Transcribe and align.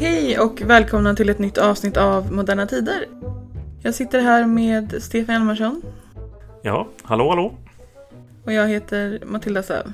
Hej 0.00 0.38
och 0.38 0.62
välkomna 0.62 1.14
till 1.14 1.28
ett 1.28 1.38
nytt 1.38 1.58
avsnitt 1.58 1.96
av 1.96 2.32
Moderna 2.32 2.66
Tider. 2.66 3.06
Jag 3.82 3.94
sitter 3.94 4.20
här 4.20 4.46
med 4.46 5.02
Stefan 5.02 5.34
Hjalmarsson 5.34 5.82
Ja, 6.62 6.88
hallå 7.02 7.28
hallå. 7.30 7.54
och 8.44 8.52
jag 8.52 8.68
heter 8.68 9.22
Matilda 9.26 9.62
Säv. 9.62 9.92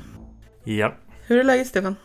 Ja. 0.64 0.94
Hur 1.26 1.38
är 1.40 1.44
läget 1.44 1.66
Stefan? 1.66 1.96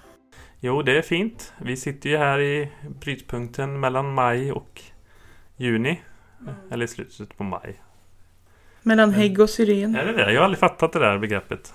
Jo, 0.60 0.82
det 0.82 0.98
är 0.98 1.02
fint. 1.02 1.54
Vi 1.62 1.78
sitter 1.78 2.10
ju 2.10 2.18
här 2.18 2.40
i 2.40 2.72
brytpunkten 3.02 3.80
mellan 3.80 4.14
maj 4.14 4.52
och 4.52 4.82
juni. 5.58 6.02
Eller 6.72 6.86
i 6.86 6.88
slutet 6.88 7.38
på 7.38 7.44
maj. 7.44 7.82
Mellan 8.82 9.12
hägg 9.12 9.40
och 9.40 9.50
syren. 9.50 9.96
Är 9.96 10.06
det 10.06 10.14
det? 10.14 10.32
Jag 10.34 10.40
har 10.40 10.46
aldrig 10.46 10.60
fattat 10.60 10.94
det 10.94 11.00
där 11.00 11.18
begreppet. 11.18 11.74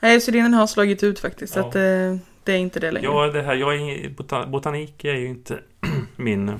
Nej, 0.00 0.20
syrenen 0.20 0.54
har 0.54 0.66
slagit 0.66 1.02
ut 1.02 1.18
faktiskt. 1.20 1.52
Så 1.52 1.60
Ja. 1.60 1.68
att 1.68 1.74
eh, 1.74 2.16
det 2.44 2.52
är 2.52 2.58
inte 2.58 2.80
det 2.80 2.90
längre. 2.90 3.06
Ja, 3.06 3.26
det 3.26 3.42
här, 3.42 3.54
jag 3.54 3.76
är, 3.76 4.08
botan, 4.10 4.50
botanik 4.50 5.04
är 5.04 5.14
ju 5.14 5.26
inte 5.26 5.60
min 6.16 6.54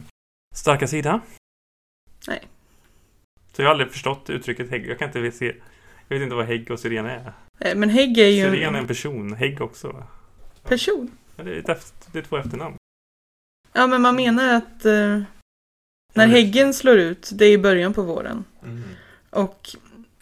starka 0.55 0.87
sida. 0.87 1.21
Nej. 2.29 2.43
Så 3.53 3.63
jag 3.63 3.67
har 3.67 3.71
aldrig 3.73 3.91
förstått 3.91 4.31
uttrycket 4.31 4.71
hägg. 4.71 4.87
Jag 4.89 4.99
kan 4.99 5.09
inte 5.09 5.33
se. 5.39 5.57
Jag 6.09 6.17
vet 6.19 6.23
inte 6.23 6.35
vad 6.37 6.47
hägg 6.47 6.71
och 6.71 6.81
syren 6.81 7.07
är. 7.07 7.33
Eh, 7.59 7.75
Men 7.77 7.89
hägg 7.91 8.19
är 8.19 8.27
ju 8.27 8.43
Syren 8.45 8.55
är 8.55 8.69
en 8.69 8.75
en 8.75 8.87
person. 8.87 9.33
Hägg 9.33 9.61
också 9.61 9.89
va? 9.93 10.07
person. 10.69 11.11
Ja, 11.37 11.45
Det 11.45 11.51
är, 11.55 11.59
ett 11.59 11.69
efter, 11.69 12.13
det 12.13 12.19
är 12.19 12.23
två 12.23 12.37
efternamn. 12.37 12.77
Ja, 13.73 13.87
men 13.87 14.03
man 14.03 14.17
menar 14.17 14.55
att 14.55 14.85
eh, 14.85 15.23
när 16.13 16.27
häggen 16.27 16.75
slår 16.75 16.99
ut, 16.99 17.31
det 17.33 17.45
är 17.45 17.53
i 17.53 17.59
början 17.59 17.93
på 17.93 18.03
våren. 18.03 18.45
Och 19.31 19.69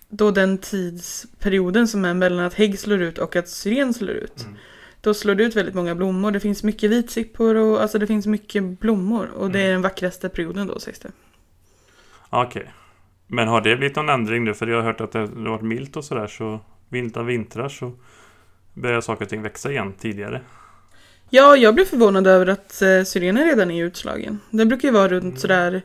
då 0.08 0.30
den 0.30 0.58
tidsperioden 0.58 1.88
som 1.88 2.04
är 2.04 2.14
mellan 2.14 2.44
att 2.46 2.54
hägg 2.54 2.78
slår 2.78 3.02
ut 3.02 3.18
och 3.18 3.36
att 3.36 3.48
syren 3.48 3.94
slår 3.94 4.10
ut. 4.10 4.42
Mm. 4.42 4.56
Då 5.00 5.14
slår 5.14 5.34
det 5.34 5.44
ut 5.44 5.56
väldigt 5.56 5.74
många 5.74 5.94
blommor. 5.94 6.30
Det 6.30 6.40
finns 6.40 6.62
mycket 6.62 6.90
vitsippor 6.90 7.54
och 7.54 7.82
alltså 7.82 7.98
det 7.98 8.06
finns 8.06 8.26
mycket 8.26 8.80
blommor. 8.80 9.26
Och 9.26 9.50
det 9.50 9.58
är 9.58 9.62
Mm. 9.64 9.72
den 9.72 9.82
vackraste 9.82 10.28
perioden 10.28 10.66
då 10.66 10.78
sägs 10.78 10.98
det. 10.98 11.10
Okej. 12.30 12.70
Men 13.26 13.48
har 13.48 13.60
det 13.60 13.76
blivit 13.76 13.96
någon 13.96 14.08
ändring 14.08 14.44
nu? 14.44 14.54
För 14.54 14.66
jag 14.66 14.76
har 14.76 14.82
hört 14.82 15.00
att 15.00 15.12
det 15.12 15.18
har 15.18 15.48
varit 15.48 15.62
milt 15.62 15.96
och 15.96 16.04
sådär 16.04 16.26
så 16.26 16.60
Vilda 16.88 17.22
vintrar 17.22 17.68
så 17.68 17.92
Börjar 18.74 19.00
saker 19.00 19.24
och 19.24 19.28
ting 19.28 19.42
växa 19.42 19.70
igen 19.70 19.92
tidigare. 19.98 20.40
Ja, 21.30 21.56
jag 21.56 21.74
blev 21.74 21.84
förvånad 21.84 22.26
över 22.26 22.46
att 22.46 22.82
eh, 22.82 23.02
syrenen 23.04 23.44
redan 23.44 23.70
är 23.70 23.84
utslagen. 23.84 24.40
Det 24.50 24.66
brukar 24.66 24.88
ju 24.88 24.94
vara 24.94 25.08
runt 25.08 25.24
Mm. 25.24 25.36
sådär 25.36 25.82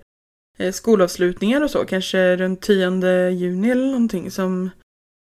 eh, 0.57 0.71
skolavslutningar 0.71 1.61
och 1.63 1.71
så. 1.71 1.85
Kanske 1.85 2.35
runt 2.35 2.61
10 2.61 3.29
juni 3.29 3.69
eller 3.69 3.85
någonting 3.85 4.31
som, 4.31 4.69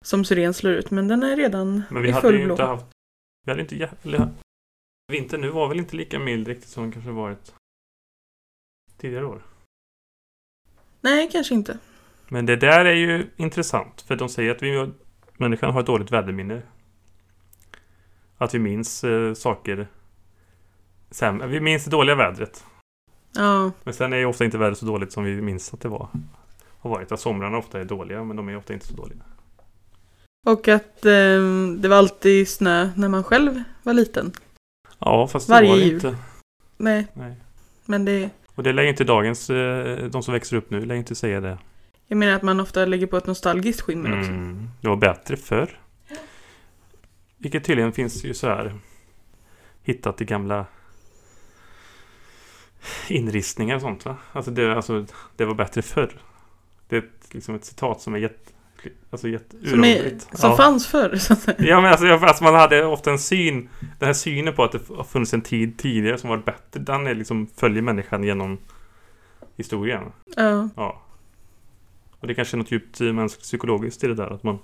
som 0.06 0.26
syren 0.26 0.54
slår 0.54 0.74
ut. 0.74 0.92
Men 0.92 1.08
den 1.08 1.24
är 1.24 1.36
redan 1.38 1.84
Men 1.90 2.02
vi 2.02 2.10
i 2.10 2.12
hade 2.12 2.38
ju 2.38 2.52
inte 2.52 2.64
haft 2.64 2.86
Vi 3.46 3.52
hade 3.52 3.62
inte 3.62 3.76
jä- 3.76 3.90
eller, 4.04 4.30
Vintern 5.12 5.42
nu 5.42 5.50
var 5.50 5.68
väl 5.68 5.78
inte 5.80 5.96
lika 5.96 6.20
mild 6.20 6.48
riktigt 6.48 6.70
som 6.70 6.84
den 6.84 6.92
kanske 6.92 7.12
varit 7.12 7.54
Tidigare 8.98 9.26
år. 9.26 9.42
Nej, 11.02 11.30
kanske 11.32 11.54
inte. 11.54 11.78
Men 12.30 12.46
det 12.46 12.56
där 12.56 12.86
är 12.86 12.94
ju 12.96 13.30
intressant. 13.36 14.02
För 14.02 14.16
de 14.16 14.30
säger 14.30 14.52
att 14.52 14.64
vi 14.64 14.92
människan 15.38 15.74
har 15.74 15.80
ett 15.80 15.86
dåligt 15.86 16.12
väderminne. 16.12 16.62
Att 18.38 18.54
vi 18.54 18.60
minns 18.60 19.04
eh, 19.04 19.34
saker 19.34 19.88
sämre. 21.12 21.48
Vi 21.48 21.60
minns 21.60 21.84
det 21.84 21.92
dåliga 21.92 22.16
vädret. 22.16 22.64
Ja, 23.36 23.72
Men 23.84 23.94
sen 23.94 24.14
är 24.14 24.18
ju 24.18 24.26
ofta 24.26 24.46
inte 24.46 24.58
vädret 24.58 24.78
så 24.78 24.86
dåligt 24.86 25.12
som 25.12 25.24
vi 25.24 25.42
minns 25.42 25.74
att 25.74 25.82
det 25.82 25.90
var. 25.90 26.10
Har 26.80 26.90
varit. 26.90 27.12
Att 27.12 27.20
somrarna 27.20 27.58
ofta 27.58 27.80
är 27.80 27.86
dåliga, 27.86 28.24
men 28.24 28.36
de 28.38 28.50
är 28.50 28.58
ofta 28.58 28.74
inte 28.74 28.88
så 28.88 28.94
dåliga. 28.94 29.20
och 30.46 30.68
att 30.68 31.06
eh, 31.06 31.42
det 31.78 31.88
var 31.88 31.96
alltid 31.98 32.48
snö 32.50 32.90
när 32.96 33.08
man 33.10 33.24
själv 33.24 33.64
var 33.84 33.94
liten. 33.94 34.32
Ja, 35.00 35.28
fast 35.28 35.48
det 35.48 35.54
Varje 35.54 35.70
var 35.70 35.78
det 35.78 35.86
inte. 35.86 36.16
Nej, 36.78 37.08
Nej. 37.14 37.36
men 37.86 38.06
det... 38.06 38.30
Och 38.56 38.64
det 38.64 38.74
lär 38.74 38.84
ju 38.84 38.90
inte 38.90 39.04
dagens, 39.04 39.50
eh, 39.50 40.06
de 40.06 40.24
som 40.24 40.34
växer 40.34 40.58
upp 40.58 40.70
nu, 40.70 40.86
lär 40.86 40.96
ju 40.96 41.00
inte 41.00 41.16
säga 41.16 41.42
det. 41.42 41.58
Jag 42.08 42.18
menar 42.18 42.34
att 42.34 42.42
man 42.42 42.60
ofta 42.60 42.86
lägger 42.86 43.08
på 43.08 43.18
ett 43.18 43.26
nostalgiskt 43.28 43.82
skimmer 43.82 44.20
också. 44.20 44.32
Mm, 44.32 44.70
det 44.82 44.88
var 44.88 44.96
bättre 44.96 45.38
förr. 45.38 45.80
Vilket 47.38 47.64
tydligen 47.64 47.94
finns 47.94 48.24
ju 48.24 48.34
så 48.34 48.48
här 48.48 48.76
hittat 49.84 50.22
i 50.22 50.26
gamla 50.26 50.66
inristningar 53.08 53.76
och 53.76 53.82
sånt 53.82 54.06
va? 54.06 54.18
Alltså 54.32 54.52
det, 54.52 54.76
alltså, 54.76 55.06
det 55.36 55.46
var 55.46 55.54
bättre 55.54 55.82
förr. 55.82 56.22
Det 56.88 56.96
är 56.96 57.00
ett, 57.00 57.34
liksom 57.34 57.56
ett 57.56 57.66
citat 57.66 58.02
som 58.02 58.14
är 58.16 58.20
jätte, 58.20 58.52
alltså 59.10 59.28
jätte 59.28 59.70
Som, 59.70 59.84
är, 59.84 60.18
som 60.32 60.50
ja. 60.50 60.58
fanns 60.58 60.88
förr, 60.88 61.16
så 61.16 61.34
att 61.34 61.40
säga. 61.40 61.58
Ja 61.60 61.82
men 61.82 61.92
alltså, 61.92 62.08
alltså 62.08 62.44
man 62.44 62.56
hade 62.56 62.86
ofta 62.86 63.12
en 63.12 63.20
syn 63.20 63.70
Den 64.00 64.08
här 64.08 64.14
synen 64.14 64.54
på 64.54 64.64
att 64.64 64.72
det 64.72 64.88
har 64.96 65.04
funnits 65.04 65.34
en 65.34 65.42
tid 65.42 65.78
tidigare 65.78 66.18
som 66.18 66.30
var 66.30 66.38
bättre 66.38 66.80
Den 66.80 67.08
är 67.08 67.16
liksom 67.16 67.48
följer 67.56 67.82
människan 67.82 68.24
genom 68.24 68.58
historien 69.56 70.04
Ja. 70.36 70.70
Ja 70.76 71.02
Och 72.20 72.28
det 72.28 72.36
kanske 72.36 72.56
är 72.56 72.60
något 72.60 72.72
djupt 72.72 73.02
eh, 73.02 73.14
mänskligt 73.14 73.44
psykologiskt 73.44 74.04
i 74.04 74.08
det 74.08 74.16
där 74.16 74.34
att 74.34 74.44
man 74.44 74.60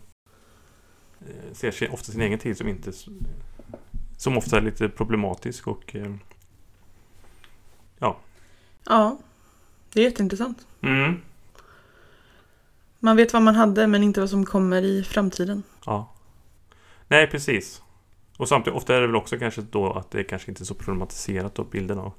eh, 1.22 1.54
Ser 1.54 1.72
sin, 1.72 1.92
ofta 1.92 2.12
sin 2.12 2.22
egen 2.22 2.40
tid 2.40 2.58
som 2.58 2.68
inte 2.68 2.92
Som 4.18 4.38
ofta 4.38 4.58
är 4.58 4.62
lite 4.62 4.90
problematisk 4.90 5.68
och 5.68 5.96
eh, 8.02 8.16
ja, 8.86 9.18
det 9.94 10.00
är 10.00 10.04
jätteintressant. 10.04 10.68
mm, 10.82 11.22
Man 13.00 13.16
vet 13.16 13.34
vad 13.34 13.42
man 13.42 13.56
hade 13.56 13.88
men 13.88 14.04
inte 14.04 14.20
vad 14.20 14.30
som 14.30 14.46
kommer 14.46 14.82
i 14.82 15.04
framtiden. 15.04 15.64
Ja 15.86 16.10
Nej 17.08 17.28
precis 17.28 17.82
Och 18.38 18.48
samtidigt 18.50 18.78
ofta 18.78 18.96
är 18.96 19.02
det 19.02 19.08
väl 19.08 19.16
också 19.16 19.40
kanske 19.40 19.62
då 19.62 19.94
att 19.94 20.12
det 20.12 20.24
kanske 20.24 20.52
inte 20.52 20.64
är 20.64 20.66
så 20.66 20.74
problematiserat 20.74 21.56
då 21.56 21.64
bilden 21.64 22.00
av 22.00 22.14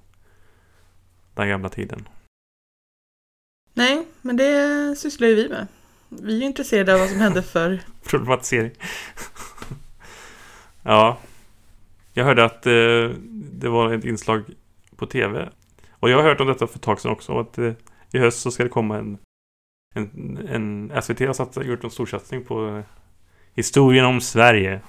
Den 1.34 1.48
gamla 1.48 1.68
tiden 1.68 2.08
Nej, 3.76 4.06
men 4.22 4.36
det 4.36 4.96
sysslar 4.98 5.28
ju 5.28 5.34
vi 5.34 5.48
med. 5.48 5.66
Vi 6.08 6.34
är 6.34 6.38
ju 6.38 6.44
intresserade 6.44 6.94
av 6.94 7.00
vad 7.00 7.08
som 7.08 7.18
hände 7.18 7.42
förr. 7.52 7.80
problematisering. 8.04 8.70
ja. 10.82 11.18
Jag 12.12 12.24
hörde 12.24 12.44
att 12.44 12.66
eh, 12.66 13.10
det 13.30 13.68
var 13.68 13.92
ett 13.92 14.04
inslag 14.04 14.44
på 14.96 15.06
tv. 15.06 15.50
Och 16.04 16.10
jag 16.10 16.16
har 16.16 16.24
hört 16.24 16.40
om 16.40 16.46
detta 16.46 16.66
för 16.66 16.76
ett 16.76 16.82
tag 16.82 17.00
sedan 17.00 17.10
också. 17.10 17.38
Att 17.38 17.58
eh, 17.58 17.72
i 18.12 18.18
höst 18.18 18.40
så 18.40 18.50
ska 18.50 18.62
det 18.62 18.68
komma 18.68 18.98
en... 18.98 19.18
En, 19.94 20.38
en 20.48 21.02
SVT 21.02 21.20
har 21.20 21.32
satt, 21.32 21.66
gjort 21.66 21.84
en 21.84 21.90
storsatsning 21.90 22.44
på 22.44 22.68
eh, 22.68 22.84
historien 23.54 24.04
om 24.04 24.20
Sverige. 24.20 24.80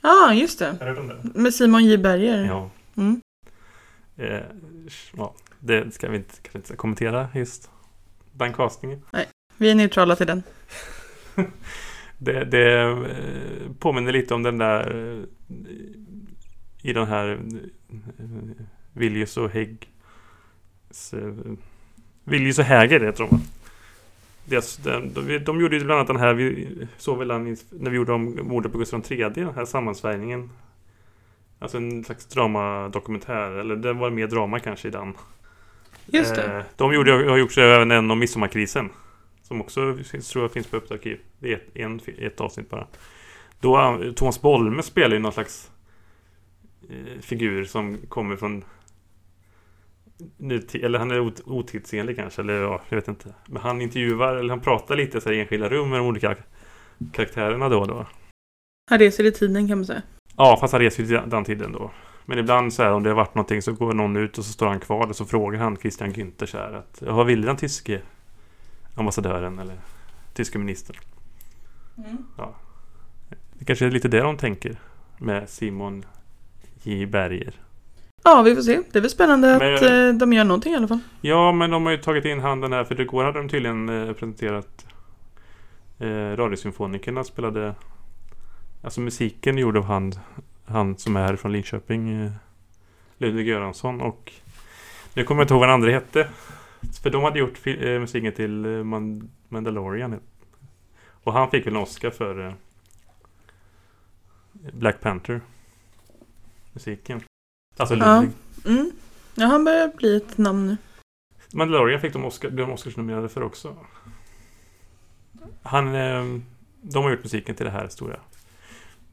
Ja, 0.00 0.34
just 0.34 0.58
det. 0.58 0.66
Har 0.66 0.78
du 0.78 0.84
hört 0.86 0.98
om 0.98 1.08
det? 1.08 1.40
Med 1.40 1.54
Simon 1.54 1.84
J. 1.84 1.98
Berger. 1.98 2.44
Ja. 2.44 2.70
Mm. 2.96 3.20
Eh, 4.16 4.40
ja. 5.16 5.34
Det 5.60 5.94
ska 5.94 6.08
vi 6.08 6.16
inte, 6.16 6.34
kan 6.42 6.60
inte 6.60 6.76
kommentera 6.76 7.28
just 7.34 7.70
den 8.32 8.52
castingen. 8.52 9.02
Vi 9.56 9.70
är 9.70 9.74
neutrala 9.74 10.16
till 10.16 10.26
den. 10.26 10.42
Det, 12.18 12.44
det 12.44 12.80
eh, 12.80 13.72
påminner 13.78 14.12
lite 14.12 14.34
om 14.34 14.42
den 14.42 14.58
där 14.58 15.26
i 16.82 16.92
den 16.92 17.06
här 17.06 17.40
Viljus 18.92 19.36
och 19.36 19.50
Hägg 19.50 19.88
Viljus 22.24 22.58
och 22.58 22.64
Häger 22.64 23.00
heter 23.00 23.18
de 23.18 23.30
va? 23.30 23.40
Deras, 24.44 24.76
de, 24.76 25.12
de, 25.14 25.38
de 25.38 25.60
gjorde 25.60 25.76
ju 25.76 25.84
bland 25.84 25.98
annat 25.98 26.06
den 26.06 26.16
här 26.16 26.34
Vi 26.34 26.68
såg 26.98 27.18
väl 27.18 27.28
den 27.28 27.56
när 27.70 27.90
vi 27.90 27.96
gjorde 27.96 28.12
om 28.12 28.38
mordet 28.42 28.72
på 28.72 28.78
Gustav 28.78 29.04
III 29.08 29.30
Den 29.34 29.54
här 29.54 29.64
sammansvärjningen 29.64 30.50
Alltså 31.58 31.76
en 31.76 32.04
slags 32.04 32.26
dramadokumentär 32.26 33.50
Eller 33.50 33.76
det 33.76 33.92
var 33.92 34.10
mer 34.10 34.26
drama 34.26 34.58
kanske 34.58 34.88
i 34.88 34.90
den 34.90 35.14
Just 36.12 36.34
det. 36.34 36.56
Eh, 36.56 36.62
De 36.76 36.94
gjorde, 36.94 37.12
har 37.12 37.36
gjort 37.36 37.58
även 37.58 37.90
en 37.90 38.10
om 38.10 38.18
midsommarkrisen. 38.18 38.90
Som 39.42 39.60
också 39.60 39.96
tror 40.32 40.44
jag 40.44 40.52
finns 40.52 40.66
på 40.66 40.76
Uppdrag 40.76 40.98
Arkiv. 40.98 41.20
Det 41.38 41.52
är 41.52 41.56
ett, 41.56 41.76
en, 41.76 42.00
ett 42.18 42.40
avsnitt 42.40 42.70
bara. 42.70 42.86
Då, 43.60 43.78
eh, 43.80 44.12
Thomas 44.12 44.42
Bolme 44.42 44.82
spelar 44.82 45.16
ju 45.16 45.22
någon 45.22 45.32
slags 45.32 45.70
eh, 46.90 47.20
figur 47.20 47.64
som 47.64 47.98
kommer 48.08 48.36
från 48.36 48.64
eller 50.74 50.98
han 50.98 51.10
är 51.10 51.20
ot, 51.20 51.40
otidsenlig 51.44 52.16
kanske, 52.16 52.42
eller 52.42 52.54
ja, 52.54 52.80
jag 52.88 52.96
vet 52.96 53.08
inte. 53.08 53.34
Men 53.46 53.62
han 53.62 53.80
intervjuar, 53.80 54.36
eller 54.36 54.50
han 54.50 54.60
pratar 54.60 54.96
lite 54.96 55.20
så 55.20 55.28
här, 55.28 55.36
i 55.36 55.40
enskilda 55.40 55.68
rum 55.68 55.90
med 55.90 55.98
de 55.98 56.06
olika 56.06 56.36
karaktärerna 57.12 57.68
då 57.68 57.80
och 57.80 57.88
då. 57.88 58.06
Han 58.90 58.98
reser 58.98 59.24
i 59.24 59.32
tiden 59.32 59.68
kan 59.68 59.78
man 59.78 59.84
säga. 59.86 60.02
Ja, 60.36 60.56
fast 60.60 60.72
han 60.72 60.80
reser 60.80 61.06
till 61.06 61.30
den 61.30 61.44
tiden 61.44 61.72
då. 61.72 61.90
Men 62.24 62.38
ibland 62.38 62.72
så 62.72 62.82
här 62.82 62.92
om 62.92 63.02
det 63.02 63.10
har 63.10 63.16
varit 63.16 63.34
någonting 63.34 63.62
så 63.62 63.72
går 63.72 63.92
någon 63.92 64.16
ut 64.16 64.38
och 64.38 64.44
så 64.44 64.52
står 64.52 64.66
han 64.66 64.80
kvar 64.80 65.06
och 65.06 65.16
så 65.16 65.24
frågar 65.24 65.60
han 65.60 65.76
Christian 65.76 66.12
Günther 66.12 66.46
så 66.46 66.58
här 66.58 66.72
att 66.72 67.02
"Ja, 67.06 67.12
vad 67.14 67.26
ville 67.26 67.46
den 67.46 67.56
tyske 67.56 68.00
ambassadören 68.94 69.58
eller 69.58 69.76
tyske 70.34 70.58
ministern? 70.58 70.96
Det 73.58 73.64
kanske 73.64 73.86
är 73.86 73.90
lite 73.90 74.08
det 74.08 74.20
de 74.20 74.36
tänker 74.36 74.76
med 75.18 75.48
Simon 75.48 76.04
J. 76.82 77.06
Berger. 77.06 77.54
Ja, 78.30 78.42
vi 78.42 78.54
får 78.54 78.62
se. 78.62 78.80
Det 78.92 78.98
är 78.98 79.00
väl 79.00 79.10
spännande 79.10 79.58
Men- 79.58 79.74
att 79.74 79.82
eh, 79.82 80.08
de 80.18 80.32
gör 80.32 80.44
någonting 80.44 80.72
i 80.72 80.76
alla 80.76 80.88
fall. 80.88 80.98
Ja, 81.20 81.52
men 81.52 81.70
de 81.70 81.84
har 81.84 81.92
ju 81.92 81.98
tagit 81.98 82.24
in 82.24 82.40
handen 82.40 82.72
här. 82.72 82.84
För 82.84 82.94
det 82.94 83.04
går 83.04 83.24
hade 83.24 83.38
de 83.38 83.48
tydligen 83.48 83.88
eh, 83.88 84.12
presenterat 84.12 84.86
eh, 85.98 86.08
Radiosymfonikerna 86.36 87.24
spelade... 87.24 87.74
Alltså 88.82 89.00
musiken 89.00 89.58
gjord 89.58 89.76
av 89.76 89.84
han, 89.84 90.12
han 90.66 90.96
som 90.98 91.16
är 91.16 91.20
härifrån 91.22 91.52
Linköping. 91.52 92.22
Eh, 92.24 92.30
Ludvig 93.18 93.48
Göransson 93.48 94.00
och... 94.00 94.32
Nu 95.14 95.24
kommer 95.24 95.40
jag 95.40 95.44
inte 95.44 95.54
ihåg 95.54 95.60
vad 95.60 95.68
den 95.68 95.74
andra 95.74 95.90
hette. 95.90 96.28
För 97.02 97.10
de 97.10 97.22
hade 97.22 97.38
gjort 97.38 97.66
eh, 97.66 98.00
musiken 98.00 98.32
till 98.32 98.64
eh, 98.64 98.70
Man- 98.84 99.30
Mandalorian. 99.48 100.20
Och 101.24 101.32
han 101.32 101.50
fick 101.50 101.66
väl 101.66 101.74
en 101.76 101.82
Oscar 101.82 102.10
för 102.10 102.46
eh, 102.46 102.52
Black 104.72 105.00
Panther. 105.00 105.40
Musiken. 106.72 107.20
Alltså 107.78 107.94
Ja. 107.94 108.20
Ludvig. 108.20 108.36
Mm. 108.66 108.90
Ja, 109.34 109.46
han 109.46 109.64
börjar 109.64 109.88
bli 109.96 110.16
ett 110.16 110.38
namn 110.38 110.66
nu. 110.66 110.76
Mandalorian 111.52 112.00
fick 112.00 112.12
de, 112.12 112.24
Oscar, 112.24 112.50
de 112.50 112.70
Oscarsnominerade 112.70 113.28
för 113.28 113.42
också. 113.42 113.76
Han... 115.62 115.94
Eh, 115.94 116.24
de 116.82 117.04
har 117.04 117.10
gjort 117.10 117.22
musiken 117.22 117.54
till 117.54 117.66
det 117.66 117.72
här 117.72 117.88
stora. 117.88 118.20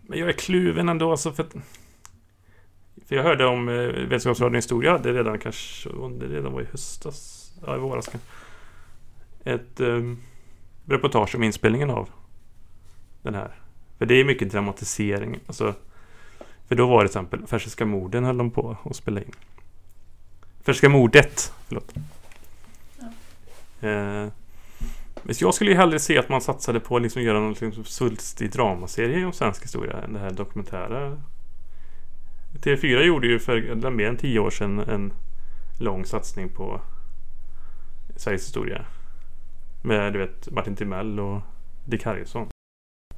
Men 0.01 0.19
jag 0.19 0.29
är 0.29 0.33
kluven 0.33 0.89
ändå 0.89 1.11
alltså 1.11 1.31
för 1.31 1.43
att... 1.43 1.55
För 3.07 3.15
jag 3.15 3.23
hörde 3.23 3.45
om 3.45 3.69
eh, 3.69 3.75
Vetenskapsradion 3.85 4.55
Historia. 4.55 4.97
Det 4.97 5.13
redan 5.13 5.39
kanske... 5.39 5.89
Det 6.19 6.25
redan 6.25 6.53
var 6.53 6.61
i 6.61 6.65
höstas. 6.65 7.51
Ja, 7.65 7.75
i 7.75 7.79
våras 7.79 8.07
kanske. 8.07 8.29
Ett 9.43 9.79
eh, 9.79 10.01
reportage 10.85 11.35
om 11.35 11.43
inspelningen 11.43 11.89
av 11.89 12.09
den 13.21 13.35
här. 13.35 13.55
För 13.97 14.05
det 14.05 14.15
är 14.15 14.25
mycket 14.25 14.51
dramatisering. 14.51 15.39
Alltså, 15.47 15.73
för 16.67 16.75
då 16.75 16.87
var 16.87 17.03
det 17.03 17.09
till 17.09 17.19
exempel 17.19 17.47
Persiska 17.47 17.85
morden 17.85 18.23
höll 18.23 18.37
de 18.37 18.51
på 18.51 18.77
att 18.83 18.95
spela 18.95 19.21
in. 19.21 19.31
Persiska 20.63 20.89
mordet, 20.89 21.53
förlåt. 21.67 21.93
Eh, 23.81 24.27
men 25.23 25.35
jag 25.39 25.53
skulle 25.53 25.71
ju 25.71 25.77
hellre 25.77 25.99
se 25.99 26.17
att 26.17 26.29
man 26.29 26.41
satsade 26.41 26.79
på 26.79 26.95
att 26.95 27.01
liksom 27.01 27.21
göra 27.21 27.39
någon 27.39 27.53
liksom 27.53 27.83
svulstig 27.83 28.51
dramaserie 28.51 29.25
om 29.25 29.33
svensk 29.33 29.63
historia 29.63 30.01
än 30.01 30.13
det 30.13 30.19
här 30.19 30.31
dokumentära. 30.31 31.21
TV4 32.53 33.01
gjorde 33.01 33.27
ju 33.27 33.39
för 33.39 33.89
mer 33.89 34.09
än 34.09 34.17
tio 34.17 34.39
år 34.39 34.49
sedan 34.49 34.79
en 34.79 35.13
lång 35.79 36.05
satsning 36.05 36.49
på 36.49 36.81
Sveriges 38.15 38.47
historia. 38.47 38.85
Med 39.83 40.13
du 40.13 40.19
vet 40.19 40.51
Martin 40.51 40.75
Timell 40.75 41.19
och 41.19 41.41
Dick 41.85 42.03
Harrison. 42.03 42.47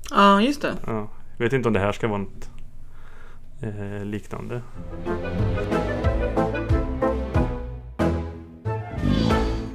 Ja, 0.10 0.42
just 0.42 0.62
det. 0.62 0.74
Ja, 0.86 1.10
jag 1.38 1.46
vet 1.46 1.54
inte 1.54 1.70
om 1.70 1.74
det 1.74 1.80
här 1.80 1.92
ska 1.92 2.08
vara 2.08 2.18
något 2.18 2.50
eh, 3.62 4.06
liknande. 4.06 4.62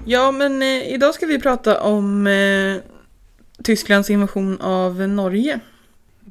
Ja, 0.05 0.31
men 0.33 0.63
eh, 0.63 0.93
idag 0.93 1.15
ska 1.15 1.27
vi 1.27 1.41
prata 1.41 1.83
om 1.83 2.27
eh, 2.27 2.77
Tysklands 3.65 4.11
invasion 4.11 4.61
av 4.61 4.95
Norge. 5.09 5.61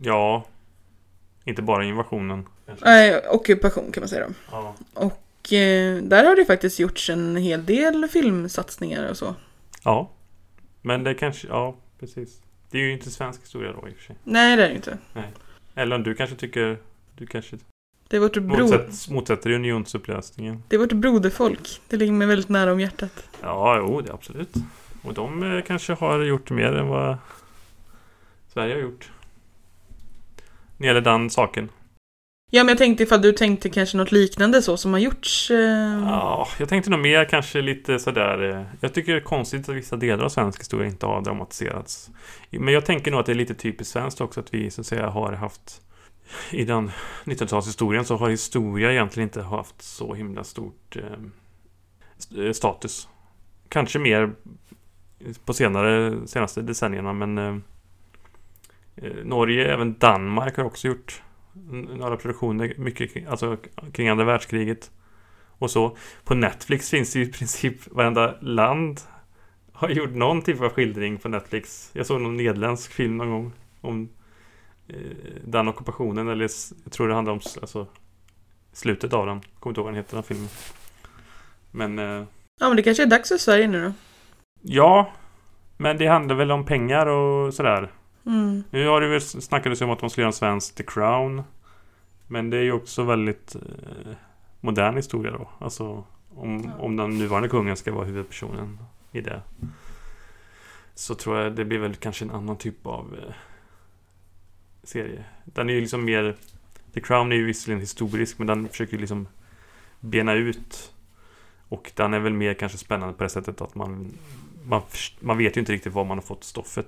Ja, 0.01 0.45
inte 1.45 1.61
bara 1.61 1.83
invasionen. 1.85 2.45
Eh, 2.85 3.33
ockupation 3.33 3.91
kan 3.91 4.01
man 4.01 4.07
säga 4.07 4.27
då. 4.27 4.33
Ja. 4.51 4.75
Och 4.93 5.53
eh, 5.53 5.97
där 6.03 6.23
har 6.23 6.35
det 6.35 6.45
faktiskt 6.45 6.79
gjorts 6.79 7.09
en 7.09 7.35
hel 7.35 7.65
del 7.65 8.07
filmsatsningar 8.07 9.09
och 9.09 9.17
så. 9.17 9.35
ja, 9.83 10.11
men 10.81 11.03
det 11.03 11.13
kanske, 11.13 11.47
ja 11.47 11.75
precis. 11.99 12.41
Det 12.71 12.77
är 12.77 12.81
ju 12.81 12.93
inte 12.93 13.11
svensk 13.11 13.41
historia 13.41 13.71
då 13.71 13.87
i 13.87 13.91
och 13.91 13.95
för 13.95 14.03
sig. 14.03 14.15
Nej, 14.23 14.57
det 14.57 14.63
är 14.65 14.69
det 14.69 14.75
inte. 14.75 14.97
Eller 15.75 15.95
om 15.95 16.03
du 16.03 16.15
kanske 16.15 16.35
tycker, 16.35 16.77
du 17.21 17.27
kanske 17.27 17.57
Det 18.07 18.15
är 18.15 18.19
vårt, 18.19 18.33
bro- 18.37 18.57
motsätt, 18.59 19.09
motsätter 19.09 19.49
dig 19.49 19.55
unionsupplösningen. 19.59 20.63
det 20.67 20.75
är 20.75 20.79
vårt 20.79 20.91
broderfolk. 20.93 21.81
Det 21.87 21.97
ligger 21.97 22.13
mig 22.13 22.27
väldigt 22.27 22.49
nära 22.49 22.71
om 22.71 22.79
hjärtat. 22.79 23.29
Ja, 23.41 23.77
jo, 23.77 24.01
det 24.01 24.13
absolut. 24.13 24.53
Och 25.03 25.13
de 25.13 25.43
eh, 25.57 25.63
kanske 25.63 25.93
har 25.93 26.19
gjort 26.23 26.49
mer 26.49 26.73
än 26.75 26.87
vad 26.87 27.17
Sverige 28.53 28.73
har 28.73 28.81
gjort. 28.81 29.11
När 30.77 30.77
det 30.77 30.85
gäller 30.87 31.01
den 31.01 31.29
saken. 31.29 31.69
Ja, 32.53 32.63
men 32.63 32.69
jag 32.69 32.77
tänkte 32.77 33.03
ifall 33.03 33.21
du 33.21 33.31
tänkte 33.31 33.69
kanske 33.69 33.97
något 33.97 34.11
liknande 34.11 34.61
så 34.61 34.77
som 34.77 34.93
har 34.93 34.99
gjorts. 34.99 35.51
Eh, 35.51 35.57
Ja, 36.05 36.47
jag 36.59 36.69
tänkte 36.69 36.89
nog 36.91 36.99
mer 36.99 37.25
kanske 37.25 37.61
lite 37.61 37.99
sådär. 37.99 38.49
eh, 38.49 38.63
Jag 38.79 38.93
tycker 38.93 39.11
det 39.13 39.19
är 39.19 39.23
konstigt 39.23 39.69
att 39.69 39.75
vissa 39.75 39.95
delar 39.95 40.23
av 40.25 40.29
svensk 40.29 40.59
historia 40.59 40.87
inte 40.87 41.05
har 41.05 41.21
dramatiserats. 41.21 42.09
Men 42.49 42.73
jag 42.73 42.85
tänker 42.85 43.11
nog 43.11 43.19
att 43.19 43.25
det 43.25 43.31
är 43.31 43.35
lite 43.35 43.53
typiskt 43.53 43.93
svenskt 43.93 44.21
också 44.21 44.39
att 44.39 44.53
vi 44.53 44.71
så 44.71 44.81
att 44.81 44.87
säga 44.87 45.09
har 45.09 45.33
haft 45.33 45.81
i 46.51 46.65
den 46.65 46.91
1900-talshistorien 47.25 48.03
så 48.03 48.15
har 48.15 48.29
historia 48.29 48.91
egentligen 48.91 49.29
inte 49.29 49.41
haft 49.41 49.81
så 49.81 50.13
himla 50.13 50.43
stort 50.43 50.95
eh, 50.95 52.45
eh 52.45 52.51
status. 52.51 53.09
Kanske 53.69 53.99
mer 53.99 54.31
på 55.45 55.53
senare, 55.53 56.27
senaste 56.27 56.61
decennierna 56.61 57.13
men 57.13 57.37
eh, 57.37 57.55
eh 58.95 59.25
Norge, 59.25 59.73
även 59.73 59.97
Danmark 59.99 60.57
har 60.57 60.63
också 60.63 60.87
gjort 60.87 61.21
några 61.97 62.17
produktioner 62.17 62.73
mycket 62.77 63.13
kring- 63.13 63.25
alltså, 63.25 63.57
kring 63.93 64.07
andra 64.07 64.25
världskriget 64.25 64.91
och 65.61 65.71
så. 65.71 65.97
På 66.23 66.35
Netflix 66.35 66.89
finns 66.89 67.13
det 67.13 67.19
ju 67.19 67.25
i 67.25 67.31
princip 67.31 67.91
varenda 67.91 68.35
land 68.41 68.99
har 69.73 69.89
gjort 69.89 70.15
någon 70.15 70.41
typ 70.41 70.61
av 70.61 70.69
skildring 70.69 71.17
på 71.17 71.29
Netflix. 71.29 71.91
Jag 71.93 72.05
såg 72.05 72.21
någon 72.21 72.37
nederländsk 72.37 72.91
film 72.91 73.17
någon 73.17 73.29
gång 73.29 73.53
om 73.81 74.09
den 75.43 75.67
ockupationen 75.67 76.27
eller 76.27 76.49
jag 76.83 76.91
tror 76.91 77.07
det 77.07 77.13
handlar 77.13 77.33
om 77.33 77.39
alltså, 77.61 77.87
slutet 78.73 79.13
av 79.13 79.25
den. 79.25 79.41
Kommer 79.59 79.71
inte 79.71 79.79
ihåg 79.79 79.85
vad 79.85 79.93
den 79.93 80.03
heter 80.03 80.15
den 80.15 80.23
filmen. 80.23 80.49
Men 81.71 81.99
eh, 81.99 82.25
ja, 82.59 82.67
men 82.67 82.75
det 82.75 82.83
kanske 82.83 83.03
är 83.03 83.07
dags 83.07 83.29
för 83.29 83.37
Sverige 83.37 83.67
nu 83.67 83.83
då. 83.83 83.93
ja, 84.61 85.11
men 85.77 85.97
det 85.97 86.07
handlar 86.07 86.35
väl 86.35 86.51
om 86.51 86.65
pengar 86.65 87.05
och 87.05 87.53
sådär. 87.53 87.91
Mm. 88.25 88.63
Nu 88.69 88.87
har 88.87 89.01
det 89.01 89.07
väl 89.07 89.21
snackades 89.21 89.81
om 89.81 89.89
att 89.89 89.99
de 89.99 90.09
skulle 90.09 90.21
göra 90.21 90.29
en 90.29 90.33
svensk 90.33 90.75
The 90.75 90.83
Crown. 90.83 91.43
Men 92.27 92.49
det 92.49 92.57
är 92.57 92.63
ju 92.63 92.71
också 92.71 93.03
väldigt 93.03 93.55
eh, 93.55 94.13
modern 94.59 94.95
historia 94.95 95.31
då. 95.31 95.49
Alltså 95.59 96.03
om, 96.35 96.71
om 96.79 96.95
den 96.95 97.09
nuvarande 97.17 97.49
kungen 97.49 97.77
ska 97.77 97.93
vara 97.93 98.05
huvudpersonen 98.05 98.79
i 99.11 99.21
det. 99.21 99.41
Så 100.95 101.15
tror 101.15 101.37
jag 101.37 101.55
det 101.55 101.65
blir 101.65 101.79
väl 101.79 101.95
kanske 101.95 102.25
en 102.25 102.31
annan 102.31 102.57
typ 102.57 102.85
av 102.85 103.15
eh, 103.17 103.33
serie. 104.83 105.23
Den 105.45 105.69
är 105.69 105.73
ju 105.73 105.81
liksom 105.81 106.05
mer... 106.05 106.35
The 106.93 107.01
Crown 107.01 107.31
är 107.31 107.35
ju 107.35 107.45
visserligen 107.45 107.79
historisk 107.79 108.37
men 108.37 108.47
den 108.47 108.69
försöker 108.69 108.93
ju 108.93 108.99
liksom 108.99 109.27
bena 109.99 110.33
ut. 110.33 110.91
Och 111.67 111.91
den 111.95 112.13
är 112.13 112.19
väl 112.19 112.33
mer 112.33 112.53
kanske 112.53 112.77
spännande 112.77 113.13
på 113.13 113.23
det 113.23 113.29
sättet 113.29 113.61
att 113.61 113.75
man... 113.75 114.13
Man, 114.63 114.81
man 115.19 115.37
vet 115.37 115.57
ju 115.57 115.59
inte 115.59 115.73
riktigt 115.73 115.93
var 115.93 116.05
man 116.05 116.17
har 116.17 116.23
fått 116.23 116.43
stoffet 116.43 116.87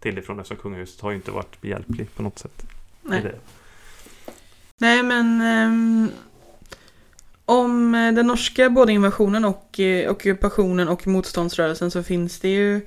till 0.00 0.18
ifrån 0.18 0.40
eftersom 0.40 0.56
kungahuset 0.56 1.00
har 1.00 1.10
ju 1.10 1.16
inte 1.16 1.30
varit 1.30 1.60
behjälplig 1.60 2.14
på 2.14 2.22
något 2.22 2.38
sätt. 2.38 2.66
Nej. 3.02 3.22
det. 3.22 3.38
Nej, 4.78 5.02
men 5.02 5.40
ehm, 5.40 6.10
om 7.44 7.94
eh, 7.94 8.12
den 8.12 8.26
norska 8.26 8.70
både 8.70 8.92
invasionen 8.92 9.44
och 9.44 9.80
eh, 9.80 10.10
ockupationen 10.10 10.88
och 10.88 11.06
motståndsrörelsen 11.06 11.90
så 11.90 12.02
finns 12.02 12.40
det 12.40 12.48
ju 12.48 12.80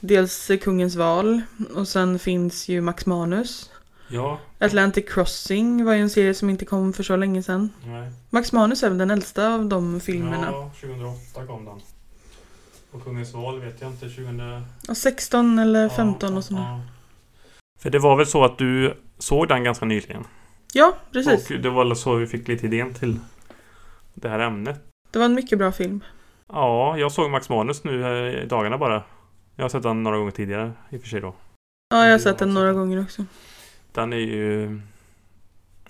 dels 0.00 0.50
Kungens 0.62 0.96
val 0.96 1.42
och 1.74 1.88
sen 1.88 2.18
finns 2.18 2.68
ju 2.68 2.80
Max 2.80 3.06
Manus. 3.06 3.70
Ja, 4.10 4.38
Atlantic 4.58 5.04
Crossing 5.08 5.84
var 5.84 5.94
ju 5.94 6.00
en 6.00 6.10
serie 6.10 6.34
som 6.34 6.50
inte 6.50 6.64
kom 6.64 6.92
för 6.92 7.02
så 7.02 7.16
länge 7.16 7.42
sedan. 7.42 7.70
nej. 7.86 8.12
Max 8.30 8.52
Manus 8.52 8.82
är 8.82 8.88
väl 8.88 8.98
den 8.98 9.10
äldsta 9.10 9.54
av 9.54 9.66
de 9.66 10.00
filmerna. 10.00 10.48
Ja, 10.52 10.70
2008 10.80 11.46
kom 11.46 11.64
den. 11.64 11.80
Och 12.90 13.04
Kungens 13.04 13.34
val 13.34 13.60
vet 13.60 13.80
jag 13.80 13.90
inte, 13.90 14.08
2000... 14.08 14.62
Och 14.88 14.96
16 14.96 15.58
eller 15.58 15.82
Ja, 15.82 15.88
15 15.90 16.36
och 16.36 16.44
sådär. 16.44 16.60
ja. 16.62 16.80
För 17.80 17.90
det 17.90 17.98
var 17.98 18.16
väl 18.16 18.26
så 18.26 18.44
att 18.44 18.58
du 18.58 18.94
såg 19.18 19.48
den 19.48 19.64
ganska 19.64 19.84
nyligen? 19.86 20.24
Ja, 20.72 20.96
precis. 21.12 21.50
Och 21.50 21.56
det 21.60 21.70
var 21.70 21.84
väl 21.84 21.96
så 21.96 22.14
vi 22.14 22.26
fick 22.26 22.48
lite 22.48 22.66
idén 22.66 22.94
till 22.94 23.18
det 24.14 24.28
här 24.28 24.38
ämnet. 24.38 24.80
Det 25.10 25.18
var 25.18 25.26
en 25.26 25.34
mycket 25.34 25.58
bra 25.58 25.72
film. 25.72 26.00
Ja, 26.48 26.98
jag 26.98 27.12
såg 27.12 27.30
Max 27.30 27.48
Manus 27.48 27.84
nu 27.84 28.02
eh, 28.04 28.42
i 28.42 28.46
dagarna 28.46 28.78
bara. 28.78 29.02
Jag 29.58 29.64
har 29.64 29.68
sett 29.68 29.82
den 29.82 30.02
några 30.02 30.18
gånger 30.18 30.30
tidigare 30.30 30.72
i 30.90 30.96
och 30.96 31.00
för 31.00 31.08
sig 31.08 31.20
då. 31.20 31.34
Ja, 31.90 32.04
jag 32.04 32.12
har 32.12 32.18
sett 32.18 32.38
den 32.38 32.54
några 32.54 32.72
gånger 32.72 33.02
också. 33.02 33.24
Den 33.92 34.12
är 34.12 34.16
ju 34.16 34.80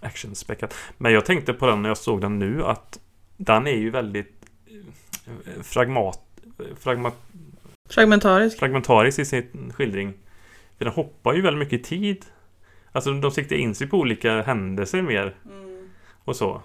actionspäckad. 0.00 0.74
Men 0.98 1.12
jag 1.12 1.24
tänkte 1.24 1.52
på 1.52 1.66
den 1.66 1.82
när 1.82 1.90
jag 1.90 1.98
såg 1.98 2.20
den 2.20 2.38
nu 2.38 2.64
att 2.64 3.00
den 3.36 3.66
är 3.66 3.76
ju 3.76 3.90
väldigt 3.90 4.46
eh, 5.46 5.62
fragmat, 5.62 6.20
fragmat, 6.80 7.14
Fragmentarisk. 7.88 8.58
fragmentarisk 8.58 9.18
i 9.18 9.24
sin 9.24 9.72
skildring. 9.74 10.12
För 10.78 10.84
den 10.84 10.94
hoppar 10.94 11.34
ju 11.34 11.42
väldigt 11.42 11.58
mycket 11.58 11.80
i 11.80 11.82
tid. 11.82 12.26
Alltså 12.92 13.12
de 13.12 13.30
siktar 13.30 13.56
in 13.56 13.74
sig 13.74 13.86
på 13.86 13.96
olika 13.98 14.42
händelser 14.42 15.02
mer 15.02 15.34
och 16.24 16.36
så. 16.36 16.62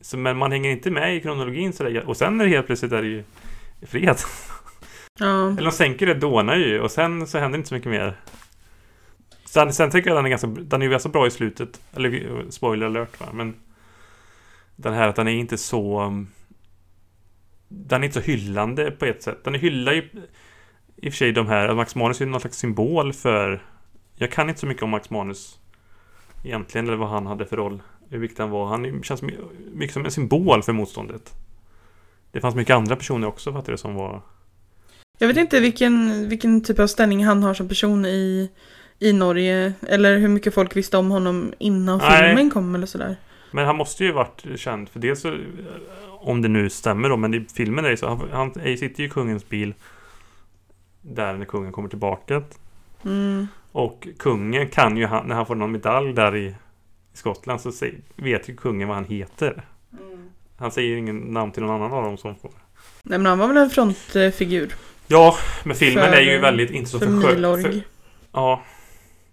så 0.00 0.16
men 0.16 0.36
man 0.36 0.52
hänger 0.52 0.70
inte 0.70 0.90
med 0.90 1.16
i 1.16 1.20
kronologin 1.20 1.72
sådär. 1.72 2.04
Och 2.08 2.16
sen 2.16 2.40
är 2.40 2.44
det 2.44 2.50
helt 2.50 2.66
plötsligt 2.66 2.92
är 2.92 3.02
det 3.02 3.08
ju 3.08 3.24
fred. 3.82 4.16
Ja. 5.20 5.50
Eller 5.50 5.62
de 5.62 5.72
sänker 5.72 6.06
det, 6.06 6.14
dånar 6.14 6.56
ju 6.56 6.80
och 6.80 6.90
sen 6.90 7.26
så 7.26 7.38
händer 7.38 7.58
inte 7.58 7.68
så 7.68 7.74
mycket 7.74 7.90
mer. 7.90 8.16
Sen, 9.44 9.72
sen 9.72 9.90
tycker 9.90 10.10
jag 10.10 10.18
den 10.18 10.24
är 10.24 10.30
ganska, 10.30 10.46
den 10.46 10.82
är 10.82 10.88
ganska 10.88 11.08
bra 11.08 11.26
i 11.26 11.30
slutet. 11.30 11.80
Eller 11.92 12.50
spoiler 12.50 12.86
alert 12.86 13.20
va, 13.20 13.26
men 13.32 13.54
Den 14.76 14.94
här 14.94 15.08
att 15.08 15.16
den 15.16 15.28
är 15.28 15.32
inte 15.32 15.58
så... 15.58 15.98
Mm, 15.98 16.28
den 17.68 18.02
är 18.02 18.04
inte 18.04 18.20
så 18.20 18.26
hyllande 18.26 18.90
på 18.90 19.04
ett 19.04 19.22
sätt. 19.22 19.44
Den 19.44 19.54
hyllar 19.54 19.92
ju 19.92 20.08
i 20.96 21.08
och 21.08 21.12
för 21.12 21.18
sig 21.18 21.32
de 21.32 21.46
här... 21.46 21.74
Max 21.74 21.94
Manus 21.94 22.20
är 22.20 22.24
ju 22.24 22.30
någon 22.30 22.40
slags 22.40 22.58
symbol 22.58 23.12
för... 23.12 23.62
Jag 24.14 24.32
kan 24.32 24.48
inte 24.48 24.60
så 24.60 24.66
mycket 24.66 24.82
om 24.82 24.90
Max 24.90 25.10
Manus 25.10 25.58
egentligen, 26.44 26.86
eller 26.86 26.96
vad 26.96 27.08
han 27.08 27.26
hade 27.26 27.46
för 27.46 27.56
roll. 27.56 27.82
Hur 28.08 28.18
viktig 28.18 28.42
han 28.42 28.50
var. 28.50 28.66
Han 28.66 29.02
känns 29.02 29.22
mycket 29.72 29.92
som 29.92 30.04
en 30.04 30.10
symbol 30.10 30.62
för 30.62 30.72
motståndet. 30.72 31.34
Det 32.32 32.40
fanns 32.40 32.54
mycket 32.54 32.76
andra 32.76 32.96
personer 32.96 33.28
också 33.28 33.52
fattar 33.52 33.72
du 33.72 33.78
som 33.78 33.94
var... 33.94 34.22
Jag 35.22 35.28
vet 35.28 35.36
inte 35.36 35.60
vilken, 35.60 36.28
vilken 36.28 36.60
typ 36.62 36.78
av 36.78 36.86
ställning 36.86 37.24
han 37.24 37.42
har 37.42 37.54
som 37.54 37.68
person 37.68 38.06
i, 38.06 38.50
i 38.98 39.12
Norge. 39.12 39.72
Eller 39.88 40.18
hur 40.18 40.28
mycket 40.28 40.54
folk 40.54 40.76
visste 40.76 40.96
om 40.96 41.10
honom 41.10 41.52
innan 41.58 41.98
Nej. 41.98 42.28
filmen 42.28 42.50
kom 42.50 42.74
eller 42.74 42.86
sådär. 42.86 43.16
Men 43.50 43.66
han 43.66 43.76
måste 43.76 44.04
ju 44.04 44.12
varit 44.12 44.44
känd 44.56 44.88
för 44.88 45.00
det 45.00 45.16
så... 45.16 45.36
Om 46.08 46.42
det 46.42 46.48
nu 46.48 46.70
stämmer 46.70 47.08
då, 47.08 47.16
men 47.16 47.34
i 47.34 47.46
filmen 47.54 47.84
är 47.84 47.90
det 47.90 47.96
så. 47.96 48.08
Han, 48.08 48.30
han 48.32 48.52
sitter 48.54 49.00
ju 49.00 49.06
i 49.06 49.10
kungens 49.10 49.48
bil. 49.48 49.74
Där 51.00 51.34
när 51.34 51.44
kungen 51.44 51.72
kommer 51.72 51.88
tillbaka. 51.88 52.42
Mm. 53.04 53.46
Och 53.72 54.08
kungen 54.18 54.68
kan 54.68 54.96
ju, 54.96 55.08
när 55.08 55.34
han 55.34 55.46
får 55.46 55.54
någon 55.54 55.72
medalj 55.72 56.12
där 56.12 56.36
i, 56.36 56.46
i 56.46 56.54
Skottland 57.12 57.60
så 57.60 57.72
säger, 57.72 58.00
vet 58.16 58.48
ju 58.48 58.56
kungen 58.56 58.88
vad 58.88 58.96
han 58.96 59.04
heter. 59.04 59.64
Han 60.56 60.70
säger 60.70 60.96
ingen 60.96 61.18
namn 61.18 61.52
till 61.52 61.62
någon 61.62 61.82
annan 61.82 61.92
av 61.92 62.04
dem 62.04 62.16
som 62.16 62.34
får. 62.34 62.50
Nej 63.02 63.18
men 63.18 63.26
han 63.26 63.38
var 63.38 63.48
väl 63.48 63.56
en 63.56 63.70
frontfigur. 63.70 64.74
Ja, 65.12 65.36
men 65.64 65.76
filmen 65.76 66.04
För- 66.04 66.16
är 66.16 66.20
ju 66.20 66.38
väldigt 66.38 66.70
inte 66.70 66.90
så 66.90 66.98
För 66.98 67.06
Milorg. 67.06 67.62
för, 67.62 67.80
Ja. 68.32 68.62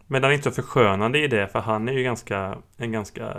Men 0.07 0.22
den 0.22 0.31
är 0.31 0.36
inte 0.36 0.51
så 0.51 0.62
förskönande 0.62 1.19
i 1.19 1.27
det 1.27 1.48
för 1.48 1.60
han 1.60 1.88
är 1.89 1.93
ju 1.93 2.03
ganska 2.03 2.57
en 2.77 2.91
ganska 2.91 3.25
eh, 3.25 3.36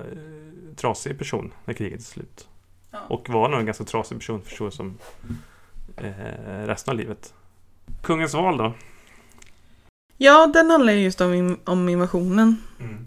trasig 0.77 1.19
person 1.19 1.53
när 1.65 1.75
kriget 1.75 2.01
är 2.01 2.05
slut. 2.05 2.49
Ja. 2.91 2.99
Och 3.09 3.29
var 3.29 3.49
nog 3.49 3.61
en 3.61 3.67
ganska 3.67 3.85
trasig 3.85 4.19
person 4.19 4.43
för 4.43 4.57
så 4.57 4.71
som 4.71 4.99
eh, 5.97 6.67
resten 6.67 6.93
av 6.93 6.99
livet. 6.99 7.35
Kungens 8.03 8.35
val 8.35 8.57
då? 8.57 8.75
Ja, 10.17 10.47
den 10.47 10.71
handlar 10.71 10.93
ju 10.93 11.01
just 11.01 11.21
om, 11.21 11.59
om 11.65 11.89
invasionen. 11.89 12.57
Mm. 12.81 13.07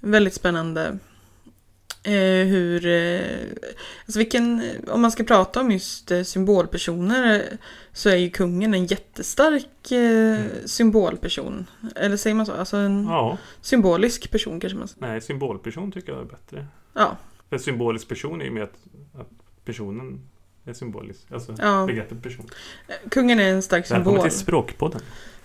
Väldigt 0.00 0.34
spännande. 0.34 0.98
Eh, 2.02 2.46
hur, 2.46 2.86
eh, 2.86 3.20
alltså 4.06 4.18
vilken, 4.18 4.62
om 4.88 5.00
man 5.00 5.10
ska 5.12 5.24
prata 5.24 5.60
om 5.60 5.70
just 5.70 6.10
eh, 6.10 6.22
symbolpersoner 6.22 7.42
så 7.92 8.08
är 8.08 8.16
ju 8.16 8.30
kungen 8.30 8.74
en 8.74 8.86
jättestark 8.86 9.90
eh, 9.92 10.40
symbolperson. 10.64 11.66
Eller 11.96 12.16
säger 12.16 12.34
man 12.34 12.46
så? 12.46 12.52
Alltså 12.52 12.76
en 12.76 13.04
Ja, 13.04 13.38
symbolisk 13.60 14.30
person 14.30 14.60
kanske 14.60 14.78
man 14.78 14.88
säger. 14.88 15.06
nej 15.06 15.20
symbolperson 15.20 15.92
tycker 15.92 16.12
jag 16.12 16.20
är 16.20 16.24
bättre. 16.24 16.66
Ja, 16.94 17.16
För 17.50 17.58
symbolisk 17.58 18.08
person 18.08 18.40
är 18.40 18.44
ju 18.44 18.50
mer 18.50 18.62
att, 18.62 18.78
att 19.20 19.28
personen 19.64 20.20
är 20.64 20.72
symbolisk. 20.72 21.20
Alltså 21.32 21.54
ja. 21.58 21.86
begreppet 21.86 22.22
person. 22.22 22.46
Kungen 23.10 23.40
är 23.40 23.48
en 23.52 23.62
stark 23.62 23.90
Välkommen 23.90 24.04
symbol. 24.04 24.30
till 24.30 24.38
Språkpodden. 24.38 25.00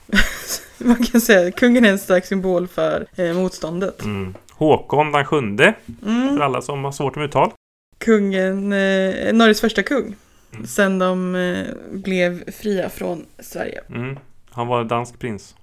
Man 0.77 1.03
kan 1.03 1.21
säga 1.21 1.47
att 1.47 1.55
kungen 1.55 1.85
är 1.85 1.89
en 1.89 1.99
stark 1.99 2.25
symbol 2.25 2.67
för 2.67 3.07
eh, 3.15 3.33
motståndet. 3.33 4.03
Mm. 4.03 4.33
Håkon 4.57 5.11
den 5.11 5.25
sjunde, 5.25 5.73
för 6.01 6.07
Mm. 6.09 6.41
alla 6.41 6.61
som 6.61 6.83
har 6.83 6.91
svårt 6.91 7.15
med 7.15 7.25
uttal. 7.25 7.51
Kungen, 7.97 8.73
eh, 8.73 9.33
Norges 9.33 9.61
första 9.61 9.83
kung. 9.83 10.15
Mm. 10.53 10.67
Sen 10.67 10.99
de 10.99 11.35
eh, 11.35 11.67
blev 11.91 12.51
fria 12.51 12.89
från 12.89 13.25
Sverige. 13.39 13.81
Mm. 13.89 14.19
Han 14.49 14.67
var 14.67 14.83
dansk 14.83 15.19
prins. 15.19 15.55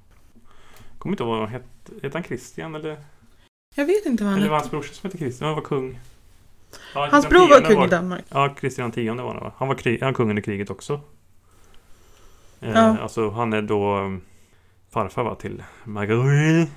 Kommer 0.98 1.12
inte 1.12 1.22
ihåg 1.22 1.30
vad 1.30 1.40
han 1.40 1.48
hette. 1.48 1.66
Hette 2.02 2.18
han 2.18 2.24
Christian 2.24 2.74
eller? 2.74 2.96
Jag 3.74 3.84
vet 3.86 4.06
inte 4.06 4.24
vad 4.24 4.32
han 4.32 4.40
eller 4.40 4.50
var 4.50 4.56
hette. 4.56 4.64
hans 4.64 4.70
brorsa 4.70 4.94
som 4.94 5.08
hette 5.08 5.18
Christian? 5.18 5.46
Han 5.46 5.54
var 5.56 5.62
kung. 5.62 5.98
Ja, 6.94 7.08
Hans 7.10 7.28
bror 7.28 7.48
var 7.48 7.60
kung 7.60 7.84
i 7.84 7.88
Danmark. 7.88 8.24
Ja, 8.28 8.54
Kristian 8.60 8.92
tionde 8.92 9.22
var 9.22 9.34
det 9.34 9.40
va? 9.40 9.52
Han 9.56 9.68
var 9.68 9.74
krig, 9.74 10.02
han 10.02 10.14
kungen 10.14 10.38
i 10.38 10.42
kriget 10.42 10.70
också. 10.70 11.00
Eh, 12.60 12.70
Ja. 12.74 12.96
Alltså 13.02 13.30
han 13.30 13.52
är 13.52 13.62
då 13.62 13.96
um, 13.98 14.20
farfar 14.90 15.24
va 15.24 15.34
till 15.34 15.62
Marguerite. 15.84 16.70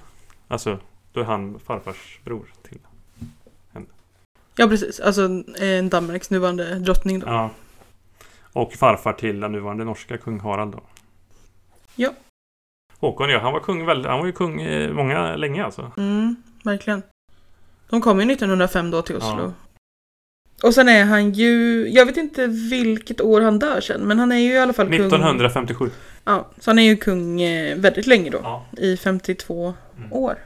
Alltså 0.47 0.79
då 1.15 1.21
är 1.21 1.25
han 1.25 1.59
farfars 1.59 2.19
bror 2.23 2.45
till. 2.69 2.77
Ja, 4.57 4.67
precis. 4.67 4.99
Alltså 4.99 5.21
eh, 5.61 5.83
Danmarks 5.85 6.29
nuvarande 6.29 6.75
drottning 6.79 7.19
då. 7.19 7.27
Ja. 7.27 7.49
Och 8.53 8.73
farfar 8.73 9.13
till 9.13 9.39
den 9.39 9.51
nuvarande 9.51 9.83
norska 9.83 10.17
kung 10.17 10.39
Harald 10.39 10.71
då. 10.71 10.83
Ja. 11.95 12.13
Håkon 12.99 13.29
ja, 13.29 13.39
han 13.39 13.53
var 13.53 13.59
kung 13.59 13.85
väldigt, 13.85 14.07
han 14.09 14.19
var 14.19 14.25
ju 14.25 14.31
kung 14.31 14.61
eh, 14.61 14.93
många 14.93 15.35
länge 15.35 15.65
alltså. 15.65 15.91
Mm, 15.97 16.35
verkligen. 16.63 17.01
De 17.89 18.01
kom 18.01 18.19
ju 18.19 18.31
1905 18.31 18.91
då 18.91 19.01
till 19.01 19.15
Oslo. 19.15 19.41
Ja. 19.41 19.51
Och 20.67 20.73
sen 20.73 20.89
är 20.89 21.05
han 21.05 21.31
ju, 21.31 21.85
jag 21.89 22.05
vet 22.05 22.17
inte 22.17 22.47
vilket 22.47 23.21
år 23.21 23.41
han 23.41 23.59
dör 23.59 23.81
sen, 23.81 24.01
men 24.01 24.19
han 24.19 24.31
är 24.31 24.37
ju 24.37 24.51
i 24.53 24.57
alla 24.57 24.73
fall 24.73 24.87
kung. 24.87 24.95
1957. 24.95 25.89
Ja, 26.23 26.47
så 26.59 26.69
han 26.69 26.79
är 26.79 26.83
ju 26.83 26.97
kung 26.97 27.41
eh, 27.41 27.77
väldigt 27.77 28.07
länge 28.07 28.29
då. 28.29 28.39
Ja. 28.43 28.65
I 28.77 28.97
52 28.97 29.73
Mm. 29.97 30.13
år. 30.13 30.37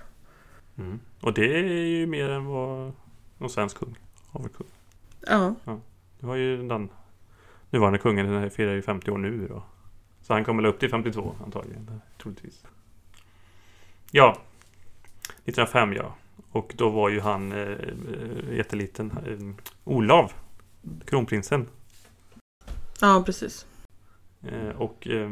Mm. 0.79 0.99
Och 1.21 1.33
det 1.33 1.59
är 1.59 1.85
ju 1.85 2.07
mer 2.07 2.29
än 2.29 2.45
vad 2.45 2.91
någon 3.37 3.49
svensk 3.49 3.77
kung 3.77 3.95
har 4.27 4.39
varit 4.39 4.53
kung. 4.53 4.67
Ja. 5.27 5.55
Det 6.19 6.25
var 6.25 6.35
ju 6.35 6.67
den 6.67 6.89
nuvarande 7.69 7.99
kungen, 7.99 8.25
den 8.25 8.51
firar 8.51 8.73
ju 8.73 8.81
50 8.81 9.11
år 9.11 9.17
nu 9.17 9.47
då. 9.47 9.63
Så 10.21 10.33
han 10.33 10.45
kommer 10.45 10.63
väl 10.63 10.71
upp 10.71 10.79
till 10.79 10.89
52 10.89 11.35
antagligen, 11.45 12.01
troligtvis. 12.21 12.63
Ja, 14.11 14.37
1905 15.45 15.93
ja. 15.93 16.15
Och 16.51 16.73
då 16.75 16.89
var 16.89 17.09
ju 17.09 17.19
han 17.19 17.51
eh, 17.51 17.77
jätteliten. 18.51 19.11
Eh, 19.27 19.65
Olav, 19.83 20.31
kronprinsen. 21.05 21.67
Ja, 23.01 23.23
precis. 23.25 23.65
Eh, 24.41 24.81
och 24.81 25.07
eh, 25.07 25.29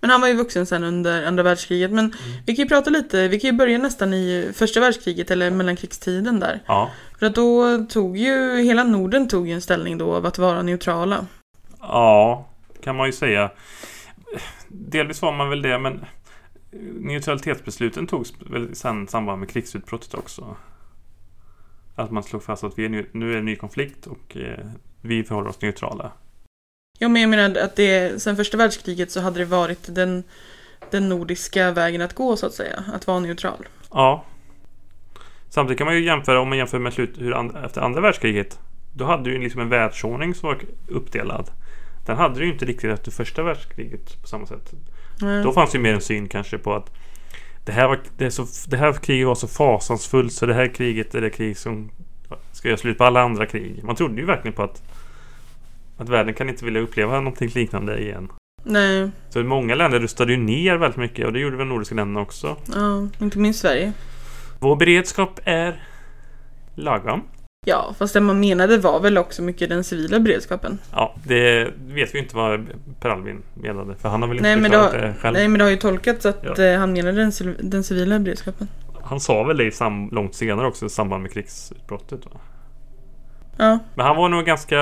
Men 0.00 0.10
han 0.10 0.20
var 0.20 0.28
ju 0.28 0.34
vuxen 0.34 0.66
sen 0.66 0.84
under 0.84 1.26
andra 1.26 1.42
världskriget. 1.42 1.90
Men 1.90 2.14
vi 2.46 2.56
kan 2.56 2.62
ju 2.64 2.68
prata 2.68 2.90
lite, 2.90 3.28
vi 3.28 3.40
kan 3.40 3.50
ju 3.50 3.56
börja 3.56 3.78
nästan 3.78 4.14
i 4.14 4.50
första 4.54 4.80
världskriget 4.80 5.30
eller 5.30 5.50
mellankrigstiden 5.50 6.40
där. 6.40 6.60
ja, 6.66 6.90
För 7.18 7.26
att 7.26 7.34
då 7.34 7.84
tog 7.84 8.16
ju, 8.16 8.62
hela 8.62 8.84
Norden 8.84 9.28
tog 9.28 9.48
ju 9.48 9.54
en 9.54 9.60
ställning 9.60 9.98
då 9.98 10.14
av 10.14 10.26
att 10.26 10.38
vara 10.38 10.62
neutrala. 10.62 11.26
ja, 11.80 12.48
kan 12.82 12.96
man 12.96 13.06
ju 13.06 13.12
säga. 13.12 13.50
Delvis 14.68 15.22
var 15.22 15.32
man 15.32 15.50
väl 15.50 15.62
det, 15.62 15.78
men 15.78 16.04
neutralitetsbesluten 17.00 18.06
togs 18.06 18.32
väl 18.50 18.74
sen 18.74 19.04
i 19.04 19.06
samband 19.06 19.40
med 19.40 19.50
krigsutbrottet 19.50 20.14
också. 20.14 20.56
Att 21.94 22.10
man 22.10 22.22
slog 22.22 22.42
fast 22.42 22.64
att 22.64 22.78
vi 22.78 22.84
är 22.84 22.88
nu, 22.88 23.06
nu 23.12 23.28
är 23.28 23.32
det 23.32 23.38
en 23.38 23.44
ny 23.44 23.56
konflikt 23.56 24.06
och 24.06 24.36
eh, 24.36 24.66
vi 25.00 25.24
förhåller 25.24 25.50
oss 25.50 25.60
neutrala. 25.62 26.12
Ja, 26.98 27.08
men 27.08 27.22
jag 27.22 27.28
menar 27.28 27.60
att 27.60 27.76
det, 27.76 28.22
sen 28.22 28.36
första 28.36 28.56
världskriget 28.56 29.10
så 29.10 29.20
hade 29.20 29.38
det 29.38 29.44
varit 29.44 29.94
den, 29.94 30.24
den 30.90 31.08
nordiska 31.08 31.70
vägen 31.70 32.02
att 32.02 32.14
gå 32.14 32.36
så 32.36 32.46
att 32.46 32.54
säga. 32.54 32.84
Att 32.94 33.06
vara 33.06 33.18
neutral. 33.18 33.68
Ja. 33.90 34.24
Samtidigt 35.48 35.78
kan 35.78 35.84
man 35.84 35.94
ju 35.94 36.04
jämföra, 36.04 36.40
om 36.40 36.48
man 36.48 36.58
jämför 36.58 36.78
med 36.78 36.92
slut, 36.92 37.14
hur 37.18 37.34
and, 37.34 37.56
efter 37.64 37.80
andra 37.80 38.00
världskriget. 38.00 38.58
Då 38.94 39.04
hade 39.04 39.24
du 39.24 39.32
ju 39.32 39.42
liksom 39.42 39.60
en 39.60 39.68
världsordning 39.68 40.34
som 40.34 40.48
var 40.48 40.58
uppdelad. 40.88 41.50
Den 42.06 42.16
hade 42.16 42.38
du 42.38 42.46
ju 42.46 42.52
inte 42.52 42.64
riktigt 42.64 42.90
efter 42.90 43.10
första 43.10 43.42
världskriget 43.42 44.22
på 44.22 44.28
samma 44.28 44.46
sätt. 44.46 44.72
Mm. 45.22 45.42
Då 45.42 45.52
fanns 45.52 45.74
ju 45.74 45.78
mer 45.78 45.94
en 45.94 46.00
syn 46.00 46.28
kanske 46.28 46.58
på 46.58 46.74
att 46.74 46.90
det 47.64 47.72
här, 47.72 47.88
var, 47.88 48.00
det, 48.16 48.30
så, 48.30 48.46
det 48.68 48.76
här 48.76 48.92
kriget 48.92 49.26
var 49.26 49.34
så 49.34 49.48
fasansfullt 49.48 50.32
så 50.32 50.46
det 50.46 50.54
här 50.54 50.74
kriget 50.74 51.14
är 51.14 51.20
det 51.20 51.30
krig 51.30 51.58
som 51.58 51.90
ska 52.52 52.68
göra 52.68 52.78
slut 52.78 52.98
på 52.98 53.04
alla 53.04 53.22
andra 53.22 53.46
krig. 53.46 53.80
Man 53.84 53.96
trodde 53.96 54.20
ju 54.20 54.26
verkligen 54.26 54.54
på 54.54 54.62
att 54.62 54.82
att 55.96 56.08
världen 56.08 56.34
kan 56.34 56.48
inte 56.48 56.64
vilja 56.64 56.80
uppleva 56.80 57.16
någonting 57.20 57.50
liknande 57.54 57.98
igen. 58.02 58.28
Nej, 58.62 59.10
Så 59.28 59.42
många 59.44 59.74
länder 59.74 60.00
rustade 60.00 60.32
ju 60.32 60.38
ner 60.38 60.76
väldigt 60.76 60.96
mycket 60.98 61.26
och 61.26 61.32
det 61.32 61.38
gjorde 61.40 61.56
väl 61.56 61.66
nordiska 61.66 61.94
länderna 61.94 62.20
också. 62.20 62.56
ja, 62.74 63.08
inte 63.20 63.38
minst 63.38 63.60
Sverige. 63.60 63.92
Vår 64.60 64.76
beredskap 64.76 65.40
är 65.44 65.82
lagom. 66.74 67.22
Ja, 67.66 67.94
fast 67.98 68.14
det 68.14 68.20
man 68.20 68.40
menade 68.40 68.78
var 68.78 69.00
väl 69.00 69.18
också 69.18 69.42
mycket 69.42 69.68
den 69.68 69.84
civila 69.84 70.20
beredskapen. 70.20 70.78
Ja, 70.92 71.14
det 71.24 71.68
vet 71.86 72.14
vi 72.14 72.18
inte 72.18 72.36
vad 72.36 72.66
Per 73.00 73.08
Albin 73.10 73.42
menade 73.54 73.96
för 73.96 74.08
han 74.08 74.22
har 74.22 74.28
väl 74.28 74.36
inte 74.36 74.48
Nej 74.48 74.56
men, 74.60 74.70
det 74.70 74.76
har, 74.76 74.92
det 74.92 75.14
själv. 75.20 75.34
nej 75.34 75.48
men 75.48 75.58
det 75.58 75.64
har 75.64 75.70
ju 75.70 75.76
tolkats 75.76 76.26
att 76.26 76.40
Ja. 76.56 76.62
eh, 76.64 76.78
han 76.78 76.92
menade 76.92 77.16
den, 77.16 77.32
den 77.70 77.84
civila 77.84 78.18
beredskapen. 78.18 78.68
Han 79.02 79.20
sa 79.20 79.42
väl 79.42 79.56
det 79.56 79.64
i 79.64 79.70
sam, 79.70 80.08
långt 80.12 80.34
senare 80.34 80.66
också 80.66 80.86
i 80.86 80.88
samband 80.88 81.22
med 81.22 81.32
krigsutbrottet. 81.32 82.24
Va? 82.24 82.40
Ja, 83.56 83.78
Men 83.94 84.06
han 84.06 84.16
var 84.16 84.28
nog 84.28 84.44
ganska... 84.44 84.78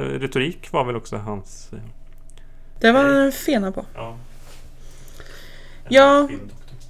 Retorik 0.00 0.72
var 0.72 0.84
väl 0.84 0.96
också 0.96 1.16
hans... 1.16 1.72
eh, 1.72 1.78
det 2.80 2.92
var 2.92 3.04
han 3.04 3.32
fena 3.32 3.72
på. 3.72 3.84
Ja. 3.94 4.16
Ja. 5.88 6.28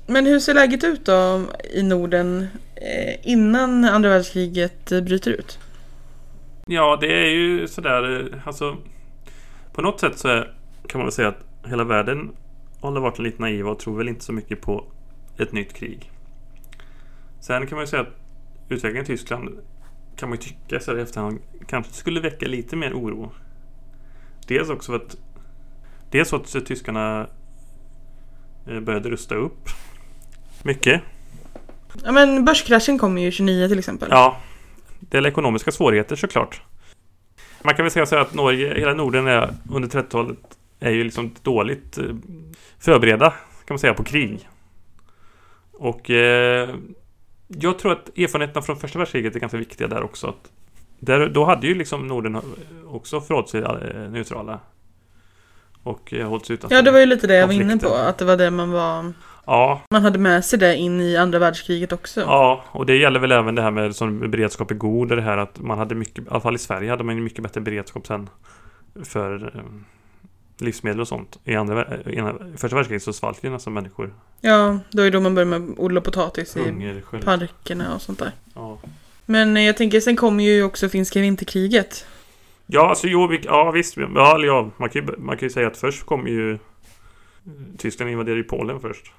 Men 0.06 0.26
hur 0.26 0.38
ser 0.40 0.54
läget 0.54 0.84
ut 0.84 1.04
då 1.04 1.42
i 1.74 1.82
Norden 1.82 2.46
eh, 2.74 3.30
innan 3.30 3.84
andra 3.84 4.08
världskriget 4.10 4.92
eh, 4.92 5.00
bryter 5.00 5.30
ut? 5.30 5.58
Ja, 6.66 6.98
det 7.00 7.06
är 7.26 7.26
ju 7.30 7.66
sådär... 7.68 8.30
eh, 8.32 8.46
Alltså... 8.48 8.76
På 9.72 9.82
något 9.82 10.00
sätt 10.00 10.18
så 10.18 10.28
är, 10.28 10.54
kan 10.88 10.98
man 10.98 11.06
väl 11.06 11.12
säga 11.12 11.28
att 11.28 11.44
hela 11.70 11.84
världen 11.84 12.30
håller 12.80 13.00
varit 13.00 13.18
lite 13.18 13.42
naiva 13.42 13.70
och 13.70 13.78
tror 13.78 13.98
väl 13.98 14.08
inte 14.08 14.24
så 14.24 14.32
mycket 14.32 14.60
på 14.60 14.84
ett 15.38 15.52
nytt 15.52 15.72
krig. 15.72 16.10
Sen 17.40 17.66
kan 17.66 17.76
man 17.76 17.82
ju 17.82 17.86
säga 17.86 18.02
att 18.02 18.14
utvecklingen 18.68 19.02
i 19.04 19.06
Tyskland 19.06 19.58
kan 20.16 20.28
man 20.28 20.38
ju 20.38 20.42
tycka 20.42 20.80
så 20.80 20.90
här 20.90 20.98
i 20.98 21.02
efterhand 21.02 21.38
kanske 21.66 21.92
skulle 21.92 22.20
väcka 22.20 22.46
lite 22.46 22.76
mer 22.76 22.92
oro. 22.92 23.32
Dels 24.46 24.68
också 24.68 24.92
för 24.92 24.96
att 24.96 25.16
Dels 26.10 26.28
så 26.28 26.36
att 26.36 26.66
tyskarna 26.66 27.26
eh, 28.66 28.80
började 28.80 29.10
rusta 29.10 29.34
upp 29.34 29.68
mycket. 30.62 31.02
Ja 32.04 32.12
men 32.12 32.44
börskraschen 32.44 32.98
kom 32.98 33.18
ju 33.18 33.30
29 33.30 33.68
till 33.68 33.78
exempel. 33.78 34.08
Ja, 34.10 34.40
det 35.00 35.18
är 35.18 35.26
ekonomiska 35.26 35.72
svårigheter 35.72 36.16
såklart. 36.16 36.62
Man 37.62 37.74
kan 37.74 37.84
väl 37.84 37.90
säga 37.90 38.06
så 38.06 38.14
här 38.14 38.22
att 38.22 38.34
Norge, 38.34 38.74
hela 38.74 38.94
Norden 38.94 39.26
är 39.26 39.54
under 39.70 39.88
30-talet 39.88 40.38
är 40.80 40.90
ju 40.90 41.04
liksom 41.04 41.34
dåligt 41.42 41.98
eh, 41.98 42.04
förberedda 42.78 43.30
kan 43.30 43.74
man 43.74 43.78
säga 43.78 43.94
på 43.94 44.04
krig. 44.04 44.48
Och 45.72 46.10
eh, 46.10 46.74
jag 47.48 47.78
tror 47.78 47.92
att 47.92 48.18
erfarenheterna 48.18 48.62
från 48.62 48.76
första 48.76 48.98
världskriget 48.98 49.36
är 49.36 49.40
ganska 49.40 49.58
viktiga 49.58 49.88
där 49.88 50.02
också. 50.02 50.26
Att 50.26 50.50
där, 50.98 51.28
då 51.28 51.44
hade 51.44 51.66
ju 51.66 51.74
liksom 51.74 52.06
Norden 52.06 52.40
också 52.86 53.20
förhållit 53.20 53.48
sig 53.48 53.62
eh, 53.62 54.10
neutrala. 54.10 54.60
Och 55.82 56.14
eh, 56.14 56.28
hållit 56.28 56.46
sig 56.46 56.54
utanför 56.54 56.76
Ja 56.76 56.82
det 56.82 56.90
var 56.90 56.98
ju 56.98 57.06
lite 57.06 57.26
det 57.26 57.34
jag 57.34 57.46
var 57.46 57.54
inne 57.54 57.78
på, 57.78 57.94
att 57.94 58.18
det 58.18 58.24
var 58.24 58.36
det 58.36 58.50
man 58.50 58.70
var 58.70 59.12
Ja, 59.46 59.80
Man 59.90 60.02
hade 60.02 60.18
med 60.18 60.44
sig 60.44 60.58
det 60.58 60.76
in 60.76 61.00
i 61.00 61.16
andra 61.16 61.38
världskriget 61.38 61.92
också. 61.92 62.20
ja, 62.20 62.64
och 62.72 62.86
det 62.86 62.96
gäller 62.96 63.20
väl 63.20 63.32
även 63.32 63.54
det 63.54 63.62
här 63.62 63.70
med 63.70 63.96
som 63.96 64.30
beredskap 64.30 64.70
är 64.70 64.74
god. 64.74 65.10
och 65.10 65.16
Det 65.16 65.22
här 65.22 65.38
att 65.38 65.60
man 65.60 65.78
hade 65.78 65.94
mycket, 65.94 66.24
i 66.24 66.28
alla 66.30 66.40
fall 66.40 66.54
i 66.54 66.58
Sverige 66.58 66.90
hade 66.90 67.04
man 67.04 67.24
mycket 67.24 67.42
bättre 67.42 67.60
beredskap 67.60 68.06
sen 68.06 68.28
för 69.04 69.52
eh, 69.56 69.62
livsmedel 70.58 71.00
och 71.00 71.08
sånt. 71.08 71.38
I 71.44 71.54
andra, 71.54 71.96
i 72.06 72.16
ena- 72.16 72.54
i 72.54 72.56
första 72.56 72.76
världskriget 72.76 73.02
så 73.02 73.12
svalt 73.12 73.44
ju 73.44 73.50
nästan 73.50 73.72
människor. 73.72 74.14
Ja, 74.40 74.78
då 74.90 75.02
är 75.02 75.10
då 75.10 75.20
man 75.20 75.34
börjar 75.34 75.46
med 75.58 75.74
odla 75.78 76.00
potatis 76.00 76.56
i 76.56 76.60
Hunger, 76.64 77.00
sköld. 77.00 77.24
parkerna 77.24 77.94
och 77.94 78.02
sånt 78.02 78.18
där. 78.18 78.32
Ja. 78.54 78.78
Men 79.26 79.56
eh, 79.56 79.62
jag 79.62 79.76
tänker, 79.76 80.00
sen 80.00 80.16
kommer 80.16 80.44
ju 80.44 80.62
också 80.62 80.88
finska 80.88 81.20
vinterkriget. 81.20 82.06
Ja, 82.66 82.88
alltså 82.88 83.06
jo, 83.06 83.26
vi, 83.26 83.40
ja 83.44 83.70
visst. 83.70 83.96
Ja, 83.96 84.38
ja, 84.44 84.70
man, 84.76 84.88
kan 84.90 85.06
ju, 85.06 85.16
man 85.18 85.36
kan 85.36 85.46
ju 85.46 85.52
säga 85.52 85.66
att 85.66 85.76
först 85.76 86.06
kom 86.06 86.26
ju 86.28 86.52
eh, 86.52 86.58
Tyskland 87.78 88.10
invaderade 88.10 88.40
ju 88.40 88.44
Polen 88.44 88.80
först. 88.80 89.12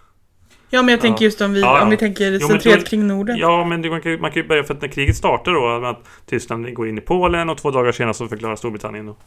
Ja, 0.69 0.81
men 0.81 0.89
jag 0.91 0.97
Ja. 0.97 1.01
tänker 1.01 1.25
just 1.25 1.41
om 1.41 1.53
vi, 1.53 1.61
Ja, 1.61 1.77
ja. 1.77 1.83
om 1.83 1.89
vi 1.89 1.97
tänker 1.97 2.39
centrerat 2.39 2.79
då- 2.79 2.85
kring 2.85 3.07
Norden. 3.07 3.37
Ja, 3.37 3.65
men 3.65 3.81
det, 3.81 3.89
man, 3.89 4.01
kan, 4.01 4.21
man 4.21 4.31
kan 4.31 4.41
ju 4.41 4.47
börja 4.47 4.63
för 4.63 4.73
att 4.73 4.81
när 4.81 4.87
kriget 4.89 5.15
startar 5.15 5.51
då, 5.53 5.85
att 5.87 6.07
Tyskland 6.25 6.73
går 6.73 6.87
in 6.89 6.97
i 6.97 7.01
Polen 7.01 7.49
och 7.49 7.57
två 7.57 7.71
dagar 7.71 7.91
senare 7.91 8.13
så 8.13 8.27
förklarar 8.27 8.55
Storbritannien 8.55 9.09
och, 9.09 9.17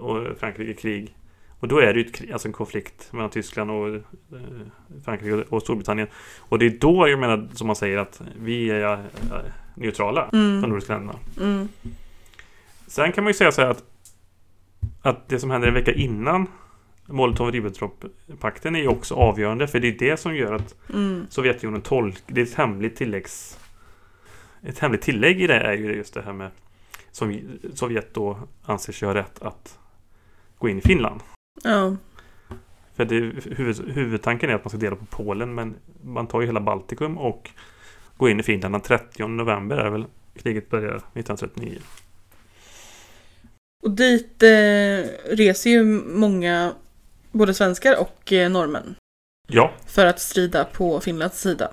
och 0.00 0.38
Frankrike 0.40 0.80
krig. 0.80 1.14
Och 1.60 1.68
då 1.68 1.78
är 1.78 1.94
det 1.94 2.00
ju 2.00 2.32
alltså 2.32 2.48
en 2.48 2.52
konflikt 2.52 3.12
mellan 3.12 3.30
Tyskland 3.30 3.70
och 3.70 3.88
eh, 3.94 4.02
Frankrike 5.04 5.44
och 5.48 5.62
Storbritannien. 5.62 6.08
Och 6.38 6.58
det 6.58 6.66
är 6.66 6.70
då 6.70 7.08
jag 7.08 7.18
menar, 7.18 7.48
som 7.52 7.66
man 7.66 7.76
säger, 7.76 7.98
att 7.98 8.22
vi 8.40 8.70
är 8.70 8.92
eh, 8.92 8.98
neutrala, 9.74 10.28
de 10.30 10.36
Mm, 10.38 10.70
nordiska 10.70 10.92
länderna. 10.92 11.18
mm, 11.40 11.68
Sen 12.86 13.12
kan 13.12 13.24
man 13.24 13.30
ju 13.30 13.34
säga 13.34 13.52
så 13.52 13.60
här 13.62 13.70
att, 13.70 13.84
att 15.02 15.28
det 15.28 15.38
som 15.38 15.50
händer 15.50 15.68
en 15.68 15.74
vecka 15.74 15.92
innan 15.92 16.46
Molotov-Ribbentrop-pakten 17.06 18.76
är 18.76 18.80
ju 18.80 18.88
också 18.88 19.14
avgörande. 19.14 19.66
För 19.66 19.80
det 19.80 19.88
är 19.88 19.98
det 19.98 20.16
som 20.16 20.36
gör 20.36 20.52
att 20.52 20.74
mm. 20.92 21.26
Sovjetunionen 21.30 21.82
tolk... 21.82 22.22
Det 22.26 22.40
är 22.40 22.44
ett 22.44 22.54
hemligt 22.54 22.96
tilläggs... 22.96 23.58
Ett 24.62 24.78
hemligt 24.78 25.02
tillägg 25.02 25.42
i 25.42 25.46
det 25.46 25.60
är 25.60 25.72
ju 25.72 25.94
just 25.94 26.14
det 26.14 26.22
här 26.22 26.32
med 26.32 26.50
som 27.10 27.40
Sovjet 27.74 28.14
då 28.14 28.38
anser 28.64 28.92
sig 28.92 29.06
ha 29.08 29.14
rätt 29.14 29.42
att 29.42 29.78
gå 30.58 30.68
in 30.68 30.78
i 30.78 30.80
Finland. 30.80 31.20
Ja, 31.62 31.96
För 32.94 33.04
det, 33.04 33.14
huvud, 33.56 33.88
huvudtanken 33.94 34.50
är 34.50 34.54
att 34.54 34.64
man 34.64 34.68
ska 34.70 34.78
dela 34.78 34.96
på 34.96 35.04
Polen 35.04 35.54
men 35.54 35.76
man 36.02 36.26
tar 36.26 36.40
ju 36.40 36.46
hela 36.46 36.60
Baltikum 36.60 37.18
och 37.18 37.50
går 38.16 38.30
in 38.30 38.40
i 38.40 38.42
Finland 38.42 38.74
den 38.74 38.80
30 38.80 39.26
november 39.28 39.76
är 39.76 39.90
väl 39.90 40.04
kriget 40.42 40.70
börjar 40.70 40.94
1939. 40.96 41.78
och 43.84 43.90
dit 43.90 44.42
eh, 44.42 45.08
reser 45.36 45.70
ju 45.70 45.84
många, 46.06 46.72
både 47.32 47.54
svenskar 47.54 48.00
och 48.00 48.32
eh, 48.32 48.50
norrmän, 48.50 48.94
Ja, 49.48 49.72
för 49.86 50.06
att 50.06 50.20
strida 50.20 50.64
på 50.64 51.00
Finlands 51.00 51.40
sida. 51.40 51.70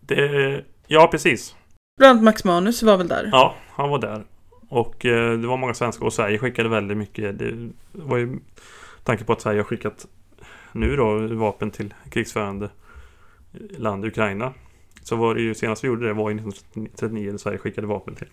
det, 0.00 0.64
ja 0.86 1.08
precis. 1.10 1.54
Bland 1.98 2.10
annat 2.10 2.24
Max 2.24 2.44
Manus 2.44 2.82
var 2.82 2.96
väl 2.96 3.08
där? 3.08 3.28
Ja, 3.32 3.54
han 3.70 3.88
var 3.90 3.98
där. 3.98 4.24
Och 4.74 5.06
eh, 5.06 5.38
det 5.38 5.46
var 5.46 5.56
många 5.56 5.74
svenskar 5.74 6.06
och 6.06 6.12
Sverige 6.12 6.38
skickade 6.38 6.68
väldigt 6.68 6.96
mycket. 6.96 7.38
Det 7.38 7.70
var 7.92 8.16
ju 8.16 8.38
tanke 9.02 9.24
på 9.24 9.32
att 9.32 9.40
Sverige 9.40 9.58
har 9.58 9.64
skickat 9.64 10.06
nu 10.72 10.96
då 10.96 11.26
vapen 11.26 11.70
till 11.70 11.94
krigsförande 12.10 12.70
land 13.78 14.04
Ukraina. 14.04 14.52
Så 15.02 15.16
var 15.16 15.34
det 15.34 15.42
ju 15.42 15.54
senast 15.54 15.84
vi 15.84 15.88
gjorde 15.88 16.06
det 16.06 16.12
var 16.12 16.30
ju 16.30 16.36
1939 16.36 17.30
när 17.30 17.38
Sverige 17.38 17.58
skickade 17.58 17.86
vapen 17.86 18.14
till, 18.14 18.28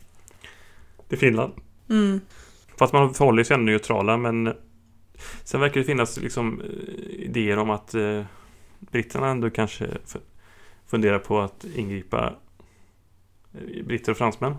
till 1.10 1.18
Finland. 1.18 1.54
Mm. 1.90 2.22
Fast 2.78 2.94
man 2.94 3.14
förhåller 3.14 3.44
sig 3.44 3.54
ändå 3.54 3.66
neutrala 3.66 4.18
men 4.18 4.54
sen 5.44 5.62
verkar 5.62 5.80
det 5.80 5.86
finnas 5.86 6.18
liksom 6.18 6.62
eh, 6.62 7.26
idéer 7.26 7.58
om 7.58 7.70
att 7.70 7.94
eh, 7.94 8.24
britterna 8.80 9.28
ändå 9.28 9.50
kanske 9.50 9.88
funderar 10.88 11.20
på 11.20 11.40
att 11.40 11.66
ingripa 11.76 12.34
eh, 13.54 13.86
britter 13.86 14.12
och 14.12 14.18
fransmän. 14.18 14.56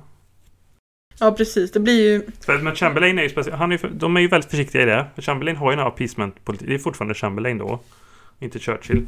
Ja, 1.22 1.32
precis. 1.32 1.72
Det 1.72 1.80
blir 1.80 2.12
ju... 2.12 2.22
För- 2.46 2.58
Men 2.58 2.74
Chamberlain 2.74 3.18
är 3.18 3.22
ju 3.22 3.28
speciellt. 3.28 3.58
Han 3.58 3.72
är, 3.72 3.78
ju 3.78 3.88
de 3.92 4.16
är 4.16 4.20
ju 4.20 4.28
väldigt 4.28 4.50
försiktiga 4.50 4.82
i 4.82 4.84
det. 4.84 5.06
För 5.14 5.22
Chamberlain 5.22 5.56
har 5.56 5.70
ju 5.70 5.76
den 5.76 5.84
här 5.84 5.92
appeasement-politik. 5.92 6.68
Det 6.68 6.74
är 6.74 6.78
fortfarande 6.78 7.14
Chamberlain 7.14 7.58
då. 7.58 7.80
Inte 8.38 8.58
Churchill. 8.58 9.06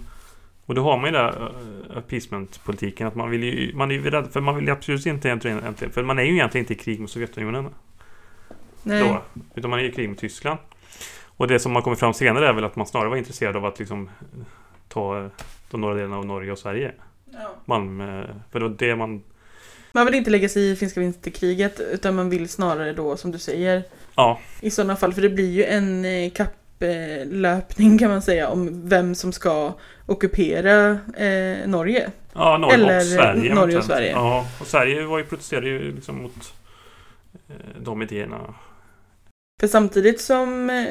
Och 0.67 0.75
då 0.75 0.83
har 0.83 0.97
man 0.97 1.07
ju 1.07 1.13
den 1.13 1.25
här 1.25 1.43
uh, 1.43 1.99
appeasement-politiken. 1.99 3.07
Att 3.07 3.15
man 3.15 3.31
vill 3.31 3.45
ju, 3.45 3.75
man 3.75 3.91
är 3.91 3.95
ju 3.95 4.11
rädd, 4.11 4.29
för 4.33 4.41
man 4.41 4.57
vill 4.57 4.65
ju 4.65 4.71
absolut 4.71 5.07
inte 5.07 5.29
egentligen, 5.29 5.75
för 5.93 6.03
man 6.03 6.19
är 6.19 6.23
ju 6.23 6.33
egentligen 6.33 6.63
inte 6.63 6.73
i 6.73 6.77
krig 6.77 7.01
med 7.01 7.11
Sovjetunionen 7.11 7.69
Nej. 8.83 9.03
då. 9.03 9.23
Utan 9.55 9.71
man 9.71 9.79
är 9.79 9.85
i 9.85 9.93
krig 9.93 10.09
med 10.09 10.19
Tyskland. 10.19 10.59
Och 11.37 11.49
det 11.49 11.59
som 11.59 11.75
har 11.75 11.83
kommit 11.83 11.99
fram 11.99 12.15
senare 12.15 12.49
är 12.49 12.53
väl 12.53 12.65
att 12.65 12.77
man 12.77 12.87
snarare 12.87 13.09
var 13.09 13.17
intresserad 13.17 13.57
av 13.57 13.65
att 13.65 13.79
liksom 13.79 14.11
ta 14.89 15.19
eh, 15.19 15.27
de 15.71 15.81
norra 15.81 15.95
delarna 15.95 16.17
av 16.17 16.27
Norge 16.27 16.53
och 16.53 16.59
Sverige. 16.59 16.93
Ja. 17.33 17.55
Malmö, 17.65 18.27
för 18.53 18.61
det 18.61 18.69
var 18.69 18.77
det 18.79 18.97
man... 18.97 19.23
Man 19.95 20.07
vill 20.07 20.15
inte 20.15 20.31
lägga 20.31 20.49
sig 20.49 20.71
i 20.71 20.77
finska 20.77 21.01
vinterkriget, 21.01 21.81
utan 21.81 22.15
man 22.15 22.31
vill 22.31 22.49
snarare 22.49 22.93
då, 22.93 23.17
som 23.17 23.33
du 23.33 23.39
säger, 23.39 23.83
Ja, 24.17 24.41
i 24.61 24.71
sådana 24.71 24.97
fall, 24.97 25.13
för 25.15 25.23
det 25.23 25.29
blir 25.29 25.51
ju 25.51 25.65
en 25.65 26.05
eh, 26.05 26.31
kapplöpning 26.31 27.99
kan 27.99 28.11
man 28.11 28.23
säga, 28.23 28.49
om 28.49 28.89
vem 28.89 29.15
som 29.15 29.33
ska 29.33 29.73
ockupera 30.07 30.91
eh, 31.17 31.69
Norge. 31.69 32.11
Ja, 32.33 32.59
Norge 32.59 32.75
Eller, 32.75 32.97
och 32.97 33.03
Sverige. 33.03 33.55
Norge 33.55 33.79
och. 33.79 33.85
Sverige. 33.85 34.11
Ja, 34.11 34.47
och 34.61 34.67
Sverige 34.67 35.05
var 35.05 35.19
ju, 35.19 35.25
protesterade 35.25 35.69
ju 35.69 35.93
liksom 35.95 36.23
mot 36.23 36.55
eh, 37.49 37.83
de 37.83 38.03
idéerna. 38.03 38.55
För 39.61 39.69
samtidigt 39.69 40.21
som 40.21 40.71
eh, 40.71 40.87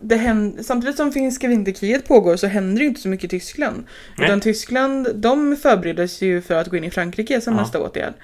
det 0.00 0.16
händer, 0.16 0.62
samtidigt 0.62 0.96
som 0.96 1.12
finska 1.12 1.48
vinterkriget 1.48 2.08
pågår 2.08 2.36
så 2.36 2.46
händer 2.46 2.76
det 2.78 2.82
ju 2.82 2.88
inte 2.88 3.00
så 3.00 3.08
mycket 3.08 3.24
i 3.24 3.28
Tyskland. 3.28 3.84
Nej. 4.18 4.26
Utan 4.26 4.40
Tyskland, 4.40 5.08
de 5.14 5.56
förbereder 5.56 6.06
sig 6.06 6.28
ju 6.28 6.40
för 6.42 6.54
att 6.54 6.68
gå 6.68 6.76
in 6.76 6.84
i 6.84 6.90
Frankrike 6.90 7.40
som 7.40 7.54
Ja. 7.54 7.60
nästa 7.60 7.80
åtgärd. 7.80 8.14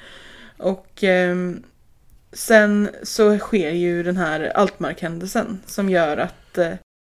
Och 0.57 1.05
ehm, 1.05 1.63
sen 2.33 2.89
så 3.03 3.39
sker 3.39 3.71
ju 3.71 4.03
den 4.03 4.17
här 4.17 4.53
Altmark-händelsen 4.57 5.59
som 5.67 5.91
gör 5.91 6.17
att 6.17 6.59
eh, 6.59 6.71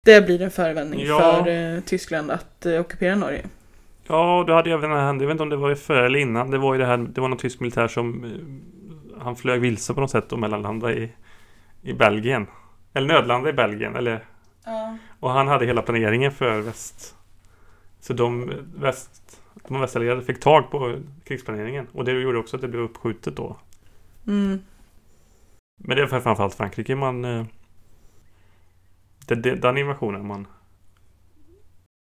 det 0.05 0.25
blir 0.25 0.41
en 0.41 0.51
förevändning 0.51 1.05
Ja. 1.05 1.19
för 1.43 1.51
eh, 1.75 1.79
Tyskland 1.81 2.31
att 2.31 2.65
eh, 2.65 2.79
ockupera 2.79 3.15
Norge. 3.15 3.41
Ja, 4.07 4.43
då 4.47 4.53
hade 4.53 4.69
jag 4.69 4.79
även 4.79 4.91
här, 4.91 5.05
jag 5.07 5.13
vet 5.19 5.31
inte 5.31 5.43
om 5.43 5.49
det 5.49 5.55
var 5.55 5.75
före 5.75 6.05
eller 6.05 6.19
innan. 6.19 6.51
Det 6.51 6.57
var 6.57 6.73
ju 6.73 6.79
det 6.79 6.85
här, 6.85 6.97
det 6.97 7.21
var 7.21 7.27
någon 7.27 7.37
tysk 7.37 7.59
militär 7.59 7.87
som 7.87 8.23
eh, 8.23 9.21
han 9.23 9.35
flög 9.35 9.61
vilse 9.61 9.93
på 9.93 10.01
något 10.01 10.11
sätt 10.11 10.31
och 10.31 10.39
mellanlandade 10.39 10.93
i, 10.93 11.11
i 11.83 11.93
Belgien. 11.93 12.47
Eller 12.93 13.07
nödlandade 13.07 13.49
i 13.49 13.53
Belgien. 13.53 13.95
Eller, 13.95 14.23
och 15.19 15.31
han 15.31 15.47
hade 15.47 15.65
hela 15.65 15.81
planeringen 15.81 16.31
för 16.31 16.61
väst. 16.61 17.15
Så 17.99 18.13
de 18.13 18.51
väst, 18.75 19.41
de 19.67 19.81
västallierade 19.81 20.21
fick 20.21 20.39
tag 20.39 20.71
på 20.71 20.99
krigsplaneringen. 21.23 21.87
Och 21.91 22.05
det 22.05 22.11
gjorde 22.11 22.37
också 22.37 22.55
att 22.55 22.61
det 22.61 22.67
blev 22.67 22.83
uppskjutet 22.83 23.35
då. 23.35 23.57
Mm. 24.27 24.59
Men 25.83 25.97
det 25.97 26.03
är 26.03 26.07
för 26.07 26.19
framförallt 26.19 26.55
Frankrike 26.55 26.95
man... 26.95 27.25
eh, 27.25 27.45
Det, 29.27 29.35
det, 29.35 29.55
den 29.55 29.77
invasionen 29.77 30.27
man... 30.27 30.47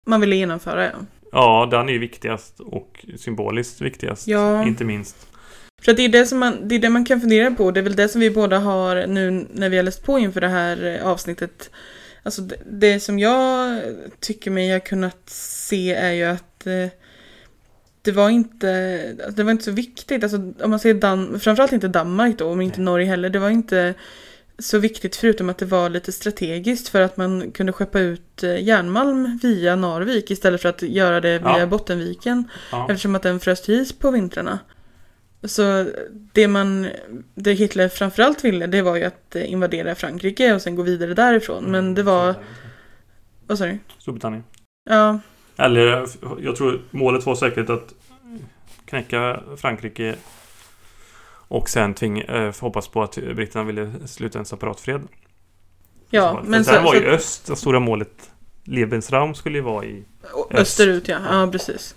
Man 0.07 0.21
ville 0.21 0.35
genomföra 0.35 0.85
ja. 0.85 0.91
Ja, 1.31 1.67
den 1.71 1.89
är 1.89 1.93
ju 1.93 1.99
viktigast 1.99 2.59
och 2.59 3.05
symboliskt 3.17 3.81
viktigast. 3.81 4.27
Ja. 4.27 4.63
Inte 4.63 4.85
minst. 4.85 5.27
För 5.81 5.91
att 5.91 5.97
det 5.97 6.05
är 6.05 6.09
det, 6.09 6.25
som 6.25 6.39
man, 6.39 6.67
det 6.67 6.75
är 6.75 6.79
det 6.79 6.89
man 6.89 7.05
kan 7.05 7.21
fundera 7.21 7.51
på. 7.51 7.71
Det 7.71 7.79
är 7.79 7.83
väl 7.83 7.95
det 7.95 8.09
som 8.09 8.21
vi 8.21 8.31
båda 8.31 8.59
har 8.59 9.07
nu 9.07 9.47
när 9.53 9.69
vi 9.69 9.77
har 9.77 9.83
läst 9.83 10.05
på 10.05 10.19
inför 10.19 10.41
det 10.41 10.47
här 10.47 10.85
eh, 10.85 11.07
avsnittet. 11.07 11.71
Alltså 12.27 12.41
det, 12.41 12.55
det 12.65 12.99
som 12.99 13.19
jag 13.19 13.81
tycker 14.19 14.51
mig 14.51 14.71
ha 14.71 14.79
kunnat 14.79 15.29
se 15.29 15.93
är 15.93 16.11
ju 16.11 16.23
att 16.23 16.67
eh, 16.67 16.87
det 18.01 18.11
var 18.11 18.29
inte, 18.29 18.69
det 19.35 19.43
var 19.43 19.51
inte 19.51 19.63
så 19.63 19.71
viktigt. 19.71 20.23
Alltså 20.23 20.37
om 20.37 20.69
man 20.69 20.79
säger 20.79 20.95
Dan, 20.95 21.39
framförallt 21.39 21.71
inte 21.71 21.87
Danmark 21.87 22.37
då, 22.37 22.55
men 22.55 22.65
inte. 22.65 22.81
Norge 22.81 23.05
heller. 23.05 23.29
Det 23.29 23.39
var 23.39 23.49
inte 23.49 23.93
så 24.59 24.77
viktigt 24.77 25.15
förutom 25.15 25.49
att 25.49 25.57
det 25.57 25.65
var 25.65 25.89
lite 25.89 26.11
strategiskt 26.11 26.89
för 26.89 27.01
att 27.01 27.17
man 27.17 27.51
kunde 27.51 27.73
skeppa 27.73 27.99
ut 27.99 28.43
eh, 28.43 28.63
järnmalm 28.63 29.39
via 29.43 29.75
Narvik 29.75 30.31
istället 30.31 30.61
för 30.61 30.69
att 30.69 30.81
göra 30.81 31.21
det 31.21 31.39
via 31.39 31.59
Ja. 31.59 31.67
Bottenviken. 31.67 32.43
Ja. 32.71 32.87
Eftersom 32.89 33.15
att 33.15 33.23
den 33.23 33.39
frös 33.39 33.61
till 33.61 33.81
is 33.81 33.93
på 33.93 34.11
vintrarna. 34.11 34.59
Så 35.43 35.91
det 36.34 36.47
man, 36.47 36.88
det 37.36 37.54
Hitler 37.54 37.89
framförallt 37.89 38.43
ville 38.43 38.67
det 38.67 38.82
var 38.82 38.95
ju 38.95 39.04
att 39.04 39.36
eh, 39.36 39.52
invadera 39.52 39.95
Frankrike 39.95 40.54
och 40.54 40.62
sen 40.62 40.76
gå 40.76 40.82
vidare 40.84 41.13
därifrån. 41.13 41.63
Men 41.63 41.95
det 41.95 42.04
var, 42.04 42.36
vad 43.47 43.58
sa 43.58 43.65
du? 43.65 43.80
Storbritannien. 43.97 44.43
Ja, 44.89 45.19
Eller 45.58 46.08
jag 46.39 46.56
tror 46.56 46.82
målet 46.91 47.26
var 47.26 47.36
säkert 47.36 47.69
att 47.69 47.93
knäcka 48.86 49.39
Frankrike 49.58 50.15
och 51.47 51.69
sen 51.69 51.93
tving, 51.93 52.19
eh, 52.19 52.56
hoppas 52.60 52.88
på 52.88 53.04
att 53.04 53.15
britterna 53.15 53.63
ville 53.63 54.08
sluta 54.08 54.39
en 54.39 54.45
separat 54.45 54.80
fred. 54.80 55.08
ja 56.10 56.34
men 56.34 56.52
men 56.52 56.65
sen 56.65 56.76
så, 56.76 56.82
var 56.82 56.95
ju 56.95 57.02
så, 57.02 57.08
öst 57.08 57.47
det 57.47 57.56
stora 57.56 57.80
målet. 57.80 58.32
Lebensraum 58.63 59.36
skulle 59.36 59.58
ju 59.58 59.63
vara 59.63 59.86
i... 59.86 60.04
och 60.34 60.54
österut 60.54 61.08
ja, 61.08 61.19
ja 61.30 61.52
precis. 61.52 61.95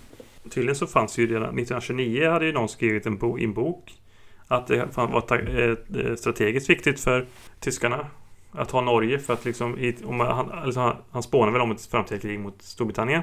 Tydligen 0.51 0.77
så 0.77 0.87
fanns 0.87 1.19
ju 1.19 1.27
redan 1.27 1.43
1929 1.43 2.31
hade 2.31 2.47
ju 2.47 2.53
någon 2.53 2.69
skrivit 2.69 3.07
en, 3.07 3.19
bo, 3.19 3.39
en 3.39 3.53
bok 3.53 4.01
att 4.49 4.67
det 4.67 4.97
var 4.97 5.57
eh, 5.59 6.15
strategiskt 6.15 6.71
viktigt 6.71 7.01
för 7.01 7.27
tyskarna 7.61 8.07
att 8.53 8.71
ha 8.71 8.81
Norge 8.81 9.19
för 9.19 9.33
att 9.33 9.45
liksom 9.45 9.79
i, 9.79 9.97
om 10.05 10.21
han, 10.21 10.51
alltså 10.53 10.97
han, 11.11 11.23
spånar 11.23 11.53
väl 11.53 11.61
om 11.61 11.71
ett 11.71 11.87
framtida 11.87 12.21
krig 12.21 12.41
mot 12.41 12.63
Storbritannien. 12.63 13.23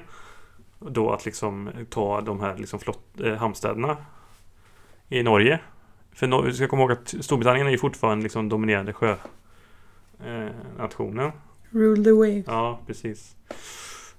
Då 0.79 1.11
att 1.11 1.25
liksom 1.25 1.69
ta 1.89 2.21
de 2.21 2.39
här 2.39 2.57
liksom 2.57 2.79
flott, 2.79 3.21
eh, 3.23 3.33
hamnstäderna 3.33 3.97
i 5.09 5.23
Norge. 5.23 5.59
För 6.13 6.27
no, 6.27 6.41
du 6.41 6.53
ska 6.53 6.67
komma 6.67 6.81
ihåg 6.81 6.91
att 6.91 7.15
Storbritannien 7.21 7.67
är 7.67 7.71
ju 7.71 7.77
fortfarande 7.77 8.23
liksom 8.23 8.49
dominerande 8.49 8.93
sjö 8.93 9.15
eh. 10.19 10.49
Rule 11.69 12.03
the 12.03 12.11
wave. 12.11 12.43
Ja, 12.47 12.79
precis. 12.87 13.35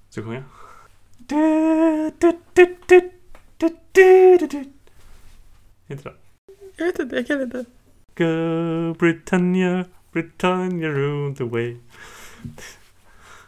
Så 0.09 0.21
sjunger 0.21 0.35
jag. 0.35 0.58
Inte 5.87 6.09
det? 6.09 6.13
Jag 6.77 6.85
vet 6.85 6.99
inte, 6.99 7.15
jag 7.15 7.27
kan 7.27 7.41
inte. 7.41 7.65
Go 8.17 8.93
Britannia, 8.99 9.85
Britannia 10.11 10.89
rule 10.89 11.35
the 11.35 11.43
way. 11.43 11.77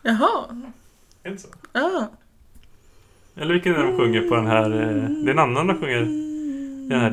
Jaha, 0.01 0.55
Är 1.23 1.31
det 1.31 1.37
så? 1.37 1.47
ah. 1.71 2.03
Eller 3.35 3.53
vilken 3.53 3.75
är 3.75 3.83
de 3.83 3.97
sjunger 3.97 4.21
på 4.21 4.35
den 4.35 4.47
här... 4.47 4.71
eh, 4.71 5.09
Det 5.09 5.29
är 5.29 5.31
en 5.31 5.39
annan 5.39 5.67
de 5.67 5.77
sjunger. 5.79 6.01
Den 6.89 6.99
här... 6.99 7.11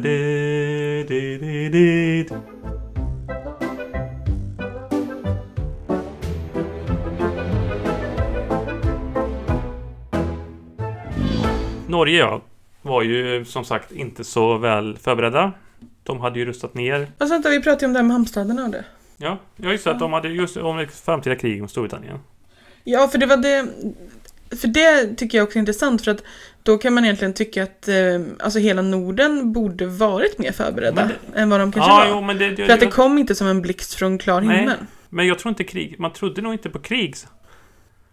Norge 11.88 12.18
ja, 12.18 12.40
var 12.82 13.02
ju 13.02 13.44
som 13.44 13.64
sagt 13.64 13.92
inte 13.92 14.24
så 14.24 14.58
väl 14.58 14.98
förberedda. 14.98 15.52
De 16.02 16.20
hade 16.20 16.38
ju 16.38 16.44
rustat 16.44 16.74
ner. 16.74 17.08
Och 17.18 17.28
sen 17.28 17.42
vi 17.46 17.62
pratade 17.62 17.80
ju 17.80 17.86
om 17.86 17.92
det 17.92 17.98
här 17.98 18.04
med 18.04 18.12
hamnstäderna 18.12 18.64
och 18.64 18.70
det. 18.70 18.84
Ja, 19.16 19.38
ja 19.56 19.72
just 19.72 19.84
det, 19.84 19.90
att 19.90 19.98
de 19.98 20.12
hade 20.12 20.28
just 20.28 20.56
om 20.56 20.78
ett 20.78 20.94
framtida 20.94 21.36
krig 21.36 21.60
med 21.60 21.70
Storbritannien. 21.70 22.18
Ja, 22.84 23.08
för 23.08 23.18
det 23.18 23.26
var 23.26 23.36
det... 23.36 23.68
För 24.60 24.68
det 24.68 25.14
tycker 25.16 25.38
jag 25.38 25.44
också 25.44 25.58
är 25.58 25.60
intressant 25.60 26.04
för 26.04 26.10
att 26.10 26.22
då 26.62 26.78
kan 26.78 26.94
man 26.94 27.04
egentligen 27.04 27.34
tycka 27.34 27.62
att 27.62 27.88
eh, 27.88 27.94
alltså 28.38 28.58
hela 28.58 28.82
Norden 28.82 29.52
borde 29.52 29.86
varit 29.86 30.38
mer 30.38 30.52
förberedda 30.52 31.10
Men 31.32 31.42
än 31.42 31.50
vad 31.50 31.60
de 31.60 31.72
kanske 31.72 31.90
Ja, 31.90 31.96
var. 31.96 32.08
jo, 32.08 32.20
men 32.20 32.38
det, 32.38 32.56
För 32.56 32.70
att 32.70 32.80
det 32.80 32.86
kom 32.86 33.18
inte 33.18 33.34
som 33.34 33.46
en 33.46 33.62
blixt 33.62 33.94
från 33.94 34.18
klar 34.18 34.40
Nej. 34.40 34.58
himmel. 34.58 34.76
Men 35.08 35.26
jag 35.26 35.38
tror 35.38 35.50
inte 35.50 35.64
krig. 35.64 35.94
Man 35.98 36.12
trodde 36.12 36.42
nog 36.42 36.52
inte 36.52 36.70
på 36.70 36.78
krig. 36.78 37.14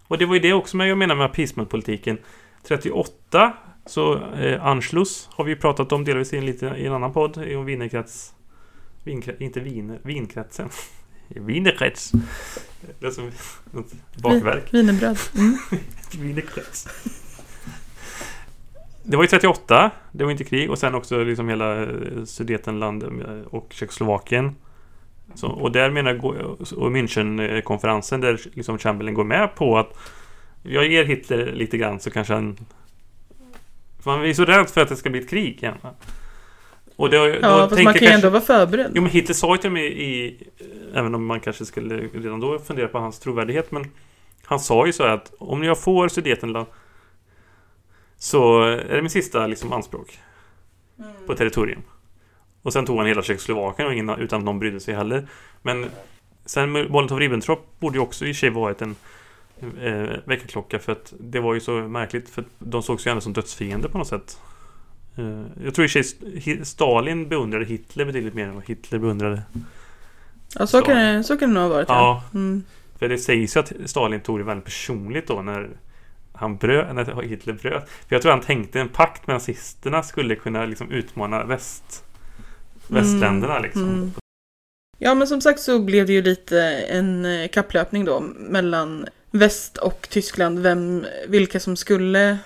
Och 0.07 0.17
det 0.17 0.25
var 0.25 0.33
ju 0.33 0.39
det 0.39 0.53
också 0.53 0.77
jag 0.77 0.97
menar 0.97 1.15
med 1.15 1.25
appeasementpolitiken. 1.25 2.17
38 2.67 3.53
så 3.85 4.33
eh, 4.33 4.65
Anschluss 4.65 5.29
har 5.31 5.43
vi 5.43 5.51
ju 5.51 5.57
pratat 5.57 5.91
om 5.91 6.03
delvis 6.03 6.33
i 6.33 6.37
en, 6.37 6.45
lite, 6.45 6.65
i 6.65 6.85
en 6.85 6.93
annan 6.93 7.13
podd 7.13 7.37
i 7.37 7.53
en 7.53 7.65
wienerkrets. 7.65 8.33
Vinkrets, 9.03 9.41
inte 9.41 9.59
viner, 9.59 9.99
vinkretsen. 10.03 10.69
Wienerkrets. 11.27 12.11
Det 12.99 13.07
är 13.07 13.11
som 13.11 13.31
något 13.71 13.91
bakverk. 14.21 14.73
Wienerbröd. 14.73 15.17
Mm. 15.37 15.57
Wienerkrets. 16.19 16.87
Det 19.03 19.17
var 19.17 19.23
ju 19.23 19.27
38. 19.27 19.91
Det 20.11 20.23
var 20.23 20.31
inte 20.31 20.43
krig. 20.43 20.69
Och 20.69 20.79
sen 20.79 20.95
också 20.95 21.23
liksom 21.23 21.49
hela 21.49 21.83
eh, 21.83 22.23
Sudetenland 22.25 23.03
eh, 23.03 23.09
och 23.49 23.67
Tjeckoslovakien. 23.69 24.55
Så, 25.35 25.47
och 25.47 25.71
där 25.71 25.89
menar 25.89 26.25
och 26.25 26.91
Münchenkonferensen 26.91 28.21
där 28.21 28.41
liksom 28.53 28.77
Chamberlain 28.77 29.15
går 29.15 29.23
med 29.23 29.55
på 29.55 29.77
att 29.77 29.97
jag 30.67 30.87
ger 30.87 31.05
Hitler 31.05 31.51
lite 31.51 31.77
grann 31.77 31.99
så 31.99 32.11
kanske 32.11 32.33
han... 32.33 32.57
För 34.03 34.11
han 34.11 34.25
är 34.25 34.33
så 34.33 34.45
rädd 34.45 34.69
för 34.69 34.81
att 34.81 34.89
det 34.89 34.95
ska 34.95 35.09
bli 35.09 35.19
ett 35.19 35.29
krig 35.29 35.63
igen. 35.63 35.77
Och 36.95 37.09
då, 37.09 37.17
Ja, 37.17 37.33
då 37.61 37.69
fast 37.69 37.83
man 37.83 37.93
kan 37.93 37.93
ju 37.93 37.99
kanske- 37.99 38.13
ändå 38.13 38.29
vara 38.29 38.41
förberedd. 38.41 38.91
Jo 38.95 39.01
men 39.01 39.11
Hitler 39.11 39.33
sa 39.33 39.55
ju 39.55 39.61
till 39.61 39.71
mig 39.71 40.03
i... 40.03 40.37
Även 40.93 41.15
om 41.15 41.25
man 41.25 41.39
kanske 41.39 41.65
skulle 41.65 41.95
redan 41.97 42.39
då 42.39 42.59
fundera 42.59 42.87
på 42.87 42.99
hans 42.99 43.19
trovärdighet 43.19 43.71
men 43.71 43.91
Han 44.45 44.59
sa 44.59 44.85
ju 44.85 44.93
så 44.93 45.03
att 45.03 45.33
om 45.39 45.63
jag 45.63 45.79
får 45.79 46.07
Sudetenland 46.07 46.67
Så 48.17 48.61
är 48.63 48.95
det 48.95 49.01
min 49.01 49.09
sista 49.09 49.47
liksom 49.47 49.73
anspråk 49.73 50.19
På 51.27 51.35
territorium 51.35 51.81
Och 52.61 52.73
sen 52.73 52.85
tog 52.85 52.97
han 52.97 53.05
hela 53.07 53.21
Tjeckoslovakien 53.21 53.87
och 53.87 53.93
ingen, 53.93 54.09
utan 54.09 54.39
att 54.39 54.45
någon 54.45 54.59
brydde 54.59 54.79
sig 54.79 54.93
heller 54.95 55.27
Men 55.61 55.85
Sen 56.45 56.71
Molotov-Ribbentrop 56.77 57.59
borde 57.79 57.97
ju 57.97 58.01
också 58.01 58.25
i 58.25 58.31
och 58.31 58.35
för 58.35 58.39
sig 58.39 58.49
varit 58.49 58.81
en 58.81 58.95
eh, 59.81 60.17
väckarklocka 60.25 60.79
för 60.79 60.91
att 60.91 61.13
det 61.19 61.39
var 61.39 61.53
ju 61.53 61.59
så 61.59 61.71
märkligt 61.71 62.29
för 62.29 62.41
att 62.41 62.47
de 62.59 62.83
sågs 62.83 63.07
ju 63.07 63.09
ändå 63.09 63.21
som 63.21 63.33
dödsfiender 63.33 63.89
på 63.89 63.97
något 63.97 64.07
sätt. 64.07 64.37
Eh, 65.17 65.41
jag 65.63 65.73
tror 65.75 65.85
i 65.85 65.87
och 65.87 65.91
för 65.91 66.03
sig 66.41 66.65
Stalin 66.65 67.29
beundrade 67.29 67.65
Hitler 67.65 68.05
betydligt 68.05 68.33
mer 68.33 68.47
än 68.47 68.55
vad 68.55 68.65
Hitler 68.65 68.99
beundrade. 68.99 69.41
Ja, 70.59 70.67
så 70.67 70.81
kan, 70.81 70.97
det, 70.97 71.23
så 71.23 71.37
kan 71.37 71.49
det 71.49 71.53
nog 71.53 71.63
ha 71.63 71.69
varit. 71.69 71.89
Ja. 71.89 72.23
Ja, 72.33 72.39
Mm. 72.39 72.63
för 72.99 73.09
det 73.09 73.17
sägs 73.17 73.55
ju 73.55 73.59
att 73.59 73.73
Stalin 73.85 74.19
tog 74.21 74.39
det 74.39 74.43
väldigt 74.43 74.65
personligt 74.65 75.27
då 75.27 75.41
när 75.41 75.69
han 76.33 76.57
bröt, 76.57 76.95
när 76.95 77.21
Hitler 77.21 77.53
bröt. 77.53 77.89
För 77.89 78.15
jag 78.15 78.21
tror 78.21 78.31
han 78.31 78.41
tänkte 78.41 78.79
en 78.79 78.89
pakt 78.89 79.27
med 79.27 79.33
nazisterna 79.33 80.03
skulle 80.03 80.35
kunna 80.35 80.65
liksom 80.65 80.91
utmana 80.91 81.43
väst, 81.43 82.03
västländerna 82.87 83.59
liksom. 83.59 83.83
Mm. 83.89 84.11
Ja, 84.97 85.15
men 85.15 85.27
som 85.27 85.41
sagt 85.41 85.59
så 85.59 85.79
blev 85.79 86.05
det 86.05 86.13
ju 86.13 86.21
lite 86.21 86.61
en 86.89 87.25
eh, 87.25 87.47
kapplöpning 87.47 88.05
då 88.05 88.19
mellan 88.35 89.05
väst 89.35 89.77
och 89.77 90.07
Tyskland. 90.09 90.59
Vem, 90.59 91.05
vilka 91.27 91.59
som 91.59 91.75
skulle 91.75 92.37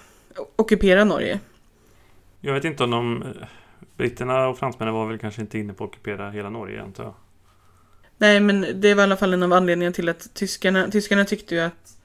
ockupera 0.56 1.04
Norge. 1.04 1.40
Jag 2.42 2.54
vet 2.54 2.66
inte 2.66 2.84
om 2.84 2.92
de 2.92 3.22
eh, 3.22 3.48
Britterna 3.98 4.48
och 4.48 4.58
fransmännen 4.58 4.94
var 4.94 5.08
väl 5.08 5.20
kanske 5.20 5.42
inte 5.42 5.60
inne 5.60 5.74
på 5.74 5.84
att 5.84 5.90
ockupera 5.90 6.30
hela 6.32 6.50
Norge 6.50 6.84
antar 6.84 7.04
jag. 7.04 7.14
Nej, 8.18 8.40
men 8.40 8.66
det 8.76 8.94
var 8.94 9.02
i 9.02 9.04
alla 9.04 9.18
fall 9.18 9.34
en 9.34 9.44
av 9.44 9.54
anledningarna 9.54 9.94
till 9.94 10.10
att 10.10 10.34
tyskarna, 10.34 10.88
tyskarna 10.92 11.26
tyckte 11.26 11.56
ju 11.56 11.62
att 11.62 11.98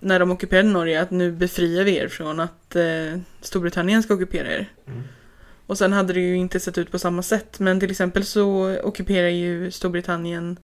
när 0.00 0.20
de 0.20 0.30
ockuperade 0.30 0.68
Norge 0.68 1.02
att 1.02 1.10
nu 1.10 1.32
befriar 1.32 1.84
vi 1.84 1.96
er 1.96 2.08
från 2.08 2.40
att 2.40 2.76
eh, 2.76 3.20
Storbritannien 3.40 4.02
ska 4.02 4.14
ockupera 4.14 4.52
er. 4.52 4.72
Mm. 4.86 5.02
Och 5.66 5.78
sen 5.78 5.92
hade 5.92 6.12
det 6.12 6.20
ju 6.20 6.36
inte 6.36 6.60
sett 6.60 6.78
ut 6.78 6.90
på 6.90 6.98
samma 6.98 7.22
sätt. 7.22 7.58
Men 7.58 7.80
till 7.80 7.90
exempel 7.90 8.24
så 8.24 8.76
ockuperar 8.82 9.28
ju 9.28 9.70
Storbritannien 9.70 10.58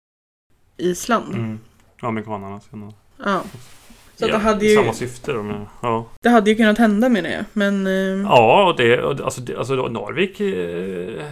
Island. 0.77 1.35
Mm. 1.35 1.59
Amerikanerna 2.01 2.59
senare. 2.59 2.93
Ja. 3.23 3.43
Så 4.15 4.27
Ja, 4.27 4.27
det, 4.27 4.37
hade 4.37 4.65
ju, 4.65 4.75
Samma 4.75 4.93
syfte 4.93 5.33
då 5.33 5.43
men, 5.43 5.65
ja. 5.81 6.05
det 6.21 6.29
hade 6.29 6.49
ju 6.49 6.55
kunnat 6.55 6.77
hända 6.77 7.09
menar 7.09 7.29
jag. 7.29 7.45
Men 7.53 7.87
eh, 7.87 8.27
Ja, 8.29 8.69
och 8.69 8.77
det, 8.77 9.03
alltså, 9.03 9.41
det, 9.41 9.57
alltså 9.57 9.75
då, 9.75 9.87
Narvik 9.87 10.39
eh, 10.39 11.25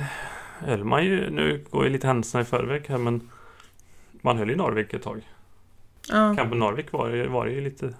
höll 0.59 0.83
man 0.83 1.05
ju, 1.05 1.29
nu 1.29 1.65
går 1.69 1.83
ju 1.83 1.89
lite 1.89 2.07
händelserna 2.07 2.41
i 2.41 2.45
förväg 2.45 2.85
här 2.87 2.97
men 2.97 3.29
man 4.21 4.37
höll 4.37 4.49
ju 4.49 4.55
Narvik 4.55 4.93
ett 4.93 5.03
tag. 5.03 5.21
ja. 6.09 6.35
Kampen 6.35 6.59
Narvik 6.59 6.91
var, 6.91 7.27
var 7.27 7.45
ju 7.45 7.61
lite, 7.61 7.93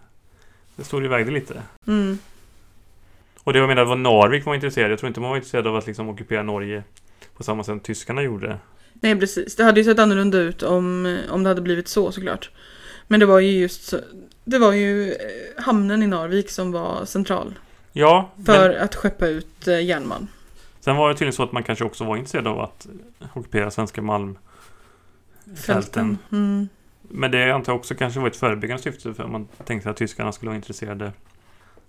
det 0.76 0.84
stod 0.84 1.02
ju 1.02 1.08
vägde 1.08 1.32
lite. 1.32 1.62
Mm. 1.88 2.18
Och 3.44 3.54
det 3.54 3.60
jag 3.60 3.68
menar 3.68 3.86
var 3.86 3.96
Narvik 3.96 4.46
var 4.46 4.56
intresserad, 4.56 4.92
jag 4.92 5.00
tror 5.00 5.08
inte 5.08 5.20
man 5.20 5.30
var 5.30 5.38
intresserad 5.38 5.68
av 5.68 5.76
att 5.76 5.88
liksom 5.88 6.10
ockupera 6.10 6.44
Norge 6.44 6.84
på 7.38 7.44
samma 7.44 7.64
sätt 7.64 7.72
som 7.72 7.80
tyskarna 7.80 8.22
gjorde. 8.22 8.58
Nej 8.94 9.20
precis, 9.20 9.56
det 9.56 9.64
hade 9.64 9.80
ju 9.80 9.84
sett 9.84 10.00
annorlunda 10.00 10.38
ut 10.38 10.64
om, 10.64 11.18
om 11.30 11.44
det 11.44 11.50
hade 11.50 11.62
blivit 11.62 11.88
så 11.88 12.12
såklart. 12.12 12.50
Men 13.12 13.20
det 13.20 13.26
var 13.26 13.40
ju 13.40 13.52
just 13.52 13.94
det 14.44 14.60
var 14.60 14.72
ju 14.72 15.12
eh, 15.12 15.18
hamnen 15.64 16.04
i 16.04 16.08
Narvik 16.08 16.50
som 16.50 16.72
var 16.72 17.06
central 17.06 17.60
Ja, 17.94 18.30
för 18.46 18.70
men 18.70 18.82
att 18.82 18.96
skeppa 18.96 19.28
ut 19.28 19.68
eh, 19.68 19.86
järnmalm. 19.86 20.28
sen 20.80 20.96
var 20.96 21.10
det 21.10 21.16
tydligen 21.16 21.34
så 21.34 21.44
att 21.44 21.52
man 21.52 21.64
kanske 21.64 21.86
också 21.86 22.04
var 22.04 22.18
intresserad 22.18 22.48
av 22.48 22.60
att 22.60 22.88
ockupera 23.34 23.72
svenska 23.72 24.02
malmfälten. 24.02 26.18
Mm. 26.32 26.70
Men 27.02 27.32
det 27.32 27.52
antar 27.52 27.74
jag 27.74 27.80
också 27.80 27.96
kanske 27.96 28.20
var 28.20 28.28
ett 28.28 28.36
förebyggande 28.36 28.84
syfte 28.84 29.14
för 29.14 29.28
man 29.28 29.48
tänkte 29.66 29.90
att 29.90 29.98
tyskarna 29.98 30.32
skulle 30.32 30.50
vara 30.50 30.56
intresserade 30.56 31.12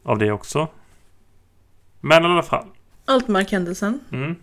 av 0.03 0.19
det 0.19 0.33
också. 0.33 0.69
Men 2.01 2.23
i 2.23 2.27
alla 2.27 2.43
fall. 2.43 2.67
Altmark-händelsen. 3.05 4.01
Mm. 4.13 4.37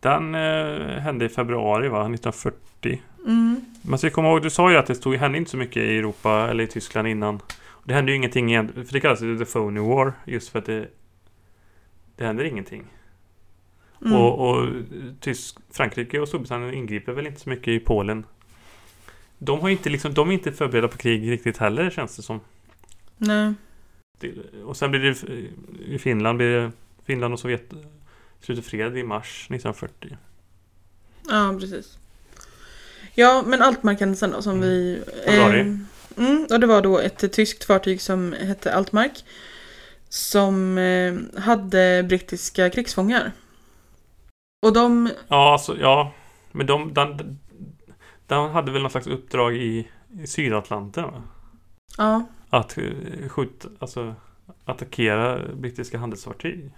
Den 0.00 0.34
eh, 0.34 0.98
hände 1.00 1.24
i 1.24 1.28
februari 1.28 1.88
va, 1.88 2.00
1940. 2.00 3.02
Mm. 3.26 3.60
Man 3.82 3.98
ska 3.98 4.10
komma 4.10 4.28
ihåg, 4.28 4.42
du 4.42 4.50
sa 4.50 4.70
ju 4.70 4.76
att 4.76 4.86
det 4.86 4.94
stod, 4.94 5.14
hände 5.14 5.38
inte 5.38 5.50
så 5.50 5.56
mycket 5.56 5.82
i 5.82 5.98
Europa 5.98 6.48
eller 6.50 6.64
i 6.64 6.66
Tyskland 6.66 7.08
innan. 7.08 7.40
Det 7.84 7.94
hände 7.94 8.12
ju 8.12 8.16
ingenting 8.16 8.48
igen, 8.48 8.72
för 8.86 8.92
det 8.92 9.00
kallas 9.00 9.22
ju 9.22 9.38
The 9.38 9.44
Phony 9.44 9.80
War 9.80 10.12
just 10.24 10.48
för 10.48 10.58
att 10.58 10.66
det 10.66 10.88
Det 12.16 12.24
händer 12.24 12.44
ingenting. 12.44 12.84
Mm. 14.04 14.16
Och, 14.16 14.48
och 14.48 14.68
Tysk, 15.20 15.58
Frankrike 15.70 16.20
och 16.20 16.28
Storbritannien 16.28 16.74
ingriper 16.74 17.12
väl 17.12 17.26
inte 17.26 17.40
så 17.40 17.48
mycket 17.48 17.68
i 17.68 17.78
Polen. 17.80 18.26
De, 19.38 19.60
har 19.60 19.68
inte 19.68 19.90
liksom, 19.90 20.14
de 20.14 20.28
är 20.28 20.32
inte 20.32 20.52
förberedda 20.52 20.88
på 20.88 20.96
krig 20.96 21.30
riktigt 21.30 21.56
heller 21.56 21.90
känns 21.90 22.16
det 22.16 22.22
som. 22.22 22.40
Nej. 23.16 23.54
Och 24.64 24.76
sen 24.76 24.90
blir 24.90 25.00
det 25.00 25.28
i 25.94 25.98
Finland, 25.98 26.38
blir 26.38 26.56
det, 26.56 26.72
Finland 27.04 27.34
och 27.34 27.40
Sovjet 27.40 27.72
sluter 28.40 28.62
fred 28.62 28.96
i 28.98 29.02
mars 29.02 29.46
1940. 29.50 30.16
Ja, 31.28 31.56
precis. 31.60 31.98
Ja, 33.14 33.42
men 33.46 33.62
Altmark-händelsen 33.62 34.30
då 34.30 34.42
som 34.42 34.52
Mm. 34.56 34.68
vi... 34.68 35.02
Februari. 35.26 35.60
mm, 36.16 36.46
och 36.50 36.60
det 36.60 36.66
var 36.66 36.82
då 36.82 36.98
ett 36.98 37.32
tyskt 37.32 37.64
fartyg 37.64 38.00
som 38.00 38.32
hette 38.32 38.74
Altmark. 38.74 39.24
Som 40.08 40.78
eh, 40.78 41.40
hade 41.40 42.02
brittiska 42.08 42.70
krigsfångar. 42.70 43.32
Och 44.66 44.72
de... 44.72 45.10
Ja, 45.28 45.52
alltså, 45.52 45.76
ja. 45.80 46.12
Men 46.52 46.66
de, 46.66 46.94
den, 46.94 47.38
den 48.26 48.50
hade 48.50 48.72
väl 48.72 48.82
någon 48.82 48.90
slags 48.90 49.06
uppdrag 49.06 49.56
i, 49.56 49.88
i 50.22 50.26
Sydatlanten 50.26 51.04
va? 51.04 51.22
Ja, 51.98 52.26
Att 52.50 52.78
eh, 52.78 53.28
skjuta, 53.28 53.68
alltså 53.78 54.14
attackera 54.64 55.42
brittiska 55.54 55.98
handelsfartyg. 55.98 56.70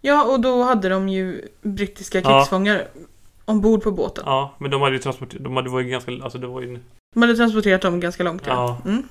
Ja 0.00 0.24
och 0.24 0.40
då 0.40 0.62
hade 0.62 0.88
de 0.88 1.08
ju 1.08 1.48
brittiska 1.62 2.20
Ja. 2.20 2.38
krigsfångar 2.38 2.88
ombord 3.44 3.82
på 3.82 3.92
båten. 3.92 4.24
Ja, 4.26 4.54
men 4.58 4.70
de 4.70 4.82
hade 4.82 4.96
ju 4.96 5.02
transporterat, 5.02 5.44
de 5.44 5.56
hade 5.56 5.70
varit 5.70 5.90
ganska, 5.90 6.12
alltså 6.22 6.38
det 6.38 6.46
var 6.46 6.60
ju 6.60 6.78
De 7.14 7.22
hade 7.22 7.36
transporterat 7.36 7.82
dem 7.82 8.00
ganska 8.00 8.22
långt. 8.22 8.42
Ja. 8.46 8.78
Mm. 8.84 9.02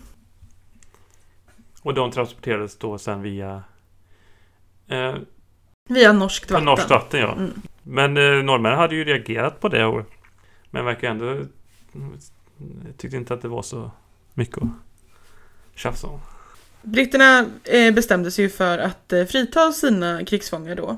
Och 1.81 1.93
de 1.93 2.11
transporterades 2.11 2.77
då 2.77 2.97
sen 2.97 3.21
via 3.21 3.63
eh, 4.87 5.15
Via 5.89 6.11
norskt 6.13 6.51
vatten. 6.51 6.65
norskt 6.65 6.89
vatten 6.89 7.19
ja. 7.19 7.31
Mm. 7.33 7.51
Men 7.83 8.17
eh, 8.17 8.43
norrmännen 8.43 8.77
hade 8.79 8.95
ju 8.95 9.03
reagerat 9.05 9.59
på 9.59 9.67
det 9.69 9.85
och, 9.85 10.03
Men 10.69 10.85
verkar 10.85 11.09
ändå 11.09 11.25
mm, 11.25 11.47
Tyckte 12.97 13.17
inte 13.17 13.33
att 13.33 13.41
det 13.41 13.47
var 13.47 13.61
så 13.61 13.91
mycket 14.33 14.57
att 14.57 14.69
tjafsa 15.75 16.07
om. 16.07 16.19
Britterna 16.81 17.45
eh, 17.63 17.93
bestämde 17.93 18.31
sig 18.31 18.43
ju 18.45 18.49
för 18.49 18.77
att 18.77 19.13
eh, 19.13 19.25
frita 19.25 19.71
sina 19.71 20.25
krigsfångar 20.25 20.75
då. 20.75 20.97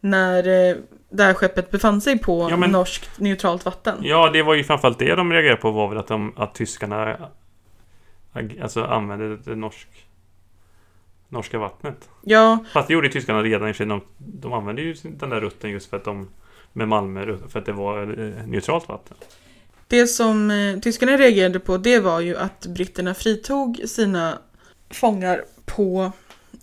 När 0.00 0.68
eh, 0.70 0.76
det 1.10 1.22
här 1.22 1.34
skeppet 1.34 1.70
befann 1.70 2.00
sig 2.00 2.18
på 2.18 2.46
Ja, 2.50 2.56
men- 2.56 2.70
norskt 2.72 3.20
neutralt 3.20 3.64
vatten. 3.64 3.98
Ja, 4.02 4.30
det 4.30 4.42
var 4.42 4.54
ju 4.54 4.64
framförallt 4.64 4.98
det 4.98 5.14
de 5.14 5.32
reagerade 5.32 5.60
på 5.60 5.70
var 5.70 5.88
väl 5.88 5.98
att, 5.98 6.06
de, 6.08 6.32
att 6.36 6.54
tyskarna 6.54 7.16
Alltså 8.62 8.84
använde 8.84 9.36
det 9.36 9.54
norsk, 9.54 9.88
norska 11.28 11.58
vattnet. 11.58 12.08
Ja, 12.22 12.58
Fast 12.72 12.88
det 12.88 12.94
gjorde 12.94 13.08
tyskarna 13.08 13.42
redan 13.42 13.68
i 13.68 13.74
sig. 13.74 13.86
De, 13.86 14.00
de 14.18 14.52
använde 14.52 14.82
ju 14.82 14.94
den 15.02 15.30
där 15.30 15.40
rutten 15.40 15.70
just 15.70 15.90
för 15.90 15.96
att 15.96 16.04
de 16.04 16.28
med 16.72 16.88
Malmö 16.88 17.36
för 17.48 17.58
att 17.58 17.66
det 17.66 17.72
var 17.72 18.06
neutralt 18.46 18.88
vatten. 18.88 19.16
det 19.88 20.06
som 20.06 20.52
tyskarna 20.82 21.16
reagerade 21.16 21.60
på 21.60 21.76
det 21.76 22.00
var 22.00 22.20
ju 22.20 22.36
att 22.36 22.66
britterna 22.66 23.14
fritog 23.14 23.80
sina 23.86 24.38
fångar 24.90 25.44
på 25.64 26.12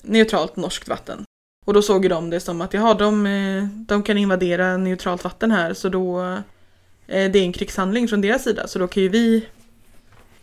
neutralt 0.02 0.56
norskt 0.56 0.88
vatten. 0.88 1.24
Och 1.66 1.74
då 1.74 1.82
såg 1.82 2.04
ju 2.04 2.10
de 2.10 2.30
det 2.30 2.40
som 2.40 2.62
att 2.62 2.74
jaha, 2.74 2.94
de, 2.94 3.26
eh, 3.26 3.64
de 3.64 4.04
kan 4.04 4.18
invadera 4.18 4.78
neutralt 4.78 5.24
vatten 5.24 5.52
här 5.52 5.74
så 5.74 5.90
då 5.90 6.22
eh, 7.08 7.32
det 7.32 7.40
är 7.40 7.44
en 7.44 7.54
krigshandling 7.54 8.08
från 8.08 8.22
deras 8.22 8.44
sida 8.44 8.68
så 8.68 8.80
då 8.80 8.88
kan 8.88 9.04
ju 9.04 9.10
vi 9.10 9.48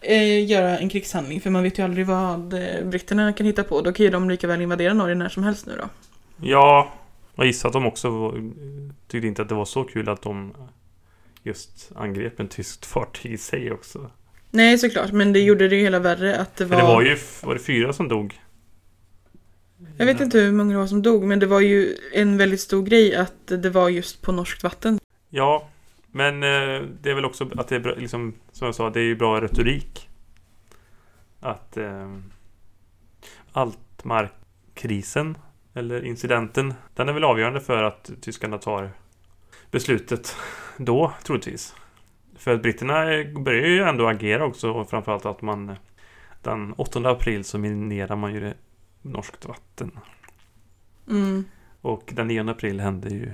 eh, 0.01 0.47
göra 0.47 0.79
en 0.79 0.88
krigshandling 0.88 1.40
för 1.40 1.51
man 1.51 1.62
vet 1.62 1.79
ju 1.79 1.83
aldrig 1.83 2.07
vad 2.07 2.53
eh, 2.53 2.85
britterna 2.85 3.33
kan 3.33 3.47
hitta 3.47 3.64
på. 3.64 3.81
Då 3.81 3.92
kan 3.92 4.05
ju 4.05 4.11
de 4.11 4.31
lika 4.31 4.47
väl 4.47 4.61
invadera 4.61 4.95
Norge 4.95 5.14
när 5.14 5.29
som 5.29 5.42
helst 5.45 5.66
nu 5.66 5.77
då. 5.77 5.88
Ja, 6.49 6.92
jag 7.35 7.47
gissar 7.47 7.68
att 7.68 7.73
de 7.73 7.87
också 7.87 8.11
var, 8.11 8.53
tyckte 9.09 9.27
inte 9.27 9.42
att 9.42 9.49
det 9.49 9.55
var 9.55 9.64
så 9.64 9.85
kul 9.85 10.09
att 10.09 10.23
de 10.23 10.55
just 11.42 11.92
angrep 11.95 12.40
en 12.40 12.49
tyskt 12.49 12.87
fartyg 12.87 13.33
i 13.33 13.38
sig 13.38 13.73
också. 13.73 14.11
Nej 14.55 14.79
såklart, 14.79 15.12
men 15.12 15.33
det 15.33 15.41
gjorde 15.41 15.69
det 15.69 15.77
ju 15.77 15.83
hela 15.83 15.99
värre 15.99 16.38
att 16.38 16.57
det 16.57 16.67
För 16.67 16.75
var... 16.75 16.83
det 16.83 16.88
var 16.88 17.03
ju, 17.03 17.19
var 17.43 17.55
det 17.55 17.61
fyra 17.61 17.93
som 17.93 18.09
dog? 18.09 18.41
Jag 19.97 20.07
vet 20.07 20.21
inte 20.21 20.38
hur 20.38 20.53
många 20.53 20.73
det 20.73 20.79
var 20.79 20.87
som 20.87 21.03
dog, 21.03 21.25
men 21.25 21.38
det 21.38 21.47
var 21.47 21.61
ju 21.61 21.97
en 22.12 22.37
väldigt 22.37 22.61
stor 22.61 22.83
grej 22.83 23.17
att 23.17 23.47
det 23.47 23.71
var 23.71 23.88
just 23.88 24.23
på 24.23 24.33
norskt 24.33 24.62
vatten. 24.62 24.99
Ja, 25.31 25.69
men 26.07 26.43
eh, 26.43 26.83
det 27.03 27.11
är 27.11 27.15
väl 27.15 27.25
också 27.25 27.51
att 27.57 27.69
det 27.69 27.77
är 27.77 27.81
bra, 27.81 27.95
liksom, 27.95 28.35
som 28.53 28.67
jag 28.67 28.75
sa, 28.75 28.91
det 28.91 29.01
är 29.01 29.05
ju 29.05 29.17
bra 29.17 29.41
retorik. 29.41 30.09
Att 31.41 31.77
eh, 31.77 32.17
Altmarkkrisen, 33.53 35.38
eller 35.75 36.05
incidenten, 36.05 36.75
den 36.95 37.09
är 37.09 37.12
väl 37.12 37.25
avgörande 37.25 37.61
för 37.61 37.83
att 37.83 38.11
tyskarna 38.21 38.59
tar 38.59 38.91
beslutet 39.71 40.37
då, 40.77 41.12
troligtvis. 41.23 41.75
För 42.42 42.55
att 42.55 42.62
britterna 42.62 42.94
börjar 43.40 43.66
ju 43.66 43.83
ändå 43.83 44.09
agera 44.09 44.44
också, 44.44 44.70
och 44.70 44.90
framförallt 44.90 45.26
att 45.26 45.42
man 45.42 45.68
eh, 45.68 45.76
den 46.42 46.72
8 46.72 47.11
april 47.11 47.44
så 47.44 47.59
minerar 47.59 48.16
man 48.16 48.35
ju 48.35 48.40
det 48.40 48.55
norskt 49.02 49.46
vatten. 49.46 49.90
Mm. 51.09 51.44
Och 51.81 52.11
den 52.12 52.26
9 52.26 52.50
april 52.50 52.81
hände 52.81 53.09
ju 53.09 53.33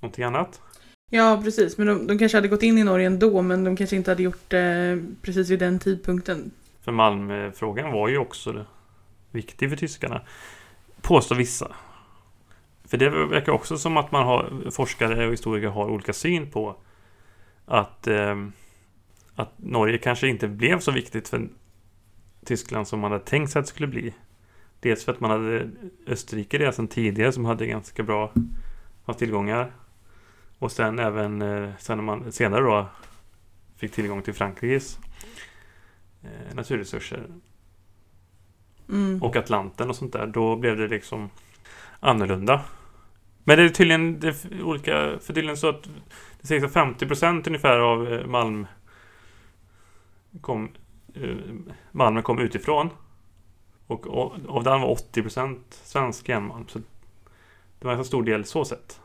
någonting 0.00 0.24
annat. 0.24 0.60
Ja, 1.10 1.40
precis. 1.44 1.78
Men 1.78 1.86
de, 1.86 2.06
de 2.06 2.18
kanske 2.18 2.38
hade 2.38 2.48
gått 2.48 2.62
in 2.62 2.78
i 2.78 2.84
Norge 2.84 3.06
ändå, 3.06 3.42
men 3.42 3.64
de 3.64 3.76
kanske 3.76 3.96
inte 3.96 4.10
hade 4.10 4.22
gjort 4.22 4.50
det 4.50 5.04
precis 5.22 5.50
vid 5.50 5.58
den 5.58 5.78
tidpunkten. 5.78 6.50
För 6.80 6.92
Malmöfrågan 6.92 7.92
var 7.92 8.08
ju 8.08 8.18
också 8.18 8.66
viktig 9.30 9.70
för 9.70 9.76
tyskarna. 9.76 10.20
Påstår 11.02 11.36
vissa. 11.36 11.74
För 12.84 12.96
det 12.96 13.10
verkar 13.10 13.52
också 13.52 13.78
som 13.78 13.96
att 13.96 14.12
man 14.12 14.26
har 14.26 14.70
forskare 14.70 15.26
och 15.26 15.32
historiker 15.32 15.68
har 15.68 15.90
olika 15.90 16.12
syn 16.12 16.50
på 16.50 16.76
att, 17.66 18.06
eh, 18.06 18.46
att 19.34 19.52
Norge 19.56 19.98
kanske 19.98 20.28
inte 20.28 20.48
blev 20.48 20.78
så 20.78 20.90
viktigt 20.92 21.28
för 21.28 21.48
Tyskland 22.44 22.88
som 22.88 23.00
man 23.00 23.12
hade 23.12 23.24
tänkt 23.24 23.50
sig 23.50 23.60
att 23.60 23.66
det 23.66 23.70
skulle 23.70 23.88
bli. 23.88 24.14
Dels 24.80 25.04
för 25.04 25.12
att 25.12 25.20
man 25.20 25.30
hade 25.30 25.70
Österrike 26.06 26.58
redan 26.58 26.72
sedan 26.72 26.88
tidigare 26.88 27.32
som 27.32 27.44
hade 27.44 27.66
ganska 27.66 28.02
bra 28.02 28.32
tillgångar. 29.18 29.72
Och 30.58 30.72
sen 30.72 30.98
även 30.98 31.42
eh, 31.42 31.70
sen 31.78 32.04
man 32.04 32.32
senare 32.32 32.64
då 32.64 32.86
fick 33.76 33.92
tillgång 33.92 34.22
till 34.22 34.34
Frankrikes 34.34 34.98
eh, 36.22 36.54
naturresurser 36.54 37.26
Mm. 38.88 39.22
och 39.22 39.36
Atlanten 39.36 39.90
och 39.90 39.96
sånt 39.96 40.12
där. 40.12 40.26
Då 40.26 40.56
blev 40.56 40.76
det 40.76 40.88
liksom 40.88 41.30
annorlunda. 42.00 42.64
Men 43.44 43.58
det 43.58 43.64
är 43.64 43.68
tydligen 43.68 44.20
det 44.20 44.28
är 44.28 44.62
olika, 44.62 44.92
för 45.20 45.32
tydligen 45.32 45.56
så 45.56 45.68
att 45.68 45.82
det 46.40 46.46
sägs 46.46 46.64
att 46.64 46.72
50% 46.72 47.46
ungefär 47.46 47.78
av 47.78 48.12
eh, 48.12 48.26
Malm 48.26 48.66
kom, 50.40 50.68
eh, 51.14 51.36
Malmen 51.92 52.22
kom 52.22 52.38
utifrån. 52.38 52.90
Och 53.86 54.06
av 54.48 54.64
den 54.64 54.80
var 54.80 54.88
80% 55.12 55.58
svensk 55.70 56.28
järnmalm. 56.28 56.68
Så 56.68 56.78
det 57.78 57.86
var 57.86 57.92
en 57.92 57.98
så 57.98 58.04
stor 58.04 58.22
del 58.22 58.44
så 58.44 58.64
sett. 58.64 59.00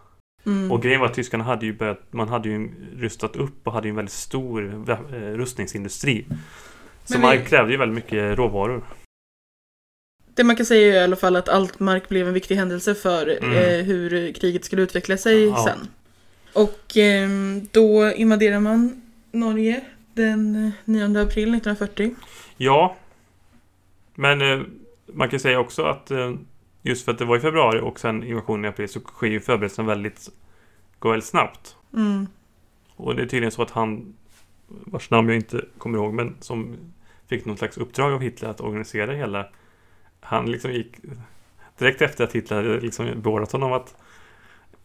Mm. 0.46 0.72
Och 0.72 0.82
grejen 0.82 1.00
var 1.00 1.08
att 1.08 1.14
tyskarna 1.14 1.44
hade 1.44 1.66
ju 1.66 1.74
börjat, 1.74 2.02
man 2.14 2.30
hade 2.30 2.50
ju 2.50 2.70
rustat 2.98 3.36
upp 3.36 3.68
och 3.68 3.74
hade 3.74 3.88
ju 3.88 3.90
en 3.90 3.96
väldigt 3.96 4.14
stor 4.14 4.90
eh, 4.90 4.96
rustningsindustri. 5.18 6.26
Så 7.06 7.14
Men 7.14 7.22
man 7.22 7.38
vi- 7.38 7.46
krävde 7.46 7.72
ju 7.72 7.78
väldigt 7.78 7.96
mycket 7.96 8.38
råvaror. 8.38 8.84
Det 10.40 10.44
man 10.44 10.56
kan 10.56 10.66
säga 10.66 10.96
är 10.96 11.02
i 11.02 11.04
alla 11.04 11.16
fall 11.16 11.36
att 11.36 11.50
Altmark 11.50 12.10
blev 12.10 12.28
en 12.28 12.34
viktig 12.34 12.56
händelse 12.56 12.96
för 12.96 13.28
Mm. 13.44 13.52
eh, 13.52 13.86
hur 13.86 14.34
kriget 14.34 14.66
skulle 14.66 14.82
utveckla 14.82 15.18
sig 15.18 15.44
Ja. 15.46 15.66
sen. 15.68 15.88
Och 16.54 16.98
eh, 16.98 17.30
då 17.72 18.12
invaderar 18.14 18.60
man 18.60 19.02
Norge 19.32 19.82
den 20.14 20.66
eh, 20.66 20.72
9 20.86 21.06
april 21.22 21.56
1940. 21.56 22.16
Ja. 22.58 22.96
Men 24.16 24.42
eh, 24.42 24.60
man 25.06 25.30
kan 25.30 25.40
säga 25.40 25.60
också 25.60 25.84
att 25.84 26.12
eh, 26.12 26.34
just 26.82 27.06
för 27.06 27.12
att 27.12 27.18
det 27.18 27.26
var 27.26 27.38
i 27.38 27.40
februari 27.40 27.80
och 27.80 28.00
sen 28.00 28.24
invasionen 28.24 28.66
i 28.66 28.68
april 28.68 28.90
så 28.90 29.00
sker 29.00 29.28
ju 29.28 29.40
förberedelsen 29.40 29.86
väldigt, 29.86 30.30
går 31.00 31.10
väldigt 31.12 31.30
snabbt. 31.30 31.76
Mm. 31.94 32.28
Och 32.96 33.16
det 33.16 33.22
är 33.22 33.26
tydligen 33.28 33.52
så 33.52 33.62
att 33.62 33.72
han, 33.72 34.14
vars 34.68 35.10
namn 35.10 35.30
jag 35.30 35.36
inte 35.38 35.66
kommer 35.78 35.98
ihåg, 35.98 36.14
men 36.14 36.36
som 36.40 36.76
fick 37.28 37.46
något 37.46 37.60
slags 37.60 37.78
uppdrag 37.78 38.14
av 38.14 38.22
Hitler 38.22 38.50
att 38.50 38.62
organisera 38.62 39.12
hela. 39.14 39.46
Han 40.22 40.52
liksom 40.52 40.72
gick 40.72 40.96
direkt 41.78 42.02
efter 42.02 42.24
att 42.24 42.34
Hitler 42.36 42.58
hade 42.58 42.80
liksom 42.80 43.22
beordrat 43.22 43.52
honom 43.52 43.74
att 43.74 43.96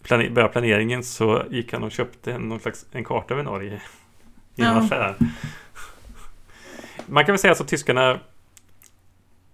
plane- 0.02 0.30
börja 0.30 0.48
planeringen 0.48 1.04
så 1.04 1.44
gick 1.50 1.72
han 1.72 1.82
och 1.82 1.92
köpte 1.92 2.32
en, 2.32 2.42
någon 2.48 2.60
slags, 2.60 2.86
en 2.92 3.04
karta 3.04 3.34
över 3.34 3.42
Norge 3.44 3.72
i 4.56 4.62
en 4.62 4.66
Ja. 4.66 4.70
affär. 4.84 5.16
Man 7.06 7.24
kan 7.24 7.32
väl 7.32 7.38
säga 7.38 7.54
så 7.54 7.62
att 7.62 7.68
tyskarna 7.68 8.20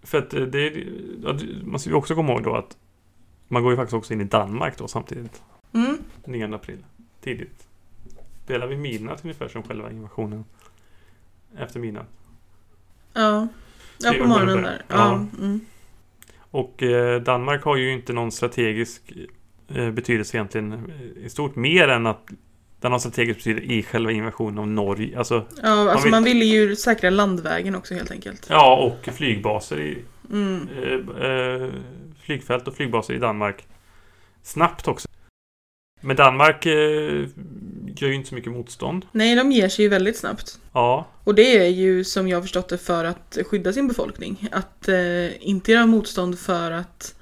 för 0.02 0.18
att 0.18 0.30
det 0.30 0.58
är, 0.66 0.86
ja, 1.24 1.32
det- 1.32 1.66
man 1.66 1.80
ska 1.80 1.90
ju 1.90 1.96
också 1.96 2.14
komma 2.14 2.32
ihåg 2.32 2.42
då 2.42 2.54
att 2.56 2.76
man 3.48 3.62
går 3.62 3.72
ju 3.72 3.76
faktiskt 3.76 3.94
också 3.94 4.12
in 4.12 4.20
i 4.20 4.24
Danmark 4.24 4.78
då 4.78 4.88
samtidigt. 4.88 5.42
Mm. 5.72 5.98
9 6.24 6.54
april. 6.54 6.84
Tidigt. 7.20 7.66
Delar 8.46 8.66
vi 8.66 8.76
midnatt 8.76 9.24
ungefär 9.24 9.48
som 9.48 9.62
själva 9.62 9.90
invasionen. 9.90 10.44
Efter 11.58 11.80
midnatt. 11.80 12.06
Ja. 13.12 13.48
Ja, 13.98 14.12
Det 14.12 14.18
på 14.18 14.24
är 14.24 14.28
morgonen 14.28 14.62
där. 14.62 14.82
Ja. 14.88 14.96
Ja. 14.96 15.14
Mm. 15.38 15.60
Och 16.50 16.82
eh, 16.82 17.20
Danmark 17.22 17.62
har 17.64 17.76
ju 17.76 17.92
inte 17.92 18.12
någon 18.12 18.32
strategisk 18.32 19.12
eh, 19.74 19.90
betydelse 19.90 20.36
egentligen 20.36 20.92
i 21.24 21.28
stort 21.28 21.56
mer 21.56 21.88
än 21.88 22.06
att 22.06 22.26
den 22.80 22.92
har 22.92 22.98
strategisk 22.98 23.38
betydelse 23.38 23.72
i 23.72 23.82
själva 23.82 24.12
invasionen 24.12 24.58
av 24.58 24.68
Norge. 24.68 25.18
Alltså, 25.18 25.46
Ja, 25.62 25.90
alltså 25.90 26.04
vill- 26.04 26.10
man 26.10 26.24
ville 26.24 26.44
ju 26.44 26.76
säkra 26.76 27.10
landvägen 27.10 27.74
också 27.74 27.94
helt 27.94 28.10
enkelt. 28.10 28.46
ja, 28.50 28.76
och 28.76 29.12
flygbaser 29.14 29.80
i 29.80 29.98
Mm. 30.30 30.68
eh, 30.82 31.26
eh, 31.30 31.68
flygfält 32.22 32.68
och 32.68 32.74
flygbaser 32.76 33.14
i 33.14 33.18
Danmark. 33.18 33.64
Snabbt 34.42 34.88
också. 34.88 35.08
Men 36.00 36.16
Danmark 36.16 36.66
eh, 36.66 37.24
gör 37.96 38.08
ju 38.08 38.14
inte 38.14 38.28
så 38.28 38.34
mycket 38.34 38.52
motstånd. 38.52 39.06
Nej, 39.12 39.34
de 39.36 39.52
ger 39.52 39.68
sig 39.68 39.82
ju 39.84 39.88
väldigt 39.88 40.16
snabbt. 40.16 40.58
Ja, 40.72 41.08
Och 41.24 41.34
det 41.34 41.58
är 41.58 41.68
ju 41.68 42.04
som 42.04 42.28
jag 42.28 42.36
har 42.36 42.42
förstått 42.42 42.68
det 42.68 42.78
för 42.78 43.04
att 43.04 43.38
skydda 43.46 43.72
sin 43.72 43.88
befolkning. 43.88 44.48
Att 44.52 44.88
eh, 44.88 45.48
inte 45.48 45.72
göra 45.72 45.86
motstånd 45.86 46.38
för 46.38 46.70
att 46.70 47.14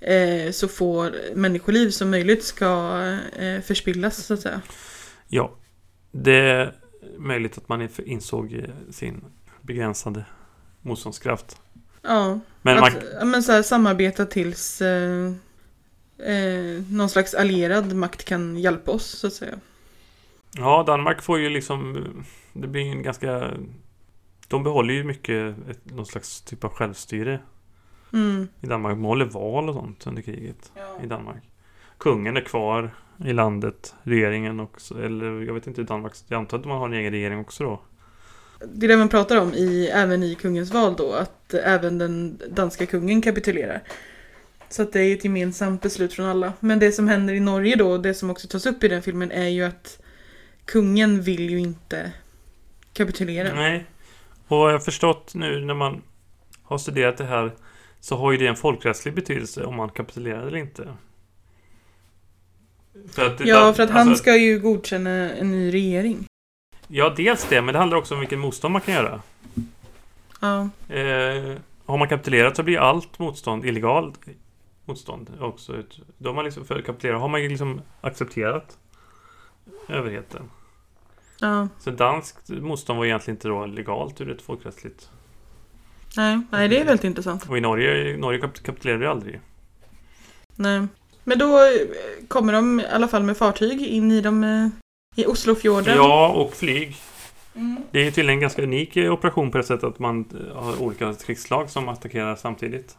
eh, 0.00 0.50
så 0.52 0.68
få 0.68 1.10
människoliv 1.34 1.90
som 1.90 2.10
möjligt 2.10 2.44
ska 2.44 3.00
eh, 3.38 3.60
förspillas 3.60 4.16
så 4.26 4.34
att 4.34 4.40
säga. 4.40 4.60
ja. 5.28 5.58
Det 6.14 6.36
är 6.36 6.74
möjligt 7.18 7.58
att 7.58 7.68
man 7.68 7.88
insåg 8.04 8.52
eh, 8.52 8.90
sin 8.90 9.24
begränsade 9.62 10.24
motståndskraft. 10.82 11.56
Ja, 12.02 12.40
Men 12.62 12.80
man, 12.80 12.84
att 12.84 13.04
ja, 13.18 13.24
men 13.24 13.42
så 13.42 13.52
här, 13.52 13.62
samarbeta 13.62 14.26
tills 14.26 14.82
eh, 14.82 15.32
eh, 16.18 16.82
någon 16.90 17.08
slags 17.08 17.34
allierad 17.34 17.92
makt 17.92 18.24
kan 18.24 18.56
hjälpa 18.58 18.90
oss 18.90 19.06
så 19.06 19.26
att 19.26 19.32
säga. 19.32 19.58
Ja, 20.56 20.84
Danmark 20.86 21.22
får 21.22 21.38
ju 21.38 21.48
liksom... 21.48 22.04
Det 22.52 22.66
blir 22.68 22.90
en 22.90 23.02
ganska... 23.02 23.50
De 24.48 24.64
behåller 24.64 24.94
ju 24.94 25.04
mycket 25.04 25.56
ett, 25.70 25.80
någon 25.84 26.06
slags 26.06 26.42
typ 26.42 26.64
av 26.64 26.70
självstyre 26.70 27.40
Mm. 28.12 28.48
i 28.60 28.66
Danmark. 28.66 28.96
De 28.96 29.04
håller 29.04 29.24
val 29.24 29.68
och 29.68 29.74
sånt 29.74 30.06
under 30.06 30.22
kriget 30.22 30.72
i 31.02 31.06
Danmark. 31.06 31.42
Kungen 31.98 32.36
är 32.36 32.40
kvar 32.40 32.94
i 33.24 33.32
landet, 33.32 33.94
regeringen 34.02 34.60
också. 34.60 35.02
Eller 35.02 35.40
jag 35.40 35.54
vet 35.54 35.66
inte 35.66 35.80
i 35.80 35.84
Danmark. 35.84 36.12
Jag 36.28 36.38
antar 36.38 36.58
att 36.58 36.64
man 36.64 36.78
har 36.78 36.86
en 36.86 36.94
egen 36.94 37.12
regering 37.12 37.38
också 37.38 37.64
då. 37.64 37.80
Det 38.72 38.86
är 38.86 38.88
det 38.88 38.96
man 38.96 39.08
pratar 39.08 39.36
om 39.36 39.54
i, 39.54 39.90
även 39.92 40.22
i 40.22 40.34
kungens 40.34 40.72
val 40.72 40.94
då, 40.98 41.12
att 41.12 41.54
även 41.54 41.98
den 41.98 42.40
danska 42.50 42.86
kungen 42.86 43.22
kapitulerar. 43.22 43.82
Så 44.68 44.82
att 44.82 44.92
det 44.92 45.00
är 45.00 45.14
ett 45.14 45.24
gemensamt 45.24 45.82
beslut 45.82 46.12
från 46.12 46.26
alla. 46.26 46.52
Men 46.60 46.78
det 46.78 46.92
som 46.92 47.08
händer 47.08 47.34
i 47.34 47.40
Norge 47.40 47.76
då, 47.76 47.98
det 47.98 48.14
som 48.14 48.30
också 48.30 48.48
tas 48.48 48.66
upp 48.66 48.84
i 48.84 48.88
den 48.88 49.02
filmen, 49.02 49.30
är 49.30 49.48
ju 49.48 49.64
att 49.64 50.01
kungen 50.64 51.22
vill 51.22 51.50
ju 51.50 51.58
inte 51.58 52.12
kapitulera. 52.92 53.54
Nej. 53.54 53.84
Och 54.48 54.56
jag 54.56 54.72
har 54.72 54.78
förstått 54.78 55.34
nu 55.34 55.64
när 55.64 55.74
man 55.74 56.02
har 56.62 56.78
studerat 56.78 57.16
det 57.16 57.24
här 57.24 57.52
så 58.00 58.16
har 58.16 58.32
ju 58.32 58.38
det 58.38 58.46
en 58.46 58.56
folkrättslig 58.56 59.14
betydelse 59.14 59.64
om 59.64 59.76
man 59.76 59.88
kapitulerar 59.88 60.46
eller 60.46 60.56
inte. 60.58 60.88
För 63.12 63.26
att 63.26 63.40
Ja, 63.46 63.72
för 63.74 63.82
att 63.82 63.90
han 63.90 64.08
alltså- 64.08 64.22
ska 64.22 64.36
ju 64.36 64.58
godkänna 64.58 65.10
en 65.32 65.50
ny 65.50 65.72
regering. 65.72 66.26
Ja, 66.88 67.14
dels 67.16 67.44
det, 67.48 67.62
men 67.62 67.72
det 67.72 67.78
handlar 67.78 67.98
också 67.98 68.14
om 68.14 68.20
vilken 68.20 68.38
motstånd 68.38 68.72
man 68.72 68.80
kan 68.80 68.94
göra. 68.94 69.22
Ja, 70.40 70.68
Eh, 70.88 71.56
har 71.86 71.98
man 71.98 72.08
kapitulerat 72.08 72.56
så 72.56 72.62
blir 72.62 72.78
allt 72.78 73.18
motstånd 73.18 73.64
illegalt 73.64 74.18
motstånd 74.84 75.30
också. 75.40 75.82
Då 76.18 76.28
har 76.28 76.34
man 76.34 76.44
liksom, 76.44 76.64
för 76.64 76.82
kapitulera 76.82 77.18
har 77.18 77.28
man 77.28 77.42
ju 77.42 77.48
liksom 77.48 77.80
accepterat 78.00 78.78
överheten. 79.88 80.50
ja. 81.40 81.68
Så 81.78 81.90
danskt 81.90 82.48
motstånd 82.48 82.98
var 82.98 83.06
egentligen 83.06 83.36
inte 83.36 83.48
då 83.48 83.66
legalt 83.66 84.20
ur 84.20 84.30
ett 84.30 84.42
folkrättsligt. 84.42 85.10
Nej, 86.16 86.40
nej, 86.50 86.68
det 86.68 86.80
är 86.80 86.84
väldigt 86.84 87.04
intressant. 87.04 87.48
Och 87.48 87.58
i 87.58 87.60
Norge, 87.60 88.16
Norge 88.16 88.40
kap- 88.40 88.62
kapitulerade 88.62 89.04
ju 89.04 89.10
aldrig. 89.10 89.40
Nej. 90.56 90.86
Men 91.24 91.38
då 91.38 91.58
eh, 91.58 92.26
kommer 92.28 92.52
de 92.52 92.80
i 92.80 92.86
alla 92.86 93.08
fall 93.08 93.22
med 93.22 93.36
fartyg 93.36 93.80
in 93.86 94.10
i 94.12 94.20
de 94.20 94.44
eh, 94.44 94.68
i 95.16 95.26
Oslofjorden. 95.26 95.96
Ja, 95.96 96.28
och 96.28 96.54
flyg. 96.54 96.96
Mm. 97.54 97.82
Det 97.90 98.00
är 98.06 98.10
tydligen 98.10 98.30
en 98.38 98.40
ganska 98.40 98.62
unik 98.62 98.96
eh, 98.96 99.12
operation 99.12 99.50
på 99.50 99.58
det 99.58 99.64
sättet 99.64 99.84
att 99.84 99.98
man 99.98 100.24
har 100.54 100.82
olika 100.82 101.14
krigsslag 101.14 101.70
som 101.70 101.88
attackerar 101.88 102.36
samtidigt. 102.36 102.96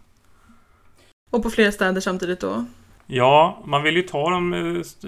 Och 1.32 1.44
på 1.44 1.50
flera 1.50 1.72
städer 1.72 2.02
samtidigt 2.02 2.40
då. 2.40 2.66
Ja, 3.08 3.64
man 3.66 3.84
vill 3.84 3.96
ju 3.96 4.02
ta 4.02 4.30
de 4.30 4.54
st- 4.82 5.08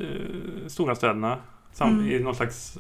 stora 0.68 0.96
städerna 0.96 1.38
sam- 1.76 1.90
Mm. 2.00 2.12
i 2.12 2.20
någon 2.20 2.36
slags 2.36 2.78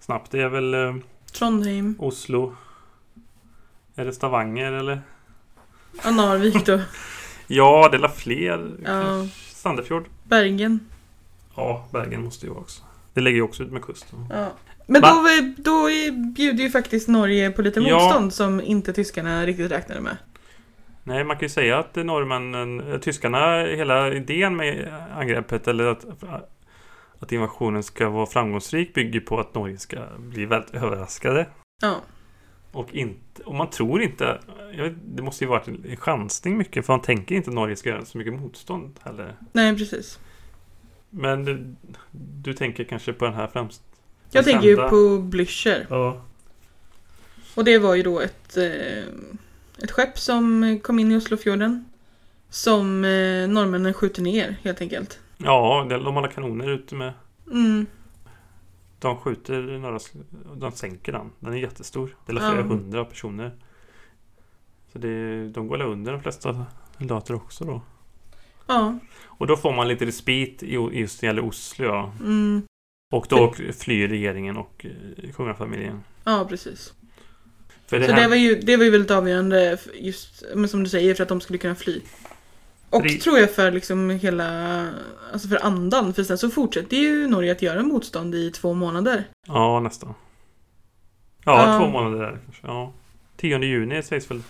snabbt. 0.00 0.30
Det 0.30 0.42
är 0.42 0.48
väl 0.48 0.74
eh, 0.74 0.94
Trondheim. 1.32 1.94
Oslo. 1.98 2.54
Är 3.94 4.04
det 4.04 4.12
Stavanger 4.12 4.72
eller? 4.72 5.00
Ja, 6.04 6.10
Narvik 6.10 6.66
då. 6.66 6.80
Ja, 7.52 7.88
det 7.92 7.96
är 7.96 8.08
fler. 8.08 8.70
Ja. 8.84 9.26
Sandefjord. 9.52 10.04
Bergen. 10.24 10.80
Ja, 11.56 11.88
Bergen 11.92 12.24
måste 12.24 12.46
ju 12.46 12.50
vara 12.52 12.60
också. 12.60 12.82
Det 13.14 13.20
ligger 13.20 13.36
ju 13.36 13.42
också 13.42 13.62
ut 13.62 13.72
med 13.72 13.82
kusten. 13.84 14.26
Ja. 14.30 14.48
Men 14.86 15.02
Va? 15.02 15.08
då, 15.08 15.62
då 15.62 15.88
bjuder 16.36 16.64
ju 16.64 16.70
faktiskt 16.70 17.08
Norge 17.08 17.50
på 17.50 17.62
lite 17.62 17.80
Ja. 17.80 17.98
motstånd 17.98 18.32
som 18.34 18.60
inte 18.60 18.92
tyskarna 18.92 19.46
riktigt 19.46 19.70
räknade 19.72 20.00
med. 20.00 20.16
Nej, 21.04 21.24
man 21.24 21.36
kan 21.36 21.42
ju 21.42 21.48
säga 21.48 21.78
att 21.78 21.96
norrmännen, 21.96 22.92
eh, 22.92 22.98
tyskarna, 22.98 23.60
hela 23.62 24.12
idén 24.12 24.56
med 24.56 24.94
angreppet 25.16 25.68
eller 25.68 25.84
att, 25.86 26.04
att 27.20 27.32
invasionen 27.32 27.82
ska 27.82 28.08
vara 28.08 28.26
framgångsrik 28.26 28.94
bygger 28.94 29.20
på 29.20 29.40
att 29.40 29.54
Norge 29.54 29.78
ska 29.78 29.98
bli 30.18 30.46
väldigt 30.46 30.74
överraskade. 30.74 31.46
Ja. 31.82 32.00
Och, 32.72 32.94
inte, 32.94 33.42
och 33.42 33.54
man 33.54 33.70
tror 33.70 34.02
inte, 34.02 34.40
vet, 34.76 34.92
det 35.04 35.22
måste 35.22 35.44
ju 35.44 35.50
varit 35.50 35.68
en 35.68 35.96
chansning 35.96 36.56
mycket 36.56 36.86
för 36.86 36.92
man 36.92 37.02
tänker 37.02 37.34
inte 37.34 37.50
att 37.50 37.54
Norge 37.54 37.76
ska 37.76 37.88
göra 37.88 38.04
så 38.04 38.18
mycket 38.18 38.32
motstånd 38.32 39.00
heller. 39.02 39.36
Nej, 39.52 39.76
precis. 39.76 40.18
Men 41.10 41.44
du, 41.44 41.74
du 42.42 42.54
tänker 42.54 42.84
kanske 42.84 43.12
på 43.12 43.24
den 43.24 43.34
här 43.34 43.46
främst? 43.46 43.82
Jag 44.30 44.44
tänker 44.44 44.68
ju 44.68 44.76
på 44.76 45.18
Blücher. 45.18 45.86
Ja. 45.90 46.22
Och 47.54 47.64
det 47.64 47.78
var 47.78 47.94
ju 47.94 48.02
då 48.02 48.20
ett, 48.20 48.56
eh, 48.56 49.04
ett 49.82 49.90
skepp 49.90 50.18
som 50.18 50.78
kom 50.82 50.98
in 50.98 51.12
i 51.12 51.16
Oslofjorden. 51.16 51.84
Som 52.50 53.04
eh, 53.04 53.48
norrmännen 53.48 53.94
skjuter 53.94 54.22
ner 54.22 54.56
helt 54.62 54.80
enkelt. 54.80 55.18
Ja, 55.44 55.86
de 55.88 56.04
har 56.04 56.16
alla 56.16 56.28
kanoner 56.28 56.70
ute 56.70 56.94
med. 56.94 57.12
Mm. 57.50 57.86
De 58.98 59.16
skjuter 59.16 59.62
några, 59.62 59.98
de 60.56 60.72
sänker 60.72 61.12
den. 61.12 61.30
Den 61.40 61.52
är 61.52 61.56
jättestor. 61.56 62.16
Det 62.26 62.32
är 62.32 62.36
flera 62.36 62.62
hundra 62.62 63.04
personer. 63.04 63.52
Så 64.92 64.98
det, 64.98 65.48
de 65.48 65.68
går 65.68 65.82
under 65.82 66.12
de 66.12 66.22
flesta 66.22 66.66
soldater 66.98 67.34
också 67.34 67.64
då. 67.64 67.82
Ja. 68.66 68.98
Och 69.24 69.46
då 69.46 69.56
får 69.56 69.72
man 69.72 69.88
lite 69.88 70.06
respit 70.06 70.62
just 70.92 71.22
när 71.22 71.28
det 71.28 71.30
gäller 71.30 71.48
Oslo 71.48 71.86
ja. 71.86 72.12
Mm. 72.20 72.62
Och 73.12 73.26
då 73.28 73.54
flyr 73.78 74.08
regeringen 74.08 74.56
och 74.56 74.86
eh, 74.86 75.32
kungafamiljen. 75.32 76.02
Ja, 76.24 76.46
precis. 76.48 76.94
För 77.86 77.98
det 77.98 78.06
Så 78.06 78.12
här, 78.12 78.22
det 78.22 78.28
var, 78.28 78.36
ju, 78.36 78.54
det 78.54 78.76
var 78.76 78.84
ju 78.84 78.90
väldigt 78.90 79.10
avgörande, 79.10 79.76
för 79.76 79.92
just 79.92 80.44
men 80.54 80.68
som 80.68 80.84
du 80.84 80.90
säger, 80.90 81.14
för 81.14 81.22
att 81.22 81.28
de 81.28 81.40
skulle 81.40 81.58
kunna 81.58 81.74
fly. 81.74 82.00
Och 82.90 83.02
Fri- 83.02 83.18
tror 83.18 83.38
jag 83.38 83.50
för 83.50 83.70
liksom 83.70 84.10
hela, 84.10 84.88
alltså 85.32 85.48
för 85.48 85.64
andan, 85.64 86.14
för 86.14 86.22
sen 86.24 86.38
så 86.38 86.50
fortsätter 86.50 86.96
ju 86.96 87.26
Norge 87.26 87.52
att 87.52 87.62
göra 87.62 87.82
motstånd 87.82 88.34
i 88.34 88.50
två 88.50 88.74
månader. 88.74 89.24
Ja, 89.46 89.80
nästan. 89.80 90.14
Ja, 91.44 91.72
Ja. 91.72 91.78
två 91.78 91.88
månader 91.88 92.18
där 92.24 92.38
kanske. 92.44 92.66
Ja. 92.66 92.92
10 93.36 93.58
juni 93.58 94.02
sägs 94.02 94.30
väl 94.30 94.42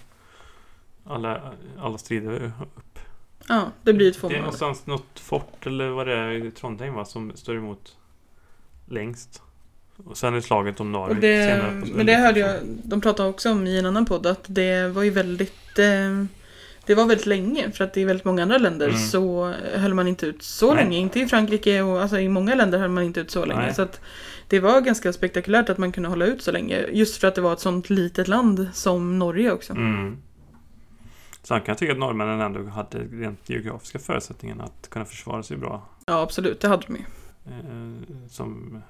alla, 1.07 1.40
alla 1.79 1.98
strider 1.98 2.53
upp. 2.76 2.98
Ja, 3.48 3.70
det 3.83 3.92
blir 3.92 4.07
ju 4.07 4.12
två 4.12 4.29
Det 4.29 4.35
är 4.35 4.38
månader. 4.38 4.42
någonstans 4.61 4.87
något 4.87 5.20
fort 5.20 5.66
eller 5.66 5.88
vad 5.88 6.07
det 6.07 6.14
är 6.16 6.31
i 6.31 6.50
Trondheim 6.50 6.94
va, 6.94 7.05
som 7.05 7.33
står 7.35 7.57
emot 7.57 7.96
längst. 8.88 9.42
Och 10.07 10.16
sen 10.16 10.35
är 10.35 10.40
slaget 10.40 10.81
om 10.81 10.92
Narvik 10.92 11.20
det, 11.20 11.46
senare. 11.48 11.81
på- 11.81 11.87
men 11.96 12.07
det 12.07 12.14
hörde 12.14 12.40
jag, 12.40 12.57
de 12.64 13.00
pratade 13.00 13.29
också 13.29 13.50
om 13.53 13.66
i 13.66 13.79
en 13.79 13.87
annan 13.87 14.07
podd, 14.07 14.26
att 14.26 14.44
det 14.46 14.88
var 14.88 15.03
ju 15.03 15.11
väldigt 15.11 15.79
eh, 15.79 16.24
det 16.86 16.94
var 16.94 17.06
väldigt 17.06 17.26
länge 17.26 17.70
för 17.70 17.84
att 17.84 17.96
i 17.96 18.04
väldigt 18.04 18.24
många 18.24 18.42
andra 18.42 18.58
länder 18.58 18.88
Mm. 18.88 18.98
så 19.00 19.54
höll 19.74 19.94
man 19.94 20.08
inte 20.08 20.26
ut 20.26 20.42
så 20.42 20.74
Nej. 20.74 20.84
länge. 20.84 20.98
Inte 20.98 21.20
i 21.20 21.26
Frankrike 21.26 21.82
och 21.82 22.02
alltså 22.02 22.18
i 22.18 22.28
många 22.28 22.55
länder 22.55 22.78
höll 22.78 22.90
man 22.90 23.05
inte 23.05 23.20
ut 23.20 23.30
så 23.30 23.44
länge. 23.44 23.61
Nej. 23.61 23.74
Så 23.74 23.82
att 23.82 24.00
det 24.48 24.61
var 24.61 24.80
ganska 24.80 25.12
spektakulärt 25.12 25.68
att 25.68 25.78
man 25.78 25.92
kunde 25.92 26.09
hålla 26.09 26.26
ut 26.26 26.42
så 26.42 26.52
länge. 26.52 26.86
Just 26.92 27.20
för 27.20 27.28
att 27.28 27.34
det 27.34 27.40
var 27.40 27.52
ett 27.52 27.61
sånt 27.61 27.90
litet 27.90 28.28
land 28.28 28.68
som 28.72 29.18
Norge 29.18 29.52
också. 29.52 29.72
Mm. 29.72 30.16
Så 31.42 31.55
han 31.55 31.61
kan 31.61 31.76
tycka 31.76 31.92
att 31.92 31.98
norrmännen 31.98 32.40
ändå 32.40 32.64
hade 32.70 32.98
rent 32.98 33.50
geografiska 33.50 33.98
förutsättningar 33.98 34.57
att 34.64 34.90
kunna 34.90 35.05
försvara 35.05 35.42
sig 35.42 35.57
bra. 35.57 35.82
Ja 36.07 36.20
absolut, 36.22 36.61
det 36.61 36.68
hade 36.68 36.82
de 36.86 36.96
ju. 36.96 37.02
Eh, 37.46 38.28
som 38.28 38.82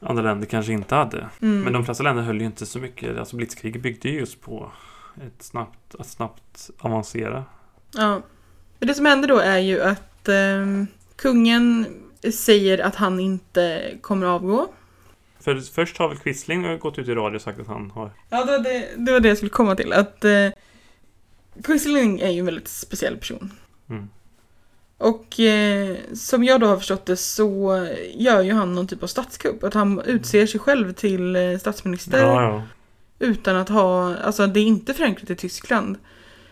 andra 0.00 0.22
länder 0.22 0.46
kanske 0.46 0.72
inte 0.72 0.94
hade. 0.94 1.28
Mm. 1.42 1.60
Men 1.60 1.72
de 1.72 1.84
flesta 1.84 2.04
länder 2.04 2.22
höll 2.22 2.40
ju 2.40 2.46
inte 2.46 2.66
så 2.66 2.78
mycket. 2.78 3.18
Alltså 3.18 3.36
blitzkriget 3.36 3.82
byggde 3.82 4.08
ju 4.08 4.18
just 4.18 4.40
på 4.40 4.72
ett 5.26 5.42
snabbt, 5.42 5.94
att 5.98 6.06
snabbt 6.06 6.70
avancera. 6.78 7.44
Ja. 7.94 8.22
Det 8.78 8.94
som 8.94 9.06
händer 9.06 9.28
då 9.28 9.38
är 9.38 9.58
ju 9.58 9.82
att 9.82 10.28
ehm, 10.28 10.86
kungen 11.16 11.86
säger 12.32 12.78
att 12.78 12.94
han 12.94 13.20
inte 13.20 13.94
kommer 14.00 14.26
avgå. 14.26 14.68
För 15.40 15.60
först 15.60 15.98
har 15.98 16.08
väl 16.08 16.18
Quisling 16.18 16.78
gått 16.78 16.98
ut 16.98 17.08
i 17.08 17.14
radio 17.14 17.36
och 17.36 17.42
sagt 17.42 17.60
att 17.60 17.66
han 17.66 17.90
har... 17.90 18.10
Ja, 18.28 18.44
det 18.44 18.52
var 18.52 18.58
det, 18.58 18.88
det 18.96 19.12
var 19.12 19.20
det 19.20 19.28
jag 19.28 19.36
skulle 19.36 19.50
komma 19.50 19.76
till. 19.76 19.92
Att 19.92 20.24
eh, 20.24 20.48
Quisling 21.64 22.20
är 22.20 22.30
ju 22.30 22.38
en 22.38 22.44
väldigt 22.44 22.68
speciell 22.68 23.16
person. 23.16 23.52
Mm. 23.88 24.08
Och 24.98 25.40
eh, 25.40 25.96
som 26.14 26.44
jag 26.44 26.60
då 26.60 26.66
har 26.66 26.76
förstått 26.76 27.06
det 27.06 27.16
så 27.16 27.86
gör 28.14 28.42
ju 28.42 28.52
han 28.52 28.74
någon 28.74 28.86
typ 28.86 29.02
av 29.02 29.06
statskupp. 29.06 29.64
Att 29.64 29.74
han 29.74 30.00
utser 30.00 30.46
sig 30.46 30.60
själv 30.60 30.92
till 30.92 31.36
eh, 31.36 31.58
statsminister 31.58 32.18
Ja, 32.18 32.42
ja. 32.42 32.62
Utan 33.20 33.56
att 33.56 33.68
ha, 33.68 34.16
alltså 34.16 34.46
det 34.46 34.60
är 34.60 34.64
inte 34.64 34.94
förankrat 34.94 35.30
i 35.30 35.36
Tyskland. 35.36 35.98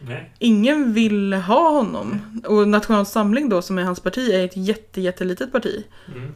Nej. 0.00 0.30
Ingen 0.38 0.92
vill 0.92 1.32
ha 1.32 1.70
honom. 1.70 2.20
Och 2.46 2.68
National 2.68 3.06
Samling 3.06 3.48
då 3.48 3.62
som 3.62 3.78
är 3.78 3.82
hans 3.82 4.00
parti 4.00 4.30
är 4.30 4.44
ett 4.44 4.56
jätte, 4.56 5.00
jättelitet 5.00 5.52
parti. 5.52 5.84
Mm. 6.14 6.32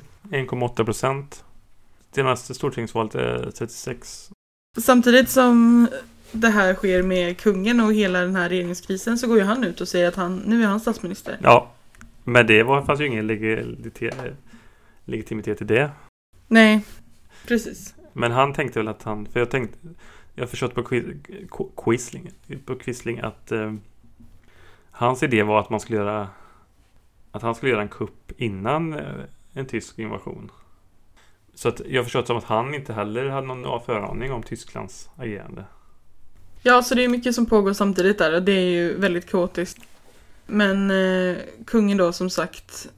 1,8 0.49 0.85
procent. 0.85 1.45
Senaste 2.15 2.55
stortingsvalet 2.55 3.15
är 3.15 3.51
36. 3.51 4.31
Samtidigt 4.81 5.31
som 5.31 5.89
det 6.33 6.49
här 6.49 6.75
sker 6.75 7.03
med 7.03 7.39
kungen 7.39 7.81
och 7.81 7.95
hela 7.95 8.21
den 8.21 8.37
här 8.37 8.49
regeringskrisen 8.49 9.19
så 9.19 9.27
går 9.27 9.39
ju 9.39 9.45
han 9.45 9.65
ut 9.65 9.81
och 9.81 9.89
säger 9.89 10.09
att 10.09 10.15
han, 10.15 10.37
nu 10.37 10.63
är 10.63 10.67
han 10.67 10.81
statsminister. 10.81 11.39
Ja, 11.43 11.73
men 12.25 12.47
det 12.47 12.63
var, 12.63 12.83
fanns 12.83 13.01
ju 13.01 13.07
ingen 13.07 13.27
legitimitet, 13.27 14.15
legitimitet 15.05 15.63
i 15.63 15.65
det. 15.65 15.91
Nej, 16.49 16.85
precis. 17.47 17.95
Men 18.13 18.33
han 18.33 18.55
tänkte 18.55 18.79
väl 18.79 18.89
att 18.89 19.03
han, 19.03 19.27
för 19.27 19.41
jag 19.41 19.51
tänkte, 19.51 19.79
jag 20.35 20.43
har 20.43 20.49
förstått 20.49 20.75
på 20.75 20.83
Quisling, 21.85 22.31
på 22.65 22.75
Quisling 22.75 23.21
att 23.21 23.53
eh, 23.53 23.75
hans 24.91 25.23
idé 25.23 25.43
var 25.43 25.61
att 25.61 25.71
man 25.71 25.81
skulle 25.81 25.99
göra, 25.99 26.29
att 27.31 27.43
han 27.43 27.55
skulle 27.55 27.73
göra 27.73 27.83
en 27.83 27.89
kupp 27.89 28.33
innan 28.41 28.93
eh, 28.93 29.25
en 29.53 29.67
tysk 29.67 29.99
invasion. 29.99 30.51
Så 31.55 31.69
att 31.69 31.81
jag 31.87 31.99
har 31.99 32.05
förstått 32.05 32.27
som 32.27 32.37
att 32.37 32.45
han 32.45 32.75
inte 32.75 32.93
heller 32.93 33.29
hade 33.29 33.47
någon 33.47 33.83
föraning 33.83 34.33
om 34.33 34.43
Tysklands 34.43 35.11
agerande. 35.17 35.65
Ja, 36.63 36.83
så 36.83 36.95
det 36.95 37.05
är 37.05 37.09
mycket 37.09 37.35
som 37.35 37.47
pågår 37.47 37.73
samtidigt 37.73 38.19
där 38.19 38.35
och 38.35 38.43
det 38.43 38.53
är 38.53 38.71
ju 38.71 38.99
väldigt 38.99 39.31
kaotiskt. 39.31 39.83
Men 40.47 40.91
eh, 40.91 41.37
kungen 41.67 41.99
då 41.99 42.13
som 42.13 42.31
sagt 42.31 42.89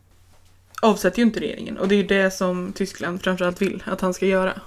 avsätter 0.83 1.19
ju 1.19 1.25
inte 1.25 1.41
regeringen 1.41 1.79
och 1.79 1.89
det 1.89 1.95
är 1.95 1.97
ju 1.97 2.07
det 2.07 2.31
som 2.31 2.73
Tyskland 2.73 3.23
framförallt 3.23 3.63
vill 3.63 3.83
att 3.87 4.01
han 4.01 4.15
ska 4.15 4.27
göra. 4.27 4.61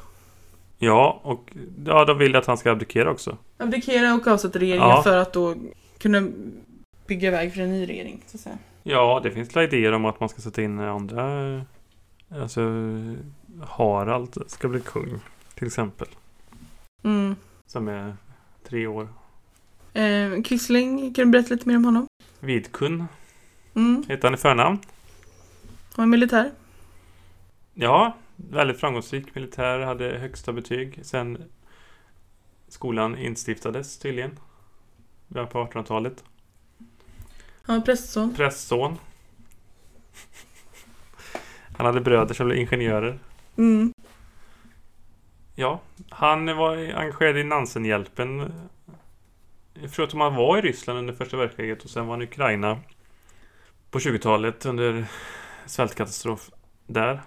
Ja, 0.77 1.19
och 1.23 1.49
ja, 1.85 2.05
de 2.05 2.17
vill 2.17 2.35
att 2.35 2.45
han 2.45 2.57
ska 2.57 2.71
abdikera 2.71 3.11
också. 3.11 3.37
Abdikera 3.57 4.13
och 4.13 4.27
avsätta 4.27 4.59
regeringen 4.59 4.89
Ja. 4.89 5.03
för 5.03 5.17
att 5.17 5.33
då 5.33 5.55
kunna 5.97 6.27
bygga 7.07 7.31
väg 7.31 7.53
för 7.53 7.61
en 7.61 7.71
ny 7.71 7.87
regering. 7.87 8.21
Så 8.27 8.37
att 8.37 8.41
säga. 8.41 8.57
Ja, 8.83 9.19
det 9.23 9.31
finns 9.31 9.57
idéer 9.57 9.91
om 9.91 10.05
att 10.05 10.19
man 10.19 10.29
ska 10.29 10.41
sätta 10.41 10.61
in 10.61 10.79
andra... 10.79 11.61
Alltså, 12.41 12.61
Harald 13.67 14.43
ska 14.47 14.67
bli 14.67 14.79
kung, 14.79 15.19
till 15.55 15.67
exempel. 15.67 16.07
Mm. 17.03 17.35
Som 17.65 17.87
är 17.87 18.15
tre 18.69 18.87
år. 18.87 19.07
Eh, 19.93 20.41
Quisling, 20.45 21.13
kan 21.13 21.25
du 21.25 21.31
berätta 21.31 21.53
lite 21.53 21.67
mer 21.67 21.75
om 21.77 21.85
honom? 21.85 22.07
Vidkun 22.39 23.05
Mm. 23.75 24.03
heter 24.07 24.23
han 24.23 24.33
i 24.33 24.37
förnamn. 24.37 24.79
Han 25.95 26.03
är 26.03 26.07
militär. 26.09 26.51
Ja, 27.73 28.15
väldigt 28.37 28.79
framgångsrik 28.79 29.35
militär, 29.35 29.79
hade 29.79 30.17
högsta 30.17 30.53
betyg 30.53 30.99
sen 31.03 31.43
skolan 32.67 33.17
instiftades 33.17 33.99
tydligen. 33.99 34.39
Början 35.27 35.49
på 35.49 35.65
1800-talet. 35.65 36.23
Han 37.61 37.79
var 37.79 37.85
prästson. 37.85 38.35
Prästson. 38.35 38.97
Han 41.77 41.85
hade 41.85 42.01
bröder 42.01 42.33
som 42.33 42.45
blev 42.47 42.59
ingenjörer. 42.59 43.19
Mm. 43.57 43.93
Ja, 45.55 45.81
han 46.09 46.57
var 46.57 46.77
engagerad 46.77 47.37
i 47.37 47.43
Nansenhjälpen. 47.43 48.53
Förstår 49.81 50.03
att 50.03 50.13
han 50.13 50.35
var 50.35 50.57
i 50.57 50.61
Ryssland 50.61 50.99
under 50.99 51.13
första 51.13 51.37
världskriget 51.37 51.83
och 51.83 51.89
sen 51.89 52.05
var 52.05 52.13
han 52.13 52.21
i 52.21 52.25
Ukraina 52.25 52.79
på 53.91 53.99
20-talet 53.99 54.65
under 54.65 55.05
svältkatastrof 55.65 56.49
där. 56.87 57.21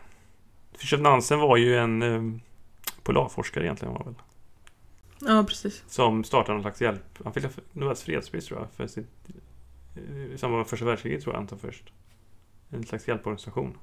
Fritiof 0.80 1.00
Nansen 1.00 1.38
var 1.38 1.56
ju 1.56 1.76
en 1.76 2.02
eh, 2.02 2.40
polarforskare 3.02 3.64
egentligen 3.64 3.94
var 3.94 4.04
väl. 4.04 4.14
Ja, 5.20 5.44
precis. 5.48 5.84
Som 5.88 6.24
startade 6.24 6.52
någon 6.52 6.62
slags 6.62 6.80
hjälp. 6.80 7.18
Han 7.24 7.32
fick 7.32 7.44
Nobels 7.72 8.02
fredspris 8.02 8.46
tror 8.46 8.60
jag. 8.60 8.68
För 8.76 8.86
sitt, 8.86 9.30
eh, 9.96 10.34
I 10.34 10.38
samband 10.38 10.58
med 10.58 10.66
första 10.66 10.84
världskriget 10.84 11.22
tror 11.22 11.34
jag 11.34 11.38
han 11.40 11.46
tog 11.46 11.60
först. 11.60 11.84
En 12.70 12.86
slags 12.86 13.08
hjälporganisation. 13.08 13.78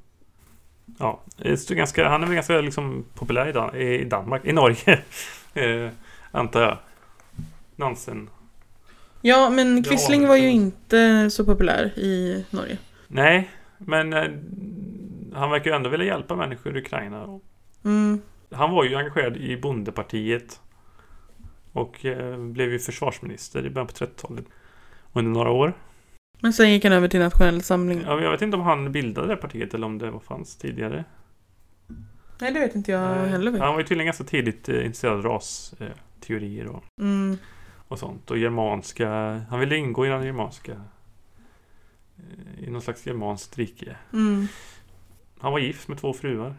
Ja, 1.00 1.22
det 1.38 1.50
är 1.72 1.76
ganska, 1.76 2.10
han 2.10 2.24
är 2.24 2.28
väl 2.28 2.36
ganska 2.36 2.62
liksom 2.62 3.06
populär 3.14 3.48
i, 3.48 3.52
Dan 3.52 3.76
i 3.76 4.06
Danmark, 4.06 4.46
i 4.46 4.54
Norge. 4.54 5.00
eh, 5.54 5.90
antar 6.32 6.62
jag. 6.62 6.78
Nansen. 7.76 8.30
Ja, 9.22 9.50
men 9.50 9.84
Quisling 9.84 10.28
var 10.28 10.36
ju 10.36 10.50
inte 10.50 11.30
så 11.30 11.46
populär 11.46 12.00
i 12.00 12.46
Norge. 12.50 12.78
Nej, 13.08 13.50
men 13.78 14.14
eh, 14.14 14.30
han 15.38 15.50
verkar 15.52 15.72
ju 15.72 15.76
ändå 15.76 15.90
vilja 15.90 16.06
hjälpa 16.06 16.36
människor 16.36 16.78
i 16.78 16.80
Ukraina. 16.82 17.40
Mm. 17.86 18.22
Han 18.52 18.72
var 18.72 18.84
ju 18.84 18.96
engagerad 18.96 19.38
i 19.38 19.58
bondepartiet. 19.58 20.62
Och 21.72 22.06
eh, 22.06 22.38
blev 22.38 22.72
ju 22.72 22.80
försvarsminister 22.80 23.66
i 23.66 23.70
början 23.70 23.88
på 23.88 23.94
30-talet. 23.94 24.46
Under 25.14 25.32
några 25.32 25.52
år. 25.52 25.74
Men 26.42 26.54
sen 26.54 26.72
gick 26.72 26.84
han 26.84 26.94
över 26.94 27.08
till 27.08 27.20
Nationell 27.20 27.62
Samling. 27.62 28.02
Ja, 28.06 28.22
jag 28.22 28.32
vet 28.32 28.42
inte 28.42 28.58
om 28.58 28.64
han 28.64 28.92
bildade 28.92 29.28
det 29.28 29.36
partiet 29.36 29.74
eller 29.74 29.86
om 29.88 29.98
det 29.98 30.20
fanns 30.28 30.58
tidigare. 30.58 31.06
Nej, 32.42 32.54
det 32.54 32.60
vet 32.60 32.76
inte 32.76 32.92
jag 32.92 33.16
heller. 33.16 33.52
Han 33.60 33.74
var 33.74 33.80
ju 33.80 33.84
tydligen 33.86 34.06
ganska 34.06 34.24
tidigt 34.24 34.70
eh, 34.70 34.76
intresserad 34.86 35.14
av 35.14 35.24
rasteorier 35.24 35.94
teorier 36.20 36.68
och, 36.68 36.84
Mm. 37.02 37.38
och 37.88 38.00
sånt. 38.00 38.32
Och 38.32 38.38
germanska... 38.38 39.10
Han 39.50 39.60
ville 39.60 39.78
ingå 39.78 40.06
i 40.06 40.10
den 40.10 40.24
germanska... 40.24 40.72
eh, 42.18 42.64
I 42.64 42.70
någon 42.70 42.82
slags 42.82 43.06
germanskt 43.08 43.58
rike. 43.58 43.96
Mm. 44.14 44.48
Han 45.40 45.52
var 45.52 45.60
gift 45.60 45.88
med 45.88 45.98
två 45.98 46.14
fruar. 46.14 46.56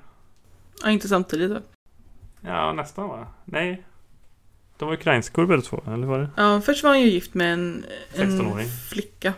Ja, 0.82 0.90
inte 0.90 1.08
samtidigt 1.08 1.50
då. 1.50 1.60
Ja, 2.40 2.72
nästan 2.72 3.08
va? 3.08 3.26
Nej. 3.44 3.82
De 4.78 4.88
var 4.88 4.94
ukrainskor 4.94 5.46
båda 5.46 5.62
två, 5.62 5.82
eller 5.86 6.06
var 6.06 6.18
det? 6.18 6.30
Ja, 6.36 6.60
först 6.60 6.82
var 6.82 6.90
han 6.90 7.00
ju 7.00 7.10
gift 7.10 7.34
med 7.34 7.52
en, 7.52 7.84
en 8.14 8.40
16-åring. 8.40 8.68
flicka. 8.68 9.34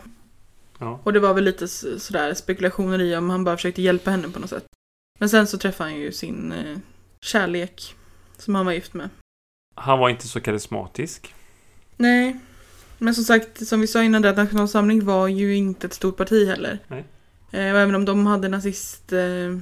Ja. 0.79 0.99
Och 1.03 1.13
det 1.13 1.19
var 1.19 1.33
väl 1.33 1.43
lite 1.43 1.67
sådär 1.67 2.33
spekulationer 2.33 3.01
i 3.01 3.15
om 3.15 3.29
han 3.29 3.43
bara 3.43 3.57
försökte 3.57 3.81
hjälpa 3.81 4.11
henne 4.11 4.29
på 4.29 4.39
något 4.39 4.49
sätt. 4.49 4.65
Men 5.19 5.29
sen 5.29 5.47
så 5.47 5.57
träffade 5.57 5.89
han 5.89 5.99
ju 5.99 6.11
sin 6.11 6.51
eh, 6.51 6.77
kärlek. 7.21 7.95
Som 8.37 8.55
han 8.55 8.65
var 8.65 8.73
gift 8.73 8.93
med. 8.93 9.09
Han 9.75 9.99
var 9.99 10.09
inte 10.09 10.27
så 10.27 10.41
karismatisk. 10.41 11.33
Nej. 11.97 12.39
Men 12.97 13.15
som 13.15 13.23
sagt, 13.23 13.67
som 13.67 13.81
vi 13.81 13.87
sa 13.87 14.03
innan, 14.03 14.21
det 14.21 14.29
att 14.29 14.37
National 14.37 14.67
Samling 14.67 15.05
var 15.05 15.27
ju 15.27 15.55
inte 15.55 15.87
ett 15.87 15.93
stort 15.93 16.17
parti 16.17 16.47
heller. 16.47 16.79
Nej. 16.87 17.05
Eh, 17.51 17.73
och 17.73 17.79
även 17.79 17.95
om 17.95 18.05
de 18.05 18.25
hade 18.25 18.47
nazist... 18.47 19.13
Eh, 19.13 19.57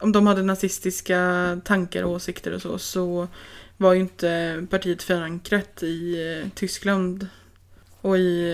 om 0.00 0.12
de 0.12 0.26
hade 0.26 0.42
nazistiska 0.42 1.60
tankar 1.64 2.02
och 2.02 2.10
åsikter 2.10 2.54
och 2.54 2.62
så, 2.62 2.78
så 2.78 3.28
var 3.76 3.92
ju 3.92 4.00
inte 4.00 4.66
partiet 4.70 5.02
förankrat 5.02 5.82
i 5.82 6.28
eh, 6.42 6.48
Tyskland 6.54 7.26
och 8.00 8.18
i 8.18 8.52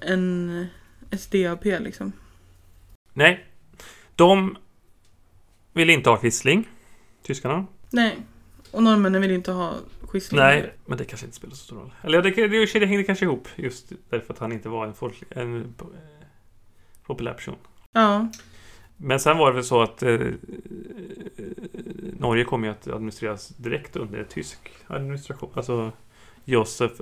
en 0.00 0.66
SDAP 1.18 1.64
liksom. 1.64 2.12
Nej. 3.12 3.46
De 4.16 4.56
ville 5.72 5.92
inte 5.92 6.10
ha 6.10 6.16
Quisling. 6.16 6.68
Tyskarna. 7.22 7.66
Nej. 7.90 8.16
Och 8.70 8.82
norrmännen 8.82 9.22
vill 9.22 9.30
inte 9.30 9.52
ha 9.52 9.74
Quisling. 10.10 10.40
Nej, 10.40 10.74
men 10.86 10.98
det 10.98 11.04
kanske 11.04 11.26
inte 11.26 11.36
spelar 11.36 11.54
så 11.54 11.64
stor 11.64 11.76
roll. 11.76 11.94
Eller 12.02 12.22
det, 12.22 12.30
det, 12.30 12.48
det, 12.48 12.78
det 12.78 12.86
hängde 12.86 13.04
kanske 13.04 13.24
ihop 13.24 13.48
just 13.56 13.92
därför 14.10 14.32
att 14.34 14.38
han 14.38 14.52
inte 14.52 14.68
var 14.68 14.86
en, 14.86 14.94
folk, 14.94 15.22
en 15.30 15.74
populär 17.06 17.34
person. 17.34 17.56
Ja. 17.98 18.28
Men 18.96 19.20
sen 19.20 19.38
var 19.38 19.48
det 19.48 19.54
väl 19.54 19.64
så 19.64 19.82
att 19.82 20.02
eh, 20.02 20.18
Norge 22.18 22.44
kom 22.44 22.64
ju 22.64 22.70
att 22.70 22.88
administreras 22.88 23.48
direkt 23.48 23.96
under 23.96 24.24
tysk 24.24 24.58
administration. 24.86 25.50
Alltså 25.54 25.92
Josef 26.44 26.92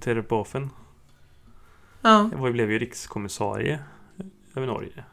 Terboven 0.00 0.70
Ja. 2.02 2.30
var, 2.36 2.50
blev 2.50 2.70
ju 2.70 2.78
rikskommissarie 2.78 3.78
över 4.54 4.66
Norge. 4.66 5.04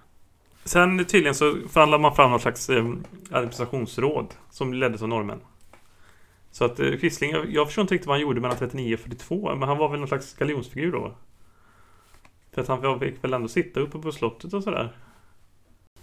Sen 0.63 1.05
tydligen 1.05 1.35
så 1.35 1.55
förhandlade 1.69 2.01
man 2.01 2.15
fram 2.15 2.31
något 2.31 2.41
slags 2.41 2.69
eh, 2.69 2.85
administrationsråd 3.31 4.33
som 4.49 4.73
leddes 4.73 5.01
av 5.01 5.07
norrmän. 5.07 5.39
Så 6.51 6.65
att 6.65 6.79
eh, 6.79 6.91
Quisling, 6.97 7.31
jag, 7.31 7.51
jag 7.53 7.67
förstår 7.67 7.81
inte 7.81 7.93
riktigt 7.93 8.07
vad 8.07 8.15
han 8.15 8.21
gjorde 8.21 8.41
mellan 8.41 8.57
39 8.57 8.93
och 8.93 8.99
42 8.99 9.55
men 9.55 9.69
han 9.69 9.77
var 9.77 9.89
väl 9.89 9.99
någon 9.99 10.07
slags 10.07 10.33
galjonsfigur 10.33 10.91
då. 10.91 11.15
För 12.51 12.61
att 12.61 12.67
han 12.67 12.99
fick 12.99 13.23
väl 13.23 13.33
ändå 13.33 13.47
sitta 13.47 13.79
uppe 13.79 13.99
på 13.99 14.11
slottet 14.11 14.53
och 14.53 14.63
sådär. 14.63 14.93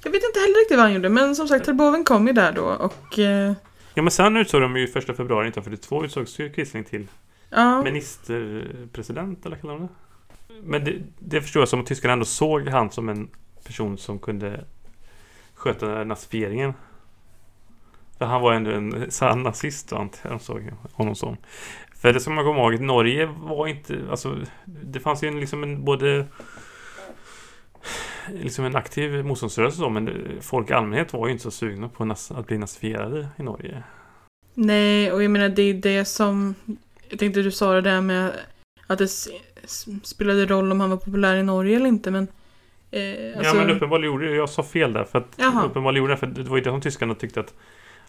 Jag 0.05 0.11
vet 0.11 0.25
inte 0.25 0.39
heller 0.41 0.59
riktigt 0.61 0.77
vad 0.77 0.85
han 0.85 0.95
gjorde, 0.95 1.09
men 1.09 1.37
som 1.37 1.49
sagt, 1.49 1.65
Terboven 1.65 2.05
kom 2.05 2.27
ju 2.27 2.33
där 2.33 2.53
då 2.53 2.65
och... 2.65 3.19
Eh, 3.19 3.53
Ja 3.95 4.03
men 4.03 4.11
sen 4.11 4.37
utsåg 4.37 4.61
de 4.61 4.77
ju 4.77 4.85
1 4.85 4.93
februari 4.93 5.49
1942 5.49 6.05
utsågs 6.05 6.39
ju 6.39 6.51
Quisling 6.53 6.85
till 6.85 7.07
ja. 7.51 7.83
ministerpresident 7.83 9.47
eller 9.47 9.57
kallar 9.57 9.75
de 9.75 9.83
det? 9.83 9.89
Men 10.63 10.85
det, 10.85 11.03
det 11.19 11.41
förstår 11.41 11.61
jag 11.61 11.69
som 11.69 11.81
att 11.81 11.87
tyskarna 11.87 12.13
ändå 12.13 12.25
såg 12.25 12.69
han 12.69 12.91
som 12.91 13.09
en 13.09 13.29
person 13.65 13.99
som 13.99 14.19
kunde 14.19 14.65
sköta 15.55 16.05
nazifieringen. 16.05 16.75
För 18.19 18.25
han 18.25 18.43
var 18.43 18.53
ändå 18.53 18.71
en 18.71 19.11
sann 19.11 19.43
nazist 19.43 19.93
antar 19.93 20.19
jag 20.23 20.33
de 20.33 20.39
såg 20.39 20.73
honom 20.93 21.15
som. 21.15 21.37
För 21.97 22.13
det 22.13 22.21
ska 22.21 22.31
man 22.31 22.45
komma 22.45 22.61
ihåg, 22.61 22.81
Norge 22.81 23.27
var 23.27 23.67
inte, 23.67 24.01
alltså 24.11 24.39
det 24.65 25.01
fanns 25.01 25.25
ju 25.25 25.29
en, 25.29 25.41
liksom 25.41 25.63
en 25.63 25.85
både 25.85 26.27
liksom 28.33 28.65
en 28.65 28.77
aktiv 28.77 29.25
motståndsrörelse 29.25 29.79
så, 29.79 29.91
men 29.91 30.29
folk 30.41 30.71
i 30.71 30.73
allmänhet 30.73 31.13
var 31.13 31.27
ju 31.27 31.33
inte 31.33 31.43
så 31.43 31.51
sugna 31.51 31.89
på 31.89 32.15
att 32.31 32.47
bli 32.47 32.59
nazifierade 32.59 33.29
i 33.39 33.43
Norge. 33.43 33.83
Nej, 34.55 35.13
och 35.13 35.23
jag 35.23 35.31
menar 35.31 35.49
det 35.49 35.63
är 35.63 35.75
det 35.75 36.05
som... 36.05 36.55
Jag 37.09 37.19
tänkte 37.19 37.43
du 37.43 37.51
sa 37.51 37.73
det 37.73 37.81
där 37.81 38.01
med 38.01 38.33
att 38.87 38.99
det 38.99 39.09
spelade 40.03 40.47
roll 40.47 40.73
om 40.73 40.81
han 40.81 40.91
var 40.91 40.97
populär 40.97 41.37
i 41.37 41.43
Norge 41.43 41.77
eller 41.77 41.87
inte, 41.87 42.11
men... 42.11 42.29
Eh, 42.91 43.37
alltså, 43.37 43.57
Ja 43.57 43.65
men 43.65 43.77
uppenbarligen 43.77 44.13
gjorde 44.13 44.35
jag 44.35 44.49
sa 44.49 44.63
fel 44.63 44.93
där. 44.93 45.05
För 45.05 45.19
att 45.19 45.35
Jaha. 45.37 45.65
uppenbarligen 45.65 46.03
gjorde 46.03 46.13
jag 46.13 46.21
för 46.21 46.27
det 46.27 46.43
var 46.43 46.57
ju 46.57 46.63
det 46.63 46.71
som 46.71 46.81
tyskarna 46.81 47.15
tyckte 47.15 47.41
att 47.41 47.55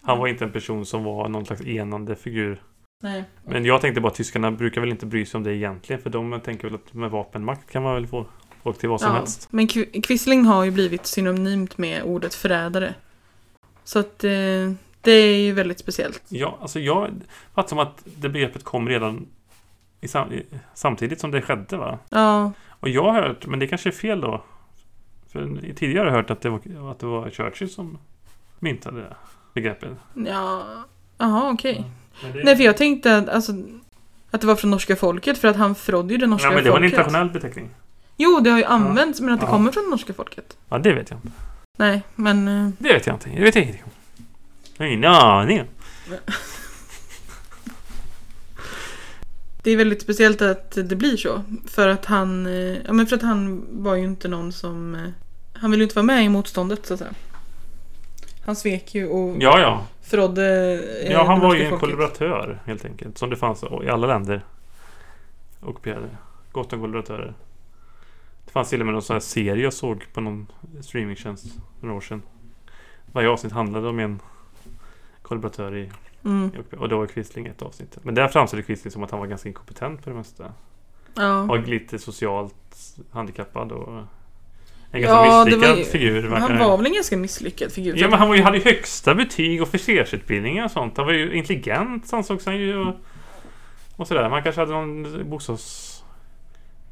han 0.02 0.18
var 0.18 0.26
inte 0.26 0.44
en 0.44 0.52
person 0.52 0.86
som 0.86 1.04
var 1.04 1.28
någon 1.28 1.46
slags 1.46 1.62
enande 1.62 2.16
figur. 2.16 2.62
Nej. 3.02 3.24
Men 3.44 3.64
jag 3.64 3.80
tänkte 3.80 4.00
bara 4.00 4.08
att 4.08 4.14
tyskarna 4.14 4.50
brukar 4.50 4.80
väl 4.80 4.90
inte 4.90 5.06
bry 5.06 5.26
sig 5.26 5.38
om 5.38 5.44
det 5.44 5.54
egentligen. 5.54 6.02
För 6.02 6.10
de 6.10 6.40
tänker 6.40 6.68
väl 6.68 6.74
att 6.74 6.94
med 6.94 7.10
vapenmakt 7.10 7.70
kan 7.70 7.82
man 7.82 7.94
väl 7.94 8.06
få 8.06 8.26
folk 8.66 8.78
till 8.78 8.88
vad 8.88 9.00
som 9.00 9.08
Ja, 9.10 9.16
helst. 9.18 9.48
men 9.50 9.66
Quisling 10.02 10.44
har 10.44 10.64
ju 10.64 10.70
blivit 10.70 11.06
synonymt 11.06 11.78
med 11.78 12.02
ordet 12.02 12.34
förrädare. 12.34 12.94
Så 13.84 13.98
att 13.98 14.24
eh, 14.24 14.30
det 15.00 15.10
är 15.12 15.36
ju 15.38 15.52
väldigt 15.52 15.78
speciellt. 15.78 16.22
Ja, 16.28 16.58
alltså 16.60 16.80
jag 16.80 17.10
fattar 17.54 17.68
som 17.68 17.78
att 17.78 18.02
det 18.04 18.28
begreppet 18.28 18.64
kom 18.64 18.88
redan 18.88 19.26
i 20.00 20.08
sam 20.08 20.32
i, 20.32 20.42
samtidigt 20.74 21.20
som 21.20 21.30
det 21.30 21.42
skedde 21.42 21.76
va? 21.76 21.98
Ja, 22.08 22.52
Och 22.70 22.88
jag 22.88 23.12
har 23.12 23.22
hört, 23.22 23.46
men 23.46 23.58
det 23.58 23.66
kanske 23.66 23.88
är 23.88 23.92
fel 23.92 24.20
då. 24.20 24.42
För 25.32 25.72
tidigare 25.76 26.00
har 26.08 26.16
jag 26.16 26.22
hört 26.22 26.30
att 26.30 26.40
det 26.40 26.48
var, 26.50 26.90
att 26.90 26.98
det 26.98 27.06
var 27.06 27.30
Churchill 27.30 27.70
som 27.70 27.98
myntade 28.58 29.16
begreppet. 29.54 29.90
ja, 30.26 30.64
jaha 31.18 31.50
okej. 31.52 31.84
Men 32.22 32.32
det, 32.32 32.44
Nej, 32.44 32.56
för 32.56 32.64
jag 32.64 32.76
tänkte 32.76 33.16
att, 33.16 33.28
alltså, 33.28 33.52
att 34.30 34.40
det 34.40 34.46
var 34.46 34.56
från 34.56 34.70
norska 34.70 34.96
folket 34.96 35.38
för 35.38 35.48
att 35.48 35.56
han 35.56 35.74
förrådde 35.74 36.14
ju 36.14 36.18
det 36.18 36.26
norska 36.26 36.48
ja, 36.48 36.54
men 36.54 36.64
det 36.64 36.70
var 36.70 36.76
en 36.76 36.82
folket. 36.82 36.98
internationell 36.98 37.30
beteckning. 37.30 37.70
Jo, 38.16 38.40
det 38.40 38.50
har 38.50 38.58
ju 38.58 38.64
använts, 38.64 39.20
men 39.20 39.34
att 39.34 39.40
det 39.40 39.46
kommer 39.46 39.72
från 39.72 39.90
norska 39.90 40.12
folket. 40.14 40.56
Ja, 40.68 40.78
det 40.78 40.92
vet 40.92 41.10
jag 41.10 41.16
inte. 41.18 41.28
Nej, 41.78 42.02
men... 42.14 42.48
eh, 42.48 42.70
Det 42.78 42.92
vet 42.92 43.06
jag 43.06 43.16
inte. 43.16 43.28
Det 43.30 43.42
vet 43.42 43.54
jag 43.54 43.64
ingenting 43.64 43.84
om. 43.84 43.90
Jag 44.76 44.84
har 44.86 44.90
ingen 44.92 45.04
aning. 45.04 45.62
Det 49.62 49.70
är 49.70 49.76
väldigt 49.76 50.02
speciellt 50.02 50.42
att 50.42 50.70
det 50.84 50.96
blir 50.96 51.16
så. 51.16 51.42
För 51.68 51.88
att 51.88 52.04
han, 52.04 52.46
eh, 52.46 52.76
ja 52.86 52.92
men 52.92 53.06
för 53.06 53.16
att 53.16 53.22
han 53.22 53.66
var 53.70 53.94
ju 53.94 54.04
inte 54.04 54.28
någon 54.28 54.52
som, 54.52 54.94
eh, 54.94 55.00
han 55.52 55.70
ville 55.70 55.80
ju 55.80 55.84
inte 55.84 55.94
vara 55.96 56.06
med 56.06 56.24
i 56.24 56.28
motståndet 56.28 56.86
så 56.86 56.94
att 56.94 56.98
säga. 57.00 57.10
Han 58.44 58.56
svek 58.56 58.94
ju 58.94 59.08
och 59.08 59.36
Ja, 59.40 59.60
ja. 59.60 59.86
förrådde 60.02 60.72
eh, 61.04 61.12
Ja, 61.12 61.24
han 61.24 61.34
det 61.38 61.40
var 61.40 61.48
norska 61.48 61.58
ju 61.58 61.64
en 61.64 61.70
folket. 61.70 61.80
kollaboratör 61.96 62.60
helt 62.66 62.84
enkelt. 62.84 63.18
Som 63.18 63.30
det 63.30 63.36
fanns 63.36 63.64
i 63.84 63.88
alla 63.88 64.06
länder. 64.06 64.44
Ockuperade. 65.60 66.08
Gott 66.52 66.72
om 66.72 66.80
kollaboratörer. 66.80 67.34
Det 68.46 68.52
fanns 68.52 68.68
till 68.70 68.80
och 68.80 68.86
med 68.86 68.92
någon 68.92 69.02
sån 69.02 69.14
här 69.14 69.20
serie 69.20 69.64
jag 69.64 69.72
såg 69.72 70.04
på 70.12 70.20
någon 70.20 70.46
streamingtjänst 70.80 71.46
för 71.80 71.86
några 71.86 71.96
år 71.96 72.00
sedan. 72.00 72.22
Varje 73.12 73.28
avsnitt 73.28 73.52
handlade 73.52 73.88
om 73.88 73.98
en 73.98 74.20
kollaboratör 75.22 75.76
i 75.76 75.90
Mm, 76.24 76.50
och 76.78 76.88
då 76.88 76.98
var 76.98 77.06
Quisling 77.06 77.46
ett 77.46 77.62
avsnitt. 77.62 77.98
Men 78.02 78.14
där 78.14 78.28
framställde 78.28 78.62
Quisling 78.66 78.90
som 78.92 79.02
att 79.02 79.10
han 79.10 79.20
var 79.20 79.26
ganska 79.26 79.48
inkompetent 79.48 80.04
på 80.04 80.10
det 80.10 80.16
mesta. 80.16 80.52
ja. 81.14 81.42
Och 81.42 81.58
lite 81.68 81.98
socialt 81.98 82.54
handikappad 83.10 83.72
och 83.72 83.88
en 84.90 85.02
ganska 85.02 85.24
Ja, 85.26 85.44
misslyckad 85.44 85.78
ju- 85.78 85.84
figur. 85.84 86.28
Han 86.30 86.58
var 86.58 86.76
väl 86.76 86.86
en 86.86 86.92
ganska 86.94 87.16
misslyckad 87.16 87.72
figur. 87.72 87.96
Ja 87.96 88.08
men 88.08 88.18
han 88.18 88.28
var 88.28 88.36
ju, 88.36 88.42
hade 88.42 88.58
ju 88.58 88.64
högsta 88.64 89.14
betyg 89.14 89.62
och 89.62 89.68
officersutbildningar 89.68 90.64
och 90.64 90.70
sånt. 90.70 90.96
Han 90.96 91.06
var 91.06 91.12
ju 91.12 91.34
intelligent 91.36 92.12
ansågs 92.12 92.46
han 92.46 92.56
ju. 92.56 92.76
Och, 92.78 92.94
och 93.96 94.08
sådär. 94.08 94.28
Man 94.30 94.42
kanske 94.42 94.60
hade 94.60 94.72
någon 94.72 95.30
bostads... 95.30 95.95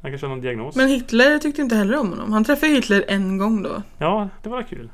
Han 0.05 0.11
kanske 0.11 0.27
hade 0.27 0.35
någon 0.35 0.41
diagnos. 0.43 0.75
Men 0.75 0.89
Hitler 0.89 1.39
tyckte 1.39 1.61
inte 1.61 1.75
heller 1.75 1.97
om 1.99 2.09
honom. 2.09 2.33
Han 2.33 2.43
träffade 2.43 2.71
Hitler 2.71 3.05
en 3.07 3.37
gång 3.37 3.63
då. 3.63 3.81
Ja, 3.97 4.29
det 4.43 4.49
var 4.49 4.63
kul. 4.63 4.89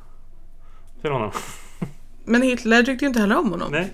För 1.01 1.09
honom. 1.12 1.32
Men 2.26 2.41
Hitler 2.41 2.84
tyckte 2.84 3.05
ju 3.05 3.07
inte 3.07 3.20
heller 3.20 3.38
om 3.38 3.51
honom. 3.51 3.72
Nej. 3.72 3.93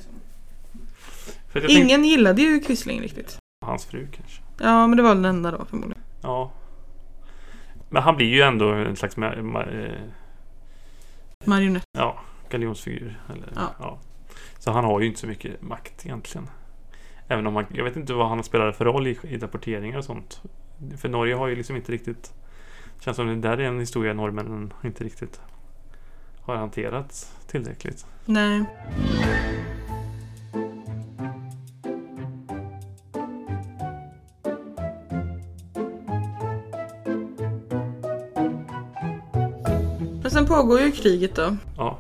Jag 1.54 1.62
tänkte, 1.64 1.72
Ingen 1.74 2.04
gillade 2.06 2.42
ju 2.42 2.60
Quisling 2.60 3.02
riktigt. 3.02 3.38
hans 3.66 3.86
fru 3.86 4.08
kanske. 4.16 4.42
Ja, 4.60 4.88
men 4.88 4.98
det 4.98 5.04
var 5.04 5.16
den 5.16 5.26
enda 5.26 5.52
då 5.52 5.66
förmodligen. 5.66 6.04
Ja. 6.22 6.52
Men 7.90 8.04
han 8.04 8.16
blir 8.16 8.28
ju 8.28 8.42
ändå 8.42 8.70
en 8.72 8.96
slags 8.96 9.18
ma- 9.18 9.42
ma- 9.42 9.86
eh, 9.86 10.02
Marionett. 11.46 11.84
ja, 11.98 12.20
galjonsfigur. 12.50 13.22
Eller, 13.34 13.50
ja. 13.56 13.76
Ja. 13.80 14.00
Så 14.60 14.72
han 14.72 14.84
har 14.86 15.00
ju 15.00 15.08
inte 15.08 15.20
så 15.20 15.28
mycket 15.28 15.62
makt 15.62 16.06
egentligen. 16.06 16.50
Även 17.28 17.48
om 17.48 17.54
man, 17.54 17.66
jag 17.74 17.84
vet 17.84 17.96
inte 17.96 18.14
vad 18.14 18.30
han 18.30 18.44
spelar 18.44 18.72
för 18.72 18.86
roll 18.86 19.08
i, 19.08 19.20
i 19.24 19.38
deporteringar 19.38 19.98
och 19.98 20.06
sånt. 20.06 20.42
För 20.98 21.10
Norge 21.10 21.36
har 21.36 21.48
ju 21.48 21.56
liksom 21.56 21.76
inte 21.76 21.92
riktigt... 21.92 22.34
Känns 23.00 23.18
som 23.18 23.28
det 23.28 23.36
där 23.36 23.58
är 23.58 23.64
en 23.64 23.80
historia 23.80 24.14
norrmännen 24.14 24.74
inte 24.84 25.04
riktigt 25.04 25.42
har 26.42 26.56
hanterat 26.56 27.34
tillräckligt. 27.48 28.06
Nej. 28.26 28.66
Men 40.22 40.32
sen 40.32 40.46
pågår 40.46 40.80
ju 40.80 40.92
kriget 40.92 41.36
då. 41.36 41.58
Ja. 41.78 41.98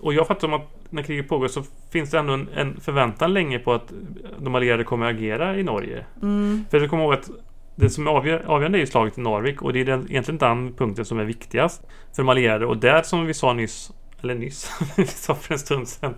Och 0.00 0.14
jag 0.14 0.26
fattar 0.26 0.40
som 0.40 0.52
att 0.52 0.68
när 0.90 1.02
kriget 1.02 1.28
pågår 1.28 1.48
så 1.48 1.62
finns 1.90 2.10
det 2.10 2.18
ändå 2.18 2.32
en, 2.32 2.48
en 2.54 2.80
förväntan 2.80 3.34
länge 3.34 3.58
på 3.58 3.72
att 3.72 3.92
de 4.38 4.54
allierade 4.54 4.84
kommer 4.84 5.06
att 5.06 5.14
agera 5.14 5.58
i 5.58 5.62
Norge. 5.62 6.06
Mm. 6.22 6.64
För 6.70 6.80
du 6.80 6.88
kommer 6.88 7.04
ihåg 7.04 7.12
att 7.12 7.30
det 7.74 7.90
som 7.90 8.06
är 8.06 8.10
avgör, 8.10 8.42
avgörande 8.46 8.78
är 8.78 8.80
ju 8.80 8.86
slaget 8.86 9.18
i 9.18 9.20
Narvik 9.20 9.62
och 9.62 9.72
det 9.72 9.80
är 9.80 9.84
den, 9.84 10.10
egentligen 10.10 10.38
den 10.38 10.72
punkten 10.74 11.04
som 11.04 11.18
är 11.18 11.24
viktigast 11.24 11.82
för 12.12 12.22
de 12.22 12.28
allierade. 12.28 12.66
Och 12.66 12.76
där 12.76 13.02
som 13.02 13.26
vi 13.26 13.34
sa 13.34 13.52
nyss, 13.52 13.92
eller 14.22 14.34
nyss, 14.34 14.70
vi 14.96 15.06
sa 15.06 15.34
för 15.34 15.52
en 15.52 15.58
stund 15.58 15.88
sedan, 15.88 16.14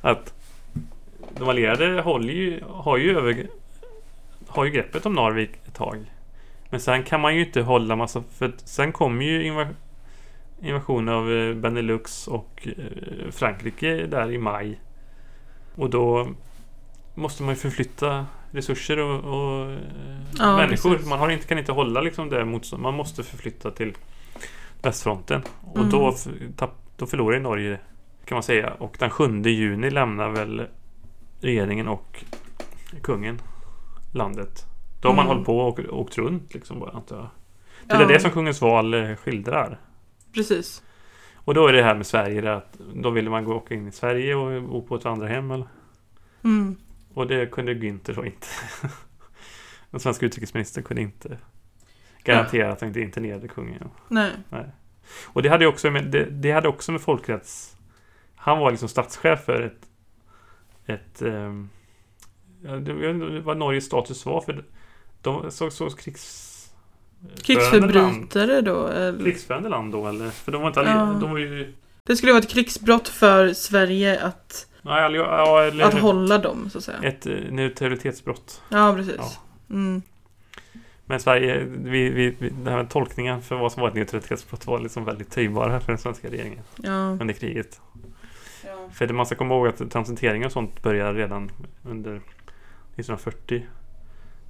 att 0.00 0.34
de 1.38 1.48
allierade 1.48 2.00
håller 2.00 2.32
ju, 2.32 2.60
har 2.68 2.96
ju 2.96 3.18
över, 3.18 3.46
har 4.46 4.64
ju 4.64 4.70
greppet 4.70 5.06
om 5.06 5.12
Narvik 5.12 5.50
ett 5.66 5.74
tag. 5.74 6.12
Men 6.70 6.80
sen 6.80 7.02
kan 7.02 7.20
man 7.20 7.34
ju 7.34 7.44
inte 7.46 7.62
hålla 7.62 7.96
massa, 7.96 8.22
för 8.32 8.52
sen 8.64 8.92
kommer 8.92 9.24
ju 9.24 9.62
invasionen 10.62 11.14
av 11.14 11.32
eh, 11.32 11.54
Benelux 11.54 12.28
och 12.28 12.68
eh, 12.76 13.30
Frankrike 13.30 14.06
där 14.06 14.30
i 14.32 14.38
maj. 14.38 14.80
Och 15.74 15.90
då 15.90 16.28
måste 17.16 17.42
man 17.42 17.54
ju 17.54 17.60
förflytta 17.60 18.26
resurser 18.50 18.98
och, 18.98 19.24
och 19.24 19.70
eh, 19.70 19.78
Ja, 20.38 20.56
människor. 20.56 20.90
precis. 20.90 21.08
Man 21.08 21.18
har 21.18 21.30
inte, 21.30 21.46
kan 21.46 21.58
inte 21.58 21.72
hålla 21.72 22.00
liksom 22.00 22.28
det 22.30 22.44
motstånd. 22.44 22.82
Man 22.82 22.94
måste 22.94 23.22
förflytta 23.22 23.70
till 23.70 23.94
västfronten. 24.82 25.42
Och 25.64 25.76
Mm. 25.78 25.90
då, 25.90 26.14
då 26.96 27.06
förlorar 27.06 27.40
Norge 27.40 27.78
kan 28.24 28.36
man 28.36 28.42
säga. 28.42 28.72
Och 28.78 28.96
den 28.98 29.10
7 29.10 29.42
juni 29.42 29.90
lämnar 29.90 30.28
väl 30.30 30.66
regeringen 31.40 31.88
och 31.88 32.24
kungen 33.02 33.40
landet. 34.14 34.64
Då 35.00 35.08
har 35.08 35.14
man 35.16 35.24
Mm. 35.24 35.32
hållit 35.34 35.46
på 35.46 35.58
och 35.58 36.00
åkt 36.00 36.18
runt 36.18 36.54
liksom 36.54 36.80
bara 36.80 36.90
antar 36.90 37.16
jag. 37.16 37.26
Det 37.88 37.94
är 37.94 38.00
Ja. 38.00 38.06
det 38.08 38.20
som 38.20 38.30
kungens 38.30 38.60
val 38.60 38.94
eh, 38.94 39.14
skildrar. 39.16 39.80
Precis. 40.34 40.82
Och 41.34 41.54
då 41.54 41.66
är 41.66 41.72
det 41.72 41.82
här 41.82 41.94
med 41.94 42.06
Sverige 42.06 42.54
att 42.54 42.78
då 42.94 43.10
ville 43.10 43.30
man 43.30 43.44
gå 43.44 43.50
och 43.50 43.62
åka 43.62 43.74
in 43.74 43.88
i 43.88 43.92
Sverige 43.92 44.34
och 44.34 44.62
bo 44.62 44.82
på 44.82 44.94
ett 44.96 45.04
vandrarhem 45.04 45.50
eller? 45.50 45.66
Mm. 46.44 46.76
Och 47.16 47.26
det 47.26 47.46
kunde 47.46 47.74
Günther 47.74 48.14
då 48.14 48.26
inte. 48.26 48.46
Den 49.90 50.00
svenska 50.00 50.26
utrikesministern 50.26 50.84
kunde 50.84 51.02
inte 51.02 51.38
garantera 52.24 52.72
att 52.72 52.80
han 52.80 52.88
inte 52.88 53.00
internerade 53.00 53.48
kungen. 53.48 53.90
Nej. 54.08 54.32
Och 55.24 55.42
det 55.42 55.48
hade 55.48 55.66
också 55.66 55.90
med, 55.90 56.04
det, 56.04 56.24
det 56.24 56.52
hade 56.52 56.68
också 56.68 56.92
med 56.92 57.00
folkrätts... 57.00 57.76
Han 58.34 58.58
var 58.58 58.70
liksom 58.70 58.88
statschef 58.88 59.44
för 59.44 59.62
ett... 59.62 59.88
ett 60.86 61.18
det, 62.60 62.92
jag 62.92 62.96
vet 62.96 63.14
inte 63.14 63.40
vad 63.40 63.56
Norges 63.56 63.84
status 63.84 64.26
var 64.26 64.40
för 64.40 64.64
de 65.22 65.50
såg 65.50 65.72
så 65.72 65.90
krigs... 65.90 66.52
Krigsförbrytare 67.42 68.60
då? 68.60 68.86
Eller? 68.86 69.68
Land 69.68 69.92
då 69.92 70.06
eller? 70.06 70.30
För 70.30 70.52
de 70.52 70.62
var 70.62 70.68
inte 70.68 70.80
Ja. 70.80 71.18
de 71.20 71.30
var 71.30 71.38
ju... 71.38 71.74
Det 72.04 72.16
skulle 72.16 72.32
vara 72.32 72.42
ett 72.42 72.50
krigsbrott 72.50 73.08
för 73.08 73.52
Sverige 73.52 74.20
att, 74.20 74.66
Nej, 74.86 75.04
allier, 75.04 75.22
ja, 75.22 75.62
eller, 75.62 75.84
att 75.84 75.94
hålla 75.94 76.38
dem 76.38 76.70
så 76.70 76.78
att 76.78 76.84
säga. 76.84 76.98
Ett 77.02 77.26
eh, 77.26 77.32
neutralitetsbrott. 77.50 78.62
Ja, 78.68 78.94
precis. 78.96 79.16
Ja. 79.18 79.30
Mm. 79.70 80.02
Men 81.04 81.20
Sverige, 81.20 81.64
vi, 81.64 82.10
vi, 82.10 82.36
vi, 82.38 82.48
den 82.48 82.72
här 82.72 82.84
tolkningen 82.84 83.42
för 83.42 83.56
vad 83.56 83.72
som 83.72 83.80
var 83.80 83.88
ett 83.88 83.94
neutralitetsbrott 83.94 84.66
var 84.66 84.78
liksom 84.80 85.04
väldigt 85.04 85.30
töjbara 85.30 85.80
för 85.80 85.92
den 85.92 85.98
svenska 85.98 86.28
regeringen 86.28 86.64
Ja. 86.76 86.90
under 86.92 87.32
kriget. 87.34 87.80
För 88.92 89.06
det 89.06 89.14
man 89.14 89.26
ska 89.26 89.34
komma 89.34 89.54
ihåg 89.54 89.68
att 89.68 89.90
transitering 89.90 90.46
och 90.46 90.52
sånt 90.52 90.82
började 90.82 91.18
redan 91.18 91.50
under 91.84 92.16
1940. 92.96 93.66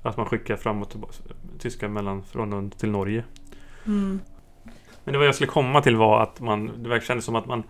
Att 0.02 0.16
man 0.16 0.26
skickar 0.26 0.56
fram 0.56 0.82
och 0.82 0.90
tillbaka 0.90 1.14
tyskar 1.58 1.88
mellan 1.88 2.22
från 2.22 2.52
och 2.52 2.78
till 2.78 2.90
Norge. 2.90 3.24
Mm. 3.86 4.20
Men 5.04 5.12
det 5.12 5.18
var 5.18 5.24
jag 5.24 5.34
skulle 5.34 5.50
komma 5.50 5.82
till 5.82 5.96
var 5.96 6.22
att 6.22 6.40
man, 6.40 6.82
det 6.82 6.88
verkar 6.88 7.06
kändes 7.06 7.24
som 7.24 7.34
att 7.34 7.46
man 7.46 7.62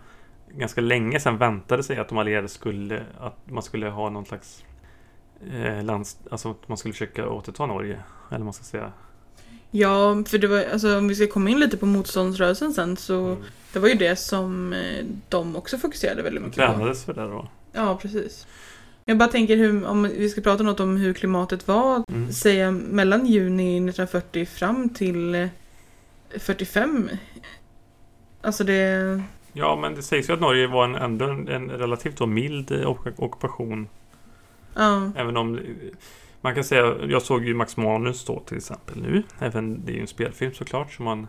ganska 0.55 0.81
länge 0.81 1.19
sedan 1.19 1.37
väntade 1.37 1.83
sig 1.83 1.97
att 1.97 2.09
de 2.09 2.17
allierade 2.17 2.47
skulle, 2.47 3.03
att 3.19 3.37
man 3.51 3.63
skulle 3.63 3.89
ha 3.89 4.09
någon 4.09 4.25
slags 4.25 4.63
eh, 5.53 5.83
lands, 5.83 6.17
alltså 6.31 6.51
att 6.51 6.67
man 6.67 6.77
skulle 6.77 6.93
försöka 6.93 7.29
återta 7.29 7.65
Norge. 7.65 7.99
Eller 8.31 8.43
man 8.43 8.53
ska 8.53 8.63
säga. 8.63 8.91
Ja, 9.71 10.23
för 10.27 10.37
det 10.37 10.47
var, 10.47 10.63
alltså, 10.73 10.97
om 10.97 11.07
vi 11.07 11.15
ska 11.15 11.27
komma 11.27 11.49
in 11.49 11.59
lite 11.59 11.77
på 11.77 11.85
motståndsrörelsen 11.85 12.73
sen 12.73 12.97
så 12.97 13.25
Mm. 13.25 13.37
det 13.73 13.79
var 13.79 13.87
ju 13.87 13.93
det 13.95 14.15
som 14.15 14.73
eh, 14.73 15.05
de 15.29 15.55
också 15.55 15.77
fokuserade 15.77 16.21
väldigt 16.21 16.43
mycket 16.43 16.57
på. 16.59 16.65
tränades 16.73 17.03
för 17.05 17.13
det 17.13 17.21
då. 17.21 17.47
Ja, 17.73 17.97
precis. 18.01 18.47
Jag 19.05 19.17
bara 19.17 19.29
tänker 19.29 19.57
hur, 19.57 19.85
om 19.87 20.03
vi 20.03 20.29
ska 20.29 20.41
prata 20.41 20.63
något 20.63 20.79
om 20.79 20.97
hur 20.97 21.13
klimatet 21.13 21.67
var, 21.67 22.03
Mm. 22.09 22.31
säga 22.31 22.71
mellan 22.71 23.25
juni 23.25 23.75
1940 23.77 24.45
fram 24.45 24.89
till 24.89 25.35
eh, 25.35 25.47
45. 26.39 27.09
Alltså 28.41 28.63
det... 28.63 29.21
Ja, 29.57 29.75
men 29.75 29.95
det 29.95 30.01
sägs 30.03 30.29
ju 30.29 30.33
att 30.33 30.39
Norge 30.41 30.67
var 30.67 30.85
en, 30.85 30.95
ändå 30.95 31.25
en, 31.25 31.47
en 31.47 31.69
relativt 31.71 32.19
mild 32.27 32.71
eh, 32.71 32.87
ock- 32.89 33.13
ockupation. 33.19 33.87
Ja, 34.75 35.11
Även 35.15 35.37
om 35.37 35.55
eh, 35.57 35.61
man 36.41 36.55
kan 36.55 36.63
säga, 36.63 36.95
jag 37.07 37.21
såg 37.21 37.45
ju 37.45 37.53
Max 37.53 37.77
Manus 37.77 38.25
då 38.25 38.39
till 38.39 38.57
exempel 38.57 39.01
nu. 39.01 39.23
Även 39.39 39.85
det 39.85 39.91
är 39.91 39.95
ju 39.95 40.01
en 40.01 40.07
spelfilm 40.07 40.53
såklart, 40.53 40.91
så 40.93 41.03
man 41.03 41.27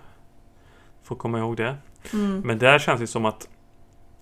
får 1.03 1.17
komma 1.17 1.39
ihåg 1.39 1.57
det. 1.57 1.77
mm, 2.13 2.41
Men 2.41 2.59
där 2.59 2.79
känns 2.79 3.01
det 3.01 3.07
som 3.07 3.25
att 3.25 3.49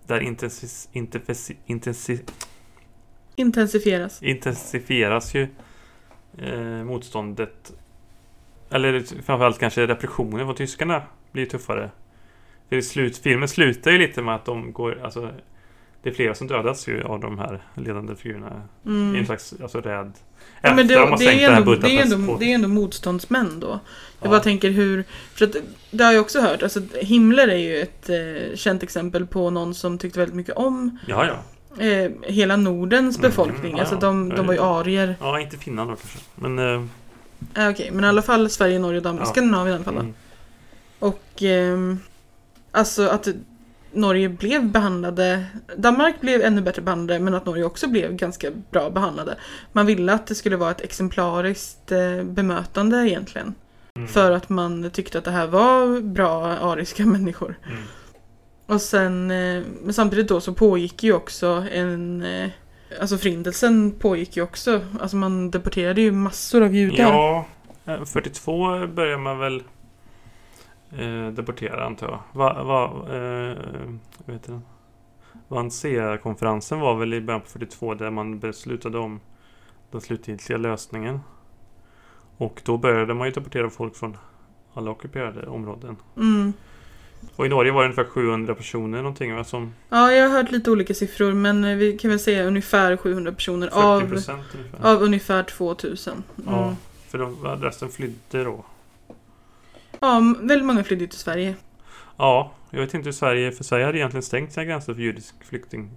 där 0.06 0.20
intensis, 0.20 0.88
intensi, 0.92 1.56
intensi, 1.66 2.20
intensifieras. 3.36 4.22
intensifieras 4.22 5.34
ju 5.34 5.48
eh, 6.38 6.84
motståndet. 6.84 7.72
Eller 8.70 9.00
framförallt 9.22 9.58
kanske 9.58 9.86
repressionen 9.86 10.46
från 10.46 10.54
tyskarna 10.54 11.02
blir 11.32 11.46
tuffare. 11.46 11.90
För 12.68 12.76
i 12.76 12.82
slut, 12.82 13.18
filmen 13.18 13.48
slutar 13.48 13.90
ju 13.90 13.98
lite 13.98 14.22
med 14.22 14.34
att 14.34 14.44
de 14.44 14.72
går, 14.72 15.00
alltså 15.04 15.30
det 16.02 16.10
är 16.10 16.14
flera 16.14 16.34
som 16.34 16.46
dödas 16.46 16.88
ju 16.88 17.02
av 17.02 17.20
de 17.20 17.38
här 17.38 17.62
ledande 17.74 18.16
figurerna. 18.16 18.62
I 18.84 18.88
Mm. 18.88 19.14
en 19.16 19.26
slags, 19.26 19.54
alltså 19.62 19.80
rädd. 19.80 20.12
Ja, 20.62 20.74
men 20.74 20.86
det, 20.88 20.94
de 20.94 21.10
har 21.10 21.18
det, 21.18 21.44
är 21.44 21.50
ändå, 21.50 21.74
det, 21.74 21.98
är 21.98 22.02
ändå, 22.14 22.36
det 22.40 22.44
är 22.50 22.54
ändå 22.54 22.68
motståndsmän 22.68 23.60
då. 23.60 23.66
Jag 23.68 23.78
Ja. 24.26 24.30
bara 24.30 24.40
tänker 24.40 24.70
hur, 24.70 25.04
för 25.34 25.44
att 25.44 25.56
det 25.90 26.04
har 26.04 26.12
jag 26.12 26.20
också 26.20 26.40
hört, 26.40 26.62
alltså 26.62 26.80
Himmler 27.00 27.48
är 27.48 27.56
ju 27.56 27.76
ett 27.80 28.08
eh, 28.10 28.56
känt 28.56 28.82
exempel 28.82 29.26
på 29.26 29.50
någon 29.50 29.74
som 29.74 29.98
tyckte 29.98 30.18
väldigt 30.18 30.36
mycket 30.36 30.56
om 30.56 30.98
Ja, 31.06 31.26
ja. 31.26 31.84
eh, 31.84 32.10
hela 32.22 32.56
Nordens 32.56 33.18
Mm, 33.18 33.30
befolkning. 33.30 33.72
ja, 33.74 33.80
alltså 33.80 33.96
de, 33.96 34.28
de 34.28 34.46
var 34.46 34.54
ju 34.54 34.60
arier. 34.60 35.16
Ja, 35.20 35.40
inte 35.40 35.56
Finland 35.56 35.90
då 35.90 35.96
kanske. 35.96 36.18
Men... 36.34 36.58
Eh, 36.58 36.84
Eh, 37.54 37.68
Okej, 37.70 37.90
men 37.92 38.04
i 38.04 38.08
alla 38.08 38.22
fall 38.22 38.50
Sverige, 38.50 38.78
Norge 38.78 39.00
Danmark. 39.00 39.26
Ja. 39.26 39.30
Skandinavien 39.32 39.72
i 39.72 39.76
alla 39.76 39.84
fall. 39.84 39.94
mm, 39.96 40.14
Och 40.98 41.42
ehm, 41.42 41.98
alltså 42.76 43.08
att 43.08 43.28
Norge 43.92 44.28
blev 44.28 44.70
behandlade, 44.70 45.44
Danmark 45.76 46.20
blev 46.20 46.42
ännu 46.42 46.60
bättre 46.62 46.82
behandlade 46.82 47.20
men 47.20 47.34
att 47.34 47.46
Norge 47.46 47.64
också 47.64 47.88
blev 47.88 48.12
ganska 48.16 48.50
bra 48.70 48.90
behandlade. 48.90 49.36
Man 49.72 49.86
ville 49.86 50.12
att 50.12 50.26
det 50.26 50.34
skulle 50.34 50.56
vara 50.56 50.70
ett 50.70 50.80
exemplariskt 50.80 51.92
eh, 51.92 52.22
bemötande 52.24 52.96
egentligen. 53.10 53.54
mm, 53.96 54.08
För 54.08 54.30
att 54.30 54.48
man 54.48 54.90
tyckte 54.90 55.18
att 55.18 55.24
det 55.24 55.30
här 55.30 55.46
var 55.46 56.00
bra 56.00 56.46
ariska 56.46 57.06
människor. 57.06 57.58
mm. 57.66 57.78
Och 58.66 58.80
sen, 58.80 59.30
eh, 59.30 59.62
men 59.82 59.94
samtidigt 59.94 60.28
då 60.28 60.40
så 60.40 60.54
pågick 60.54 61.02
ju 61.02 61.12
också 61.12 61.64
en, 61.72 62.22
eh, 62.22 62.50
alltså 63.00 63.18
förintelsen 63.18 63.90
pågick 63.92 64.36
ju 64.36 64.42
också. 64.42 64.80
Alltså 65.00 65.16
man 65.16 65.50
deporterade 65.50 66.00
ju 66.00 66.12
massor 66.12 66.62
av 66.62 66.74
judar. 66.74 66.96
Ja, 67.04 67.46
eh, 67.86 68.04
42 68.04 68.86
börjar 68.86 69.18
man 69.18 69.38
väl 69.38 69.62
eh, 70.98 71.28
deportera 71.28 71.86
antar 71.86 72.08
jag. 72.08 72.20
Va, 72.32 72.62
va, 72.64 73.14
eh? 73.16 74.58
Wannsee-konferensen 75.48 76.80
var 76.80 76.94
väl 76.96 77.14
i 77.14 77.20
början 77.20 77.40
på 77.40 77.46
42 77.46 77.94
där 77.94 78.10
man 78.10 78.38
beslutade 78.38 78.98
om 78.98 79.20
den 79.90 80.00
slutgiltiga 80.00 80.56
lösningen. 80.56 81.20
Och 82.36 82.62
då 82.64 82.76
började 82.78 83.14
man 83.14 83.26
ju 83.26 83.32
deportera 83.32 83.70
folk 83.70 83.96
från 83.96 84.16
alla 84.74 84.90
ockuperade 84.90 85.46
områden. 85.46 85.96
Mm. 86.16 86.52
Och 87.36 87.46
i 87.46 87.48
Norge 87.48 87.72
var 87.72 87.80
det 87.82 87.84
ungefär 87.86 88.04
700 88.04 88.54
personer 88.54 88.98
någonting 88.98 89.34
va, 89.36 89.44
som 89.44 89.74
Ja, 89.88 90.12
jag 90.12 90.28
har 90.28 90.36
hört 90.36 90.50
lite 90.50 90.70
olika 90.70 90.94
siffror 90.94 91.32
men 91.32 91.64
eh, 91.64 91.76
vi 91.76 91.98
kan 91.98 92.10
väl 92.10 92.20
säga 92.20 92.44
ungefär 92.44 92.96
700 92.96 93.32
personer 93.32 93.66
40 93.66 93.78
av, 93.80 94.02
ungefär. 94.02 94.38
av 94.82 95.02
ungefär 95.02 95.42
2000. 95.42 96.12
Mm. 96.12 96.24
Ja, 96.46 96.52
Ja. 96.60 96.76
för 97.08 97.18
de, 97.18 97.36
resten 97.62 97.88
flydde 97.88 98.44
då. 98.44 98.64
Ja, 100.06 100.34
väldigt 100.40 100.66
många 100.66 100.84
flydde 100.84 101.06
till 101.06 101.18
Sverige. 101.18 101.54
Ja, 102.16 102.52
jag 102.70 102.80
vet 102.80 102.94
inte 102.94 103.06
hur 103.06 103.12
Sverige, 103.12 103.52
för 103.52 103.64
Sverige 103.64 103.84
hade 103.84 103.98
egentligen 103.98 104.22
stängt 104.22 104.52
sina 104.52 104.64
gränser 104.64 104.94
för 104.94 105.02
judisk 105.02 105.34
flykting. 105.44 105.90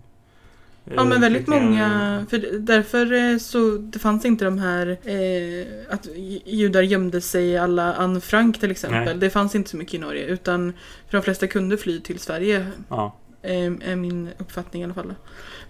Ja 0.95 1.03
men 1.03 1.11
eh, 1.11 1.19
väldigt 1.19 1.45
flyktingar. 1.45 1.65
många, 1.65 2.25
för 2.29 2.59
därför 2.59 3.13
eh, 3.13 3.37
så 3.37 3.77
det 3.77 3.99
fanns 3.99 4.25
inte 4.25 4.45
de 4.45 4.59
här 4.59 4.87
eh, 5.03 5.93
att 5.93 6.07
judar 6.45 6.81
gömde 6.81 7.21
sig 7.21 7.45
i 7.45 7.57
alla 7.57 7.93
Anne 7.93 8.21
Frank 8.21 8.59
till 8.59 8.71
exempel. 8.71 9.05
Nej. 9.05 9.17
Det 9.17 9.29
fanns 9.29 9.55
inte 9.55 9.69
så 9.69 9.77
mycket 9.77 9.93
i 9.93 9.97
Norge 9.97 10.25
utan 10.25 10.73
för 11.09 11.17
de 11.17 11.23
flesta 11.23 11.47
kunde 11.47 11.77
fly 11.77 11.99
till 11.99 12.19
Sverige 12.19 12.67
Ja, 12.89 13.15
eh, 13.41 13.65
är 13.65 13.95
min 13.95 14.29
uppfattning 14.37 14.81
i 14.81 14.85
alla 14.85 14.93
fall. 14.93 15.13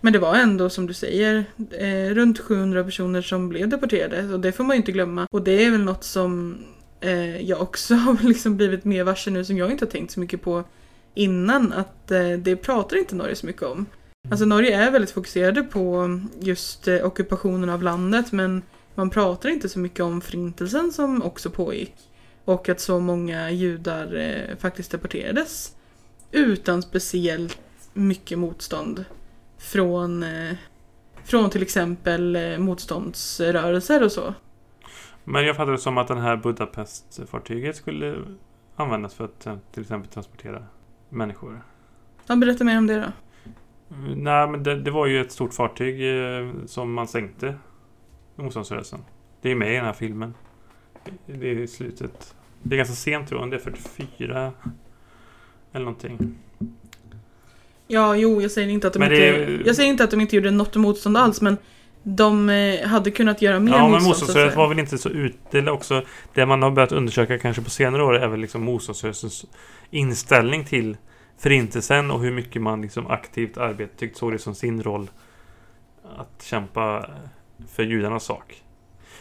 Men 0.02 0.14
det 0.14 0.20
var 0.20 0.36
ändå 0.36 0.70
som 0.70 0.88
du 0.88 0.94
säger 0.94 1.46
eh, 1.72 2.14
runt 2.14 2.40
700 2.40 2.84
personer 2.84 3.22
som 3.22 3.50
blev 3.50 3.70
deporterade 3.70 4.34
och 4.34 4.40
det 4.40 4.52
får 4.52 4.64
man 4.64 4.76
ju 4.76 4.78
inte 4.78 4.92
glömma. 4.92 5.28
Och 5.32 5.42
det 5.42 5.66
är 5.66 5.72
väl 5.72 5.84
något 5.84 6.04
som 6.04 6.58
eh, 7.00 7.42
jag 7.42 7.62
också 7.62 7.94
har 7.96 8.28
liksom 8.28 8.58
blivit 8.58 8.86
mer 8.86 9.04
varse 9.04 9.32
nu 9.32 9.46
som 9.46 9.58
jag 9.58 9.72
inte 9.72 9.86
har 9.86 9.92
tänkt 9.92 10.12
så 10.12 10.20
mycket 10.20 10.42
på 10.42 10.64
innan 11.14 11.74
att 11.74 12.12
eh, 12.12 12.32
det 12.32 12.56
pratar 12.56 12.98
inte 12.98 13.16
Norge 13.16 13.36
så 13.36 13.46
mycket 13.46 13.64
om. 13.64 13.86
Alltså 14.30 14.46
Norge 14.46 14.76
är 14.76 14.92
väldigt 14.92 15.12
fokuserade 15.12 15.64
på 15.64 16.20
just 16.40 16.88
eh, 16.88 17.06
ockupationen 17.06 17.70
av 17.70 17.84
landet 17.84 18.32
men 18.32 18.62
man 18.96 19.10
pratar 19.10 19.50
inte 19.50 19.70
så 19.70 19.80
mycket 19.80 20.00
om 20.00 20.22
förintelsen 20.22 20.92
som 20.92 21.24
också 21.24 21.50
pågick. 21.50 21.96
Och 22.46 22.70
att 22.70 22.80
så 22.80 23.00
många 23.00 23.52
judar 23.52 24.16
eh, 24.16 24.58
faktiskt 24.58 24.92
deporterades 24.92 25.76
utan 26.32 26.82
speciellt 26.82 27.60
mycket 27.94 28.40
motstånd 28.40 29.06
från, 29.58 30.24
eh, 30.24 30.56
från 31.24 31.50
till 31.50 31.62
exempel 31.62 32.36
eh, 32.36 32.58
motståndsrörelser 32.58 34.04
och 34.04 34.12
så 34.12 34.34
men 35.24 35.46
jag 35.46 35.56
fattade 35.56 35.72
det 35.72 35.78
som 35.78 35.98
att 35.98 36.08
den 36.08 36.18
här 36.18 36.38
Budapest-fartyget 36.38 37.76
skulle 37.76 38.16
användas 38.76 39.14
för 39.14 39.26
att 39.26 39.46
eh, 39.46 39.58
till 39.72 39.82
exempel 39.82 40.10
transportera 40.10 40.64
människor. 41.10 41.62
Ja, 42.28 42.36
berätta 42.36 42.64
mer 42.64 42.78
om 42.78 42.88
det 42.88 42.96
då. 42.96 43.12
Mm, 43.96 44.24
Nej, 44.24 44.48
men 44.48 44.64
det, 44.64 44.82
det 44.82 44.92
var 44.92 45.06
ju 45.06 45.22
ett 45.22 45.32
stort 45.32 45.54
fartyg 45.54 46.02
eh, 46.02 46.50
som 46.66 46.94
man 46.94 47.08
sänkte 47.08 47.56
i 48.38 48.42
motståndsrörelsen. 48.42 49.00
Det 49.42 49.52
är 49.52 49.56
med 49.56 49.72
i 49.72 49.76
den 49.76 49.86
här 49.86 49.94
filmen. 49.94 50.34
Det 51.26 51.52
är 51.52 51.58
i 51.60 51.68
slutet. 51.68 52.36
Det 52.64 52.76
är 52.76 52.78
ganska 52.78 52.96
sent 52.96 53.30
tror 53.30 53.42
jag, 53.42 53.52
det 53.52 53.56
är 53.56 53.60
44 53.60 54.52
eller 55.72 55.86
någonting. 55.86 56.38
Ja, 57.88 58.16
jo, 58.16 58.42
jag 58.42 58.52
säger 58.52 58.70
inte 58.70 58.88
att 58.88 58.94
de 58.94 59.00
Men 59.00 59.12
inte... 59.12 59.46
det 59.46 59.62
Jag 59.66 59.76
säger 59.76 59.90
inte 59.90 60.04
att 60.04 60.12
de 60.12 60.22
inte 60.22 60.36
gjorde 60.36 60.52
något 60.52 60.76
motstånd 60.76 61.18
alls, 61.18 61.42
men 61.42 61.58
de 62.04 62.50
eh, 62.50 62.88
hade 62.88 63.12
kunnat 63.12 63.42
göra 63.42 63.60
mer 63.60 63.72
Ja, 63.72 63.78
men 63.78 63.92
motstånd. 63.92 64.04
så 64.04 64.10
att 64.10 64.20
motståndsrörelsen 64.20 64.58
var 64.60 64.68
väl 64.68 64.80
inte 64.80 64.98
så 64.98 65.10
utdelad 65.10 65.74
också. 65.74 66.04
Det 66.34 66.46
man 66.46 66.62
har 66.62 66.72
börjat 66.72 66.92
undersöka 66.92 67.38
kanske 67.40 67.62
på 67.62 67.70
senare 67.70 68.04
år 68.04 68.16
är 68.16 68.28
väl 68.28 68.40
liksom 68.40 68.64
motståndsrörelsens 68.64 69.46
inställning 69.92 70.66
till 70.66 70.98
Förintelsen 71.38 72.12
och 72.12 72.20
hur 72.22 72.32
mycket 72.32 72.62
man 72.62 72.82
liksom 72.82 73.08
aktivt 73.08 73.58
arbetat, 73.58 73.98
tyckt 73.98 74.18
såg 74.18 74.32
det 74.32 74.40
som 74.40 74.56
sin 74.56 74.84
roll 74.84 75.10
att 76.18 76.44
kämpa 76.44 77.10
för 77.72 77.84
judarnas 77.84 78.24
sak. 78.24 78.64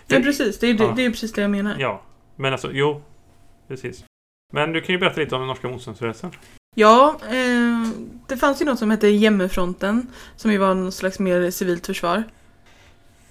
Ja, 0.06 0.20
precis. 0.20 0.58
Det 0.58 0.66
är, 0.66 0.74
Ja. 0.74 0.92
det 0.96 1.04
är 1.04 1.10
precis 1.10 1.32
det 1.32 1.42
jag 1.42 1.50
menar. 1.50 1.76
Ja, 1.78 2.02
men 2.36 2.52
alltså, 2.52 2.70
jo, 2.72 3.02
precis. 3.68 4.04
Men 4.52 4.72
du 4.72 4.80
kan 4.80 4.92
ju 4.92 4.98
berätta 4.98 5.20
lite 5.20 5.34
om 5.34 5.40
den 5.40 5.48
norska 5.48 5.68
motståndsrörelsen. 5.68 6.30
Ja, 6.76 7.16
eh, 7.30 7.88
det 8.26 8.36
fanns 8.36 8.60
ju 8.60 8.64
något 8.66 8.78
som 8.78 8.90
hette 8.90 9.08
Jämmefronten, 9.08 10.06
som 10.36 10.52
ju 10.52 10.58
var 10.58 10.74
någon 10.74 10.92
slags 10.92 11.18
mer 11.18 11.50
civilt 11.50 11.86
försvar. 11.86 12.22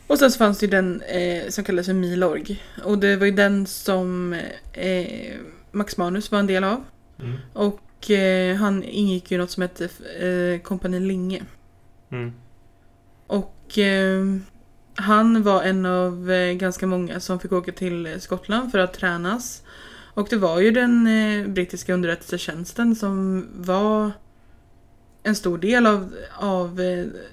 Och 0.08 0.20
sen 0.20 0.32
så 0.32 0.38
fanns 0.38 0.60
det 0.60 0.66
ju 0.66 0.70
den 0.70 1.02
eh, 1.02 1.50
som 1.50 1.64
kallades 1.64 1.88
för 1.88 1.94
Milorg. 1.94 2.64
Och 2.84 2.98
det 2.98 3.16
var 3.16 3.26
ju 3.26 3.32
den 3.32 3.66
som 3.66 4.34
eh, 4.74 5.34
Max 5.72 5.98
Manus 5.98 6.32
var 6.32 6.40
en 6.40 6.48
del 6.48 6.64
av. 6.64 6.84
Och 7.54 8.12
eh, 8.12 8.56
han 8.56 8.84
ingick 8.84 9.32
ju 9.32 9.36
i 9.36 9.40
något 9.40 9.52
som 9.52 9.62
hette 9.62 9.90
eh, 10.20 10.62
Kompani 10.62 11.00
Linge. 11.00 11.44
Mm. 12.12 12.34
Och 13.28 13.78
eh, 13.78 14.26
han 14.96 15.44
var 15.44 15.64
en 15.64 15.86
av 15.86 16.32
eh, 16.32 16.54
ganska 16.54 16.88
många 16.88 17.20
som 17.20 17.40
fick 17.40 17.52
åka 17.52 17.72
till 17.72 18.22
Skottland 18.22 18.72
för 18.72 18.80
att 18.80 18.94
tränas. 18.94 19.64
Och 20.14 20.28
det 20.30 20.38
var 20.38 20.60
ju 20.60 20.72
den 20.72 21.04
brittiska 21.54 21.94
underrättelsetjänsten 21.94 22.96
som 22.96 23.48
var 23.56 24.12
en 25.24 25.36
stor 25.36 25.58
del 25.58 25.86
av, 25.86 26.16
av 26.40 26.82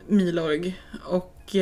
Milorg. 0.09 0.81
Och 1.05 1.57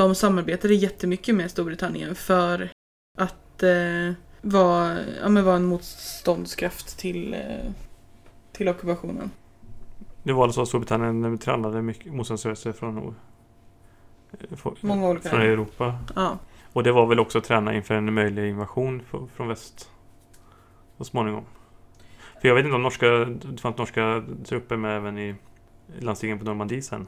de 0.00 0.14
samarbetade 0.14 0.74
jättemycket 0.74 1.34
med 1.34 1.50
Storbritannien 1.50 2.14
för 2.14 2.70
att 3.18 3.62
eh, 3.62 4.12
vara, 4.40 4.96
ja, 5.22 5.28
men 5.28 5.44
vara 5.44 5.56
en 5.56 5.64
motståndskraft 5.64 6.98
till, 6.98 7.34
eh, 7.34 7.72
till 8.52 8.68
ockupationen. 8.68 9.30
Det 10.22 10.32
var 10.32 10.48
så 10.48 10.62
att 10.62 10.68
Storbritannien 10.68 11.38
tränade 11.38 11.82
mycket 11.82 12.12
motståndsrörelser 12.14 12.72
från 12.72 12.98
eh, 12.98 14.72
Många 14.80 15.08
olika 15.08 15.28
från 15.28 15.38
länder. 15.38 15.52
Europa. 15.52 15.98
Ja. 16.16 16.38
Och 16.72 16.82
det 16.82 16.92
var 16.92 17.06
väl 17.06 17.20
också 17.20 17.38
att 17.38 17.44
träna 17.44 17.74
inför 17.74 17.94
en 17.94 18.14
möjlig 18.14 18.48
invasion 18.48 19.02
från 19.34 19.48
väst. 19.48 19.90
Så 20.98 21.04
småningom. 21.04 21.44
För 22.40 22.48
jag 22.48 22.54
vet 22.54 22.64
inte 22.64 22.76
om 22.76 22.82
norska, 22.82 23.06
det 23.06 23.60
fanns 23.60 23.76
norska 23.78 24.24
trupper 24.44 24.76
med 24.76 24.96
även 24.96 25.18
i 25.18 25.34
landstingen 25.98 26.38
på 26.38 26.44
Normandie 26.44 26.82
sen. 26.82 27.06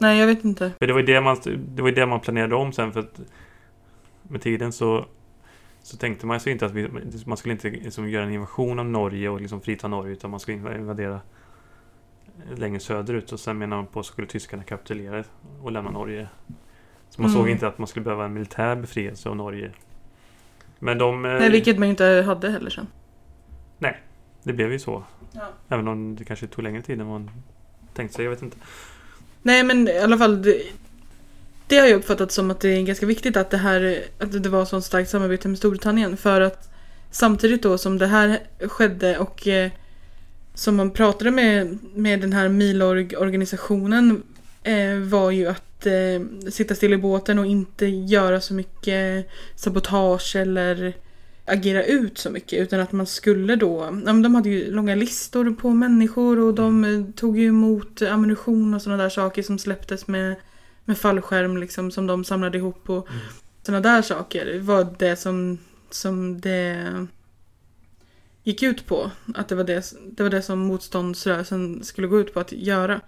Nej, 0.00 0.18
jag 0.18 0.26
vet 0.26 0.44
inte. 0.44 0.72
För 0.78 0.86
det 0.86 0.92
var 0.92 1.00
ju 1.00 1.06
det 1.06 1.20
man, 1.20 1.36
det 1.58 1.82
var 1.82 1.90
det 1.90 2.06
man 2.06 2.20
planerade 2.20 2.54
om 2.54 2.72
sen 2.72 2.92
för 2.92 3.00
att 3.00 3.20
med 4.22 4.40
tiden 4.40 4.72
så 4.72 5.06
så 5.82 5.96
tänkte 5.96 6.26
man 6.26 6.40
sig 6.40 6.52
inte 6.52 6.66
att 6.66 6.72
vi, 6.72 6.88
man 7.26 7.36
skulle 7.36 7.52
inte 7.52 7.70
liksom 7.70 8.08
göra 8.08 8.24
en 8.24 8.32
invasion 8.32 8.78
av 8.78 8.86
Norge 8.86 9.28
och 9.28 9.40
liksom 9.40 9.60
frita 9.60 9.88
Norge 9.88 10.12
utan 10.12 10.30
man 10.30 10.40
skulle 10.40 10.56
invadera 10.78 11.20
längre 12.56 12.80
söderut 12.80 13.32
och 13.32 13.40
sen 13.40 13.58
menar 13.58 13.76
man 13.76 13.86
på 13.86 14.02
så 14.02 14.12
skulle 14.12 14.26
tyskarna 14.28 14.62
kapitulera 14.62 15.24
och 15.62 15.72
lämna 15.72 15.90
Norge. 15.90 16.28
Så 17.10 17.22
man 17.22 17.30
Mm. 17.30 17.40
såg 17.40 17.48
inte 17.50 17.68
att 17.68 17.78
man 17.78 17.86
skulle 17.88 18.04
behöva 18.04 18.24
en 18.24 18.32
militär 18.32 18.76
befrielse 18.76 19.28
av 19.28 19.36
Norge. 19.36 19.70
Men 20.78 20.98
de... 20.98 21.24
eh, 21.24 21.30
Nej, 21.32 21.50
vilket 21.50 21.78
man 21.78 21.88
inte 21.88 22.04
hade 22.26 22.50
heller 22.50 22.70
sen. 22.70 22.86
Det 24.42 24.52
blev 24.52 24.72
ju 24.72 24.78
så. 24.78 25.04
Ja. 25.32 25.48
Även 25.68 25.88
om 25.88 26.16
det 26.16 26.24
kanske 26.24 26.46
tog 26.46 26.64
längre 26.64 26.82
tid 26.82 27.00
än 27.00 27.06
man 27.06 27.30
tänkt 27.94 28.14
sig, 28.14 28.24
jag 28.24 28.30
vet 28.30 28.42
inte. 28.42 28.56
Nej, 29.42 29.64
men 29.64 29.88
i 29.88 29.98
alla 29.98 30.18
fall. 30.18 30.42
Det, 30.42 30.62
det 31.66 31.78
har 31.78 31.86
jag 31.86 31.96
uppfattat 31.96 32.32
som 32.32 32.50
att 32.50 32.60
det 32.60 32.68
är 32.68 32.82
ganska 32.82 33.06
viktigt 33.06 33.36
att 33.36 33.50
det 33.50 33.56
här 33.56 34.02
att 34.18 34.42
det 34.42 34.48
var 34.48 34.64
sånt 34.64 34.84
starkt 34.84 35.10
samarbete 35.10 35.48
med 35.48 35.58
Storbritannien. 35.58 36.16
För 36.16 36.40
att 36.40 36.68
samtidigt 37.10 37.62
då 37.62 37.78
som 37.78 37.98
det 37.98 38.06
här 38.06 38.38
skedde 38.60 39.18
och 39.18 39.48
eh, 39.48 39.70
som 40.54 40.76
man 40.76 40.90
pratade 40.90 41.30
med, 41.30 41.78
med 41.94 42.20
den 42.20 42.32
här 42.32 42.48
Milorg-organisationen 42.48 44.22
eh, 44.62 44.96
var 44.96 45.30
ju 45.30 45.46
att 45.46 45.86
eh, 45.86 46.50
sitta 46.50 46.74
still 46.74 46.92
i 46.92 46.96
båten 46.96 47.38
och 47.38 47.46
inte 47.46 47.86
göra 47.86 48.40
så 48.40 48.54
mycket 48.54 49.28
sabotage 49.56 50.36
eller 50.36 50.94
agera 51.48 51.84
ut 51.84 52.18
så 52.18 52.30
mycket 52.30 52.58
utan 52.58 52.80
att 52.80 52.92
man 52.92 53.06
skulle 53.06 53.56
då, 53.56 53.90
de 54.04 54.34
hade 54.34 54.48
ju 54.48 54.70
långa 54.70 54.94
listor 54.94 55.50
på 55.50 55.70
människor 55.70 56.38
och 56.38 56.54
de 56.54 56.84
eh, 56.84 57.04
tog 57.16 57.38
ju 57.38 57.46
emot 57.46 58.02
ammunition 58.02 58.74
och 58.74 58.82
sådana 58.82 59.02
där 59.02 59.10
saker 59.10 59.42
som 59.42 59.58
släpptes 59.58 60.06
med, 60.06 60.34
med 60.84 60.98
fallskärm 60.98 61.56
liksom 61.56 61.90
som 61.90 62.06
de 62.06 62.24
samlade 62.24 62.58
ihop 62.58 62.90
och 62.90 63.08
Mm. 63.08 63.20
sådana 63.62 63.80
där 63.80 64.02
saker 64.02 64.58
var 64.60 64.94
det 64.98 65.16
som, 65.16 65.58
som 65.90 66.40
det 66.40 67.06
gick 68.42 68.62
ut 68.62 68.86
på. 68.86 69.10
Att 69.34 69.48
det 69.48 69.54
var 69.54 69.64
det, 69.64 69.92
det 70.10 70.22
var 70.22 70.30
det 70.30 70.42
som 70.42 70.58
motståndsrörelsen 70.58 71.84
skulle 71.84 72.06
gå 72.06 72.20
ut 72.20 72.34
på 72.34 72.40
att 72.40 72.52
göra. 72.52 73.00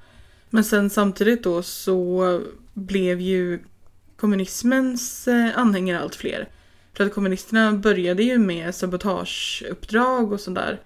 Men 0.51 0.65
sen 0.65 0.91
samtidigt 0.91 1.43
då 1.45 1.63
så 1.63 2.41
blev 2.75 3.21
ju 3.21 3.59
kommunismens 4.17 5.29
eh, 5.29 5.59
anhängare 5.59 6.01
allt 6.01 6.15
fler. 6.15 6.49
För 6.97 7.07
att 7.07 7.15
kommunisterna 7.15 7.73
började 7.73 8.23
ju 8.23 8.39
med 8.39 8.75
sabotageuppdrag 8.75 10.33
och 10.33 10.41
sådär. 10.41 10.81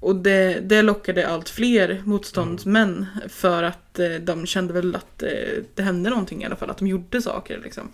Och 0.00 0.16
det, 0.16 0.60
det 0.60 0.82
lockade 0.82 1.28
allt 1.28 1.48
fler 1.48 2.02
motståndsmän 2.04 3.06
för 3.28 3.62
att 3.62 3.98
eh, 3.98 4.10
de 4.20 4.46
kände 4.46 4.72
väl 4.72 4.94
att 4.94 5.22
eh, 5.22 5.30
det 5.74 5.82
hände 5.82 6.10
någonting 6.10 6.42
i 6.42 6.46
alla 6.46 6.56
fall, 6.56 6.70
att 6.70 6.78
de 6.78 6.86
gjorde 6.86 7.22
saker 7.22 7.60
liksom. 7.64 7.88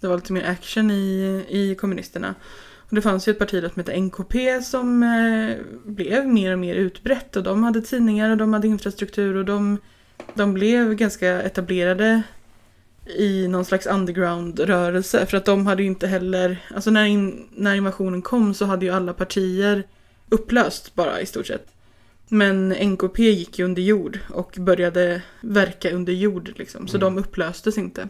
Det 0.00 0.06
var 0.06 0.16
lite 0.16 0.32
mer 0.32 0.44
action 0.44 0.90
i, 0.90 1.44
i 1.48 1.74
kommunisterna. 1.74 2.34
Och 2.90 2.94
det 2.94 3.02
fanns 3.02 3.28
ju 3.28 3.30
ett 3.30 3.38
parti 3.38 3.62
som 3.72 3.72
hette 3.76 4.00
NKP 4.00 4.62
som 4.62 5.02
eh, 5.02 5.56
blev 5.84 6.28
mer 6.28 6.52
och 6.52 6.58
mer 6.58 6.74
utbrett 6.74 7.36
och 7.36 7.42
de 7.42 7.64
hade 7.64 7.82
tidningar 7.82 8.30
och 8.30 8.36
de 8.36 8.52
hade 8.52 8.68
infrastruktur 8.68 9.36
och 9.36 9.44
de, 9.44 9.78
de 10.34 10.54
blev 10.54 10.94
ganska 10.94 11.42
etablerade 11.42 12.22
i 13.16 13.48
någon 13.48 13.64
slags 13.64 13.86
underground-rörelse 13.86 15.26
för 15.26 15.36
att 15.36 15.44
de 15.44 15.66
hade 15.66 15.82
ju 15.82 15.88
inte 15.88 16.06
heller, 16.06 16.58
alltså 16.74 16.90
när, 16.90 17.04
in, 17.04 17.48
när 17.56 17.74
invasionen 17.74 18.22
kom 18.22 18.54
så 18.54 18.64
hade 18.64 18.84
ju 18.86 18.92
alla 18.92 19.12
partier 19.12 19.82
upplöst 20.28 20.94
bara 20.94 21.20
i 21.20 21.26
stort 21.26 21.46
sett. 21.46 21.66
Men 22.28 22.68
NKP 22.68 23.22
gick 23.22 23.58
ju 23.58 23.64
under 23.64 23.82
jord 23.82 24.18
och 24.30 24.54
började 24.58 25.22
verka 25.40 25.90
under 25.90 26.12
jord 26.12 26.52
liksom, 26.56 26.88
så 26.88 26.96
Mm. 26.96 27.14
de 27.14 27.20
upplöstes 27.20 27.78
inte. 27.78 28.08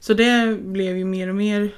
Så 0.00 0.14
det 0.14 0.58
blev 0.60 0.96
ju 0.96 1.04
mer 1.04 1.28
och 1.28 1.34
mer 1.34 1.70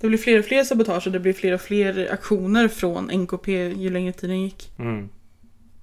det 0.00 0.08
blev 0.08 0.18
fler 0.18 0.38
och 0.38 0.44
fler 0.44 0.64
sabotage 0.64 1.06
och 1.06 1.12
det 1.12 1.20
blev 1.20 1.32
fler 1.32 1.52
och 1.52 1.60
fler 1.60 2.12
aktioner 2.12 2.68
från 2.68 3.10
NKP 3.10 3.48
ju 3.68 3.90
längre 3.90 4.12
tiden 4.12 4.40
gick. 4.40 4.72
Mm. 4.78 5.08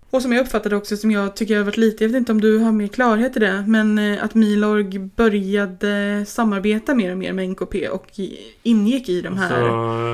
Och 0.10 0.22
som 0.22 0.32
jag 0.32 0.42
uppfattade 0.42 0.76
också, 0.76 0.98
som 0.98 1.12
jag 1.12 1.36
tycker 1.36 1.58
har 1.58 1.64
varit 1.64 1.78
lite, 1.78 2.04
jag 2.04 2.10
vet 2.10 2.18
inte 2.18 2.32
om 2.32 2.42
du 2.42 2.58
har 2.58 2.72
mer 2.72 2.88
klarhet 2.88 3.38
i 3.38 3.40
det, 3.40 3.64
men 3.68 4.00
eh, 4.00 4.24
att 4.24 4.36
Milorg 4.36 5.00
började 5.00 6.26
samarbeta 6.28 6.96
mer 6.96 7.12
och 7.12 7.18
mer 7.18 7.34
med 7.34 7.50
NKP 7.50 7.90
och 7.90 8.08
ingick 8.64 9.10
i 9.10 9.22
de 9.22 9.38
här 9.38 9.62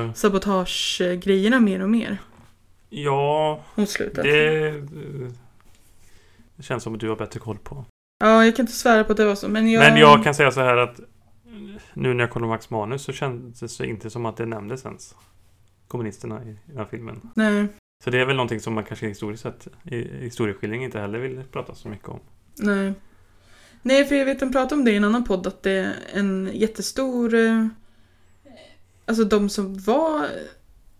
Så, 0.08 0.12
sabotagegrejerna 0.14 1.60
mer 1.60 1.82
och 1.82 1.90
mer 1.90 2.18
ja, 2.90 3.64
mot 3.74 3.90
slutet. 3.90 4.24
det, 4.24 4.68
eh, 4.68 4.74
det 6.56 6.62
känns 6.62 6.82
som 6.82 6.94
att 6.94 7.00
du 7.00 7.08
har 7.08 7.16
bättre 7.16 7.40
koll 7.40 7.58
på. 7.58 7.84
Ja, 8.18 8.44
jag 8.44 8.56
kan 8.56 8.62
inte 8.62 8.76
svära 8.76 9.04
på 9.04 9.12
att 9.12 9.16
det 9.16 9.24
var 9.24 9.34
så, 9.34 9.48
men 9.48 9.70
jag... 9.70 9.80
Men 9.80 10.00
jag 10.00 10.24
kan 10.24 10.34
säga 10.34 10.50
så 10.50 10.60
här 10.60 10.76
att 10.76 11.00
nu 11.94 12.14
när 12.14 12.24
jag 12.24 12.30
kollar 12.30 12.48
Max 12.48 12.70
manus 12.70 13.02
så 13.02 13.12
kändes 13.12 13.76
det 13.76 13.86
inte 13.86 14.10
som 14.10 14.26
att 14.26 14.36
det 14.36 14.46
nämndes 14.46 14.84
ens. 14.84 15.14
Kommunisterna 15.88 16.44
i 16.44 16.56
den 16.66 16.76
här 16.76 16.84
filmen. 16.84 17.20
Nej, 17.34 17.68
Så 18.04 18.10
det 18.10 18.20
är 18.20 18.24
väl 18.24 18.36
någonting 18.36 18.60
som 18.60 18.74
man 18.74 18.84
kanske 18.84 19.06
historiskt 19.06 19.42
sett 19.42 19.68
i 19.84 19.96
historieskildring 20.18 20.84
inte 20.84 20.98
heller 21.00 21.18
vill 21.18 21.42
prata 21.52 21.74
så 21.74 21.88
mycket 21.88 22.08
om. 22.08 22.20
nej. 22.54 22.92
Nej, 23.82 24.04
för 24.04 24.14
jag 24.14 24.24
vet 24.24 24.40
de 24.40 24.52
pratade 24.52 24.74
om 24.74 24.84
det 24.84 24.90
i 24.90 24.96
en 24.96 25.04
annan 25.04 25.24
podd, 25.24 25.46
att 25.46 25.62
det 25.62 25.70
är 25.72 25.94
en 26.12 26.50
jättestor... 26.54 27.34
eh, 27.34 27.66
Alltså 29.06 29.24
de 29.24 29.48
som 29.48 29.78
var 29.78 30.26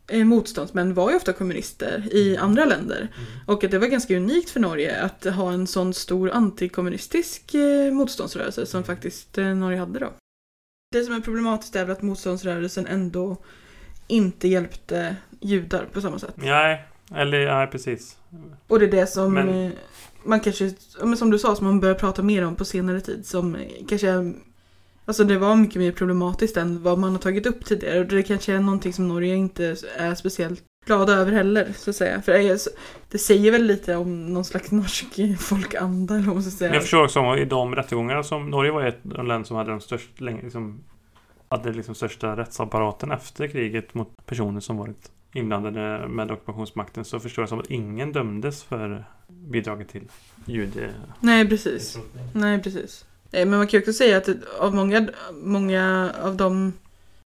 eh, 0.08 0.24
motståndsmän 0.24 0.94
var 0.94 1.10
ju 1.10 1.16
ofta 1.16 1.32
kommunister 1.32 2.08
i 2.14 2.36
andra 2.36 2.64
länder. 2.64 3.08
Och 3.46 3.64
att 3.64 3.70
det 3.70 3.78
var 3.78 3.86
ganska 3.86 4.16
unikt 4.16 4.50
för 4.50 4.60
Norge 4.60 5.02
att 5.02 5.24
ha 5.24 5.52
en 5.52 5.66
sån 5.66 5.94
stor 5.94 6.30
antikommunistisk 6.30 7.54
eh, 7.54 7.92
motståndsrörelse 7.92 8.66
som 8.66 8.84
faktiskt 8.84 9.38
eh, 9.38 9.46
Norge 9.46 9.78
hade 9.78 9.98
då. 9.98 10.12
Det 10.92 11.04
som 11.04 11.14
är 11.14 11.20
problematiskt 11.20 11.76
är 11.76 11.84
väl 11.84 11.92
att 11.96 12.02
motståndsrörelsen 12.02 12.86
ändå 12.86 13.36
inte 14.06 14.48
hjälpte 14.48 15.16
judar 15.40 15.86
på 15.92 16.00
samma 16.00 16.18
sätt. 16.18 16.34
Nej, 16.36 16.84
eller 17.14 17.54
nej 17.54 17.66
precis. 17.66 18.16
Och 18.68 18.78
det 18.78 18.84
är 18.84 18.90
det 18.90 19.06
som 19.06 19.34
Men- 19.34 19.48
eh, 19.66 19.72
man 20.24 20.40
kanske, 20.40 20.64
ja, 21.00 21.06
men 21.06 21.16
som 21.16 21.30
du 21.30 21.38
sa, 21.38 21.56
som 21.56 21.66
man 21.66 21.80
börjar 21.80 21.94
prata 21.94 22.22
mer 22.22 22.44
om 22.44 22.56
på 22.56 22.64
senare 22.64 23.00
tid. 23.00 23.26
Som 23.26 23.54
eh, 23.54 23.68
kanske 23.88 24.32
alltså 25.04 25.24
det 25.24 25.38
var 25.38 25.56
mycket 25.56 25.76
mer 25.76 25.92
problematiskt 25.92 26.56
än 26.56 26.82
vad 26.82 26.98
man 26.98 27.12
har 27.12 27.18
tagit 27.18 27.46
upp 27.46 27.64
tidigare. 27.64 28.00
Och 28.00 28.06
det 28.06 28.22
kanske 28.22 28.52
är 28.52 28.60
någonting 28.60 28.92
som 28.92 29.08
Norge 29.08 29.34
inte 29.34 29.76
är 29.96 30.14
speciellt 30.14 30.62
glada 30.86 31.12
över 31.12 31.32
heller, 31.32 31.72
så 31.76 31.90
att 31.90 31.96
säga. 31.96 32.22
För 32.22 32.32
det, 33.10 33.18
säger 33.18 33.52
väl 33.52 33.62
lite 33.64 33.96
om 33.96 34.32
någon 34.32 34.44
slags 34.44 34.70
norsk 34.70 35.20
folkanda, 35.38 36.14
eller 36.14 36.26
vad 36.26 36.34
man 36.34 36.42
ska 36.42 36.50
säga. 36.50 36.74
Jag 36.74 36.82
förstår 36.82 37.04
också 37.04 37.36
i 37.36 37.44
de 37.44 37.74
rättegångarna 37.74 38.22
som 38.22 38.50
Norge 38.50 38.72
var 38.72 38.84
ett 38.84 39.00
av 39.04 39.10
de 39.10 39.26
länder 39.26 39.46
som 39.46 39.56
hade 39.56 39.70
de 39.70 39.80
största, 39.80 40.24
liksom, 40.24 40.80
hade 41.48 41.72
liksom 41.72 41.94
största 41.94 42.36
rättsapparaten 42.36 43.10
efter 43.10 43.48
kriget 43.48 43.94
mot 43.94 44.26
personer 44.26 44.60
som 44.60 44.76
varit 44.76 45.10
inblandade 45.34 46.08
med 46.08 46.30
ockupationsmakten 46.30 47.04
så 47.04 47.20
förstår 47.20 47.42
jag 47.42 47.48
som 47.48 47.58
att 47.60 47.70
ingen 47.70 48.12
dömdes 48.12 48.62
för 48.62 49.04
bidraget 49.28 49.88
till 49.88 50.08
jude... 50.46 50.90
Nej, 51.20 51.48
precis. 51.48 51.98
Nej, 52.32 52.62
precis. 52.62 53.04
Eh, 53.32 53.46
Men 53.46 53.58
man 53.58 53.66
kan 53.66 53.78
ju 53.78 53.82
också 53.82 53.92
säga 53.92 54.16
att 54.16 54.28
av 54.58 54.74
många, 54.74 55.08
många 55.32 56.12
av 56.22 56.36
de, 56.36 56.72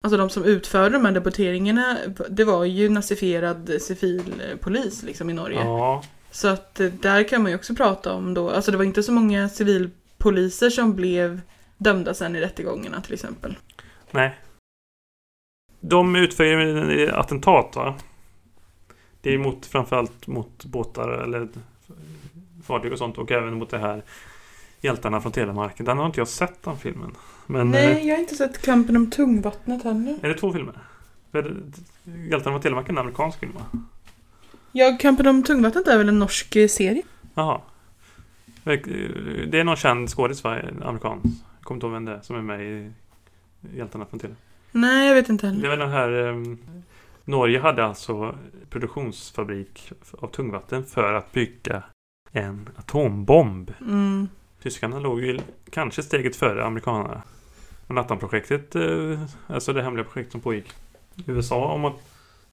alltså 0.03 0.17
de 0.17 0.31
som 0.31 0.45
utförde 0.45 0.97
de 0.97 1.05
här 1.05 1.13
deporteringarna, 1.13 1.97
det 2.31 2.45
var 2.45 2.65
ju 2.65 2.89
nazifierad 2.89 3.71
civilpolis 3.81 5.03
liksom 5.03 5.31
i 5.31 5.33
Norge. 5.33 5.59
Ja, 5.65 6.05
Så 6.31 6.49
att 6.49 6.81
eh, 6.81 6.87
där 6.87 7.29
kan 7.29 7.43
man 7.43 7.51
ju 7.51 7.57
också 7.57 7.75
prata 7.75 8.13
om 8.13 8.35
då, 8.35 8.51
alltså 8.51 8.71
det 8.71 8.77
var 8.77 8.85
inte 8.85 9.03
så 9.03 9.13
många 9.13 9.49
civilpoliser 9.49 10.71
som 10.71 10.95
blev 10.95 11.41
dömda 11.79 12.15
sen 12.15 12.37
i 12.37 12.41
rättegångarna 12.41 13.01
till 13.01 13.15
exempel. 13.15 13.57
nej. 14.11 14.35
De 15.89 16.17
utför 16.17 16.45
ju 16.45 17.11
attentat 17.11 17.77
va? 17.77 17.95
Det 19.21 19.35
är 19.35 19.39
mot, 19.39 19.67
framförallt 19.67 20.27
mot 20.27 20.65
båtar 20.65 21.09
eller 21.09 21.49
fartyg 22.65 22.93
och 22.93 22.99
sånt 22.99 23.19
och 23.19 23.33
även 23.33 23.55
mot 23.55 23.71
det 23.71 23.79
här 23.79 24.03
Hjältarna 24.81 25.21
från 25.21 25.33
Telemarken. 25.33 25.87
Den 25.87 25.99
har 25.99 26.07
inte 26.07 26.21
jag 26.21 26.29
sett 26.29 26.63
den 26.63 26.77
filmen. 26.79 27.11
Men 27.47 27.61
eh, 27.61 27.67
Nej, 27.67 28.07
jag 28.07 28.15
har 28.15 28.21
inte 28.21 28.35
sett 28.35 28.63
Kampen 28.63 28.97
om 28.97 29.11
tungvattnet 29.11 29.85
heller. 29.85 30.19
är 30.23 30.29
det 30.29 30.35
två 30.35 30.53
filmer? 30.53 30.79
Hjältarna 32.05 32.55
från 32.55 32.61
Telemarken 32.61 32.97
är 32.97 33.01
en 33.01 33.07
amerikansk 33.07 33.39
film 33.39 33.53
va? 33.53 33.81
Ja, 34.73 34.97
Kampen 35.01 35.27
om 35.27 35.43
tungvattnet 35.43 35.89
är 35.89 35.99
väl 35.99 36.09
en 36.09 36.19
norsk 36.19 36.57
eh, 36.57 36.69
serie? 36.69 37.03
Jaha. 37.35 37.61
Det 39.47 39.61
är 39.61 39.65
någon 39.65 39.77
känd 39.77 40.11
skådis 40.11 40.45
va? 40.45 40.61
Amerikan. 40.85 41.21
Jag 41.25 41.65
kommer 41.65 41.77
inte 41.77 41.87
ihåg 41.87 41.93
vem 41.93 42.05
det 42.05 42.13
är 42.13 42.21
som 42.21 42.37
är 42.37 42.43
med 42.43 42.63
i 42.63 42.93
Hjältarna 43.77 44.07
från 44.07 44.21
Tele. 44.21 44.35
Nej, 44.75 45.09
jag 45.09 45.15
vet 45.15 45.29
inte 45.29 45.47
Det 45.47 45.51
heller. 45.53 45.65
är 45.67 45.71
väl 45.71 45.79
den 45.79 45.91
här... 45.91 46.09
ehm, 46.13 46.59
Norge 47.25 47.61
hade 47.61 47.85
alltså 47.85 48.39
produktionsfabrik 48.71 49.93
av 50.19 50.29
tungvatten 50.29 50.85
för 50.85 51.13
att 51.13 51.33
bygga 51.33 51.83
en 52.33 52.69
atombomb. 52.77 53.73
Mm. 53.81 54.29
Tyskarna 54.63 54.99
låg 54.99 55.21
ju 55.21 55.39
kanske 55.71 56.03
steget 56.03 56.37
före 56.37 56.65
amerikanerna. 56.65 57.23
Manhattan-projektet, 57.87 58.75
eh, 58.75 59.21
alltså 59.47 59.73
det 59.73 59.83
hemliga 59.83 60.05
projekt 60.05 60.33
som 60.33 60.41
pågick 60.41 60.73
i 61.15 61.23
USA 61.27 61.65
om 61.73 61.85
att 61.85 61.95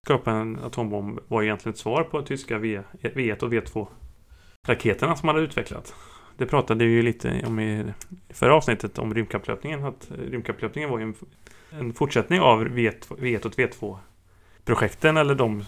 skapa 0.06 0.32
en 0.32 0.60
atombomb 0.60 1.20
var 1.28 1.44
egentligen 1.44 1.74
ett 1.74 1.80
svar 1.80 2.04
på 2.04 2.22
tyska 2.22 2.58
V, 2.58 2.82
V1 3.02 3.44
och 3.44 3.54
V2 3.54 3.88
raketerna 4.68 5.16
som 5.16 5.26
man 5.28 5.36
hade 5.36 5.46
utvecklat. 5.48 5.96
Det 6.38 6.46
pratade 6.46 6.86
vi 6.86 6.92
ju 6.92 7.02
lite 7.02 7.44
om 7.48 7.60
i 7.60 7.94
förra 8.30 8.56
avsnittet 8.56 8.98
om 9.00 9.14
rymdkapplöpningen. 9.14 9.84
Att 9.86 10.08
rymdkapplöpningen 10.30 10.90
var 10.90 10.98
ju 11.00 11.04
en, 11.04 11.16
en 11.72 11.94
fortsättning 11.94 12.40
av 12.40 12.64
V1, 12.64 13.08
V1 13.08 13.46
och 13.46 13.54
V2 13.54 13.98
projekten 14.66 15.18
eller 15.18 15.36
de 15.36 15.64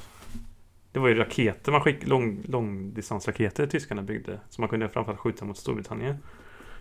det 0.91 0.99
var 0.99 1.07
ju 1.07 1.15
raketer 1.15 1.71
man 1.71 1.81
skickade, 1.81 2.09
lång, 2.09 2.43
långdistansraketer 2.45 3.67
tyskarna 3.67 4.01
byggde. 4.01 4.39
Som 4.49 4.61
man 4.61 4.69
kunde 4.69 4.89
framförallt 4.89 5.19
skjuta 5.19 5.45
mot 5.45 5.57
Storbritannien. 5.57 6.17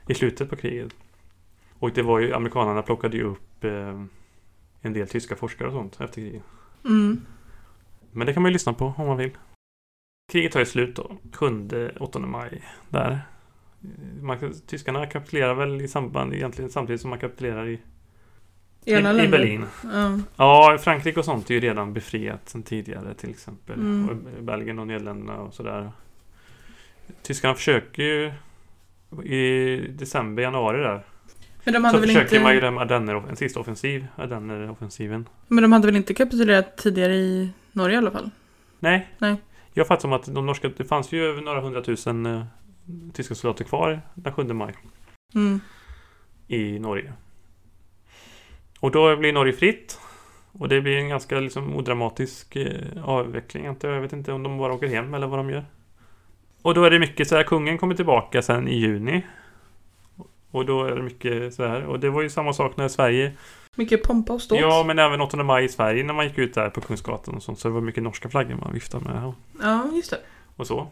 I 0.09 0.14
slutet 0.14 0.51
på 0.51 0.57
kriget. 0.57 0.97
Och 1.79 1.93
det 1.93 2.03
var 2.03 2.18
ju, 2.18 2.35
amerikanerna 2.35 2.83
plockade 2.83 3.16
ju 3.16 3.23
upp 3.23 3.64
eh, 3.64 4.03
en 4.81 4.93
del 4.93 5.09
tyska 5.09 5.37
forskare 5.37 5.68
och 5.68 5.75
sånt 5.75 6.01
efter 6.01 6.14
kriget. 6.14 6.43
Mm. 6.85 7.20
Men 8.12 8.27
det 8.27 8.33
kan 8.35 8.43
man 8.43 8.51
ju 8.51 8.53
lyssna 8.53 8.73
på 8.73 8.95
om 8.97 9.07
man 9.07 9.16
vill. 9.16 9.31
Kriget 10.33 10.53
tar 10.53 10.61
ju 10.61 10.66
slut 10.66 10.97
då, 10.97 11.16
7-8 11.33 12.27
maj. 12.27 12.62
Där. 12.89 13.20
Man, 14.20 14.55
tyskarna 14.66 15.07
kapitulerar 15.07 15.55
väl 15.55 15.81
i 15.81 15.89
samband, 15.89 16.35
egentligen 16.35 16.70
samtidigt 16.70 17.01
som 17.01 17.11
man 17.11 17.18
kapitulerar 17.18 17.68
i, 17.68 17.81
i, 18.85 18.93
i 18.93 19.28
Berlin. 19.28 19.64
Ja. 19.93 20.18
Ja, 20.37 20.78
Frankrike 20.80 21.18
och 21.18 21.24
sånt 21.24 21.51
är 21.51 21.55
ju 21.55 21.61
redan 21.61 21.93
befriat 21.93 22.49
sedan 22.49 22.62
tidigare 22.62 23.14
till 23.14 23.30
exempel. 23.30 23.74
Mm. 23.74 24.09
Och 24.09 24.43
Belgien 24.43 24.78
och 24.78 24.87
Nederländerna 24.87 25.41
och 25.41 25.55
sådär. 25.55 25.93
Tyskarna 27.22 27.55
försöker 27.55 28.03
ju 28.03 28.33
i 29.24 29.76
december, 29.89 30.43
januari 30.43 30.83
där. 30.83 31.05
Men 31.64 31.74
de 31.74 31.85
hade 31.85 31.97
Så 31.97 32.01
väl 32.01 32.09
försöker 32.09 32.37
inte... 32.37 32.43
man 32.43 32.55
ju 32.55 32.61
den 32.61 32.78
Ardenner, 32.78 33.14
en 33.28 33.37
sista 33.37 33.61
offensiv, 33.61 34.07
Ardenner-offensiven. 34.16 35.28
Men 35.49 35.62
de 35.62 35.72
hade 35.72 35.87
väl 35.87 35.97
inte 35.97 36.14
kapitulerat 36.14 36.76
tidigare 36.76 37.14
i 37.14 37.51
Norge 37.72 37.95
i 37.95 37.99
alla 37.99 38.11
fall? 38.11 38.30
Nej. 38.78 39.09
Nej. 39.18 39.37
Jag 39.72 39.87
fattar 39.87 40.01
som 40.01 40.12
att 40.12 40.35
de 40.35 40.47
norska, 40.47 40.70
det 40.76 40.85
fanns 40.85 41.12
ju 41.12 41.24
över 41.24 41.43
några 41.43 41.61
hundratusen 41.61 42.26
eh, 42.26 42.45
tyska 43.12 43.35
soldater 43.35 43.64
kvar 43.64 44.01
den 44.14 44.33
7 44.33 44.45
maj 44.45 44.74
Mm. 45.35 45.61
i 46.49 46.78
Norge. 46.78 47.12
Och 48.83 48.91
då 48.91 49.16
blir 49.16 49.33
Norge 49.33 49.53
fritt. 49.53 50.01
Och 50.53 50.68
det 50.68 50.80
blir 50.80 50.97
en 50.97 51.09
ganska 51.09 51.41
liksom 51.41 51.76
odramatisk 51.76 52.57
eh, 52.57 53.05
avveckling. 53.05 53.64
Jag 53.64 53.76
Jag 53.80 54.01
vet 54.01 54.12
inte 54.12 54.33
om 54.33 54.43
de 54.43 54.59
bara 54.59 54.72
åker 54.72 54.87
hem 54.87 55.14
eller 55.14 55.26
vad 55.26 55.39
de 55.39 55.51
gör. 55.51 55.64
Och 56.62 56.74
då 56.74 56.85
är 56.85 56.91
det 56.91 56.99
mycket 56.99 57.28
så 57.28 57.37
här, 57.37 57.43
kungen 57.43 57.78
kommer 57.78 57.95
tillbaka 57.95 58.43
sen 58.43 58.68
i 58.68 58.74
juni. 58.74 59.26
Och 60.51 60.66
då 60.66 60.85
är 60.85 60.97
det 60.97 61.03
mycket 61.03 61.55
så 61.55 61.66
här. 61.66 61.85
Och 61.85 62.01
det 62.01 62.11
var 62.11 62.22
ju 62.22 62.30
samma 62.30 62.53
sak 62.53 62.76
när 62.76 62.89
Sverige 62.89 63.33
Mycket 63.76 64.03
pompa 64.03 64.33
och 64.33 64.43
ståt. 64.43 64.61
Ja, 64.61 64.85
men 64.87 64.99
även 64.99 65.20
8 65.20 65.43
maj 65.43 65.64
i 65.64 65.68
Sverige 65.68 66.05
när 66.05 66.14
man 66.14 66.26
gick 66.26 66.39
ut 66.39 66.55
där 66.55 66.70
på 66.70 66.80
Kungsgatan 66.80 67.35
och 67.35 67.43
sånt. 67.43 67.59
Så 67.59 67.68
det 67.68 67.74
var 67.74 67.80
mycket 67.80 68.03
norska 68.03 68.28
flaggor 68.28 68.55
man 68.55 68.72
viftade 68.72 69.05
med 69.05 69.24
och, 69.24 69.35
Ja, 69.62 69.91
just 69.93 70.11
det. 70.11 70.20
och 70.57 70.66
så. 70.66 70.89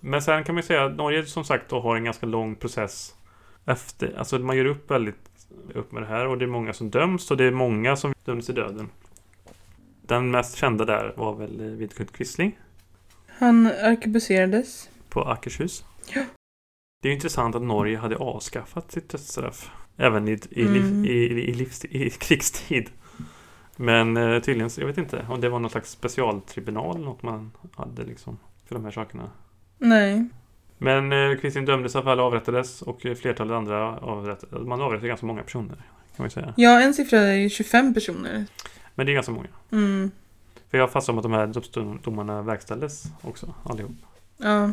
Men 0.00 0.22
sen 0.22 0.44
kan 0.44 0.54
man 0.54 0.62
ju 0.62 0.66
säga 0.66 0.84
att 0.84 0.96
Norge 0.96 1.26
som 1.26 1.44
sagt 1.44 1.68
då 1.68 1.80
har 1.80 1.96
en 1.96 2.04
ganska 2.04 2.26
lång 2.26 2.56
process 2.56 3.14
efter. 3.64 4.14
Alltså 4.18 4.38
man 4.38 4.56
gör 4.56 4.64
upp 4.64 4.90
väldigt 4.90 5.31
upp 5.74 5.92
med 5.92 6.02
det 6.02 6.06
här 6.06 6.26
och 6.26 6.38
det 6.38 6.44
är 6.44 6.48
många 6.48 6.72
som 6.72 6.90
döms 6.90 7.30
och 7.30 7.36
det 7.36 7.44
är 7.44 7.50
många 7.50 7.96
som 7.96 8.14
döms 8.24 8.46
till 8.46 8.54
döden. 8.54 8.88
Den 10.02 10.30
mest 10.30 10.56
kända 10.56 10.84
där 10.84 11.14
var 11.16 11.34
väl 11.34 11.60
eh, 11.60 11.66
Vidkun 11.66 12.06
Quisling 12.06 12.58
Han 13.28 13.66
arkebuserades. 13.66 14.90
på 15.08 15.22
Akershus. 15.22 15.84
Ja. 16.14 16.24
Det 17.02 17.08
är 17.08 17.12
intressant 17.12 17.54
att 17.54 17.62
Norge 17.62 17.96
hade 17.98 18.16
avskaffat 18.16 18.92
sitt 18.92 19.08
dödsstraff. 19.08 19.70
Även 19.96 20.28
i, 20.28 20.38
i, 20.50 20.62
Mm. 20.66 21.04
i, 21.04 21.08
i, 21.08 21.54
livs, 21.54 21.84
i 21.84 22.10
krigstid. 22.18 22.90
Men 23.76 24.16
eh, 24.16 24.40
tydligen, 24.40 24.70
jag 24.78 24.86
vet 24.86 24.98
inte 24.98 25.26
om 25.28 25.40
det 25.40 25.48
var 25.48 25.58
någon 25.58 25.70
slags 25.70 25.90
specialtribunal 25.90 27.00
något 27.00 27.22
man 27.22 27.50
hade 27.74 28.04
liksom 28.04 28.38
för 28.66 28.74
de 28.74 28.84
här 28.84 28.90
sakerna. 28.92 29.30
Nej. 29.78 30.28
Men 30.82 31.12
eh, 31.12 31.38
Kristin 31.38 31.64
dömdes 31.64 31.94
i 31.94 31.98
alla 31.98 32.04
fall 32.04 32.20
och 32.20 32.26
avrättades 32.26 32.82
och 32.82 33.06
eh, 33.06 33.14
flertalet 33.14 33.54
andra 33.54 33.98
avrättades. 33.98 34.66
Man 34.66 34.80
avrättade 34.80 35.08
ganska 35.08 35.26
många 35.26 35.42
personer 35.42 35.76
kan 36.16 36.22
man 36.24 36.30
säga. 36.30 36.54
Ja, 36.56 36.80
en 36.80 36.94
siffra 36.94 37.18
är 37.20 37.34
ju 37.34 37.48
25 37.48 37.94
personer. 37.94 38.44
Men 38.94 39.06
det 39.06 39.12
är 39.12 39.14
ganska 39.14 39.32
många. 39.32 39.48
Mm. 39.72 40.10
För 40.70 40.78
jag 40.78 40.82
har 40.84 40.88
fast 40.88 41.06
som 41.06 41.18
att 41.18 41.22
de 41.22 41.32
här 41.32 41.46
dödsdomarna 41.46 42.42
verkställdes 42.42 43.04
också 43.22 43.54
allihop. 43.64 43.92
Ja. 44.38 44.70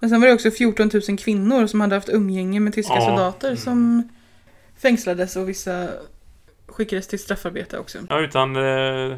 Men 0.00 0.10
sen 0.10 0.20
var 0.20 0.28
det 0.28 0.34
också 0.34 0.50
14 0.50 0.90
000 1.08 1.18
kvinnor 1.18 1.66
som 1.66 1.80
hade 1.80 1.94
haft 1.94 2.08
umgänge 2.08 2.60
med 2.60 2.72
tyska 2.74 2.94
Ja. 2.94 3.00
soldater 3.00 3.48
Mm. 3.48 3.56
som 3.58 4.08
fängslades 4.78 5.36
och 5.36 5.48
vissa 5.48 5.88
skickades 6.66 7.08
till 7.08 7.18
straffarbete 7.18 7.78
också. 7.78 7.98
Ja, 8.08 8.20
utan 8.20 8.56
eh, 8.56 9.16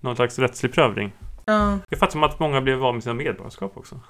någon 0.00 0.16
slags 0.16 0.38
rättslig 0.38 0.72
prövning. 0.72 1.12
Ja, 1.44 1.78
Jag 1.88 1.98
fattar 1.98 2.12
som 2.12 2.22
att 2.22 2.38
många 2.40 2.60
blev 2.60 2.84
av 2.84 2.94
med 2.94 3.02
sina 3.02 3.14
medborgarskap 3.14 3.76
också. 3.76 4.00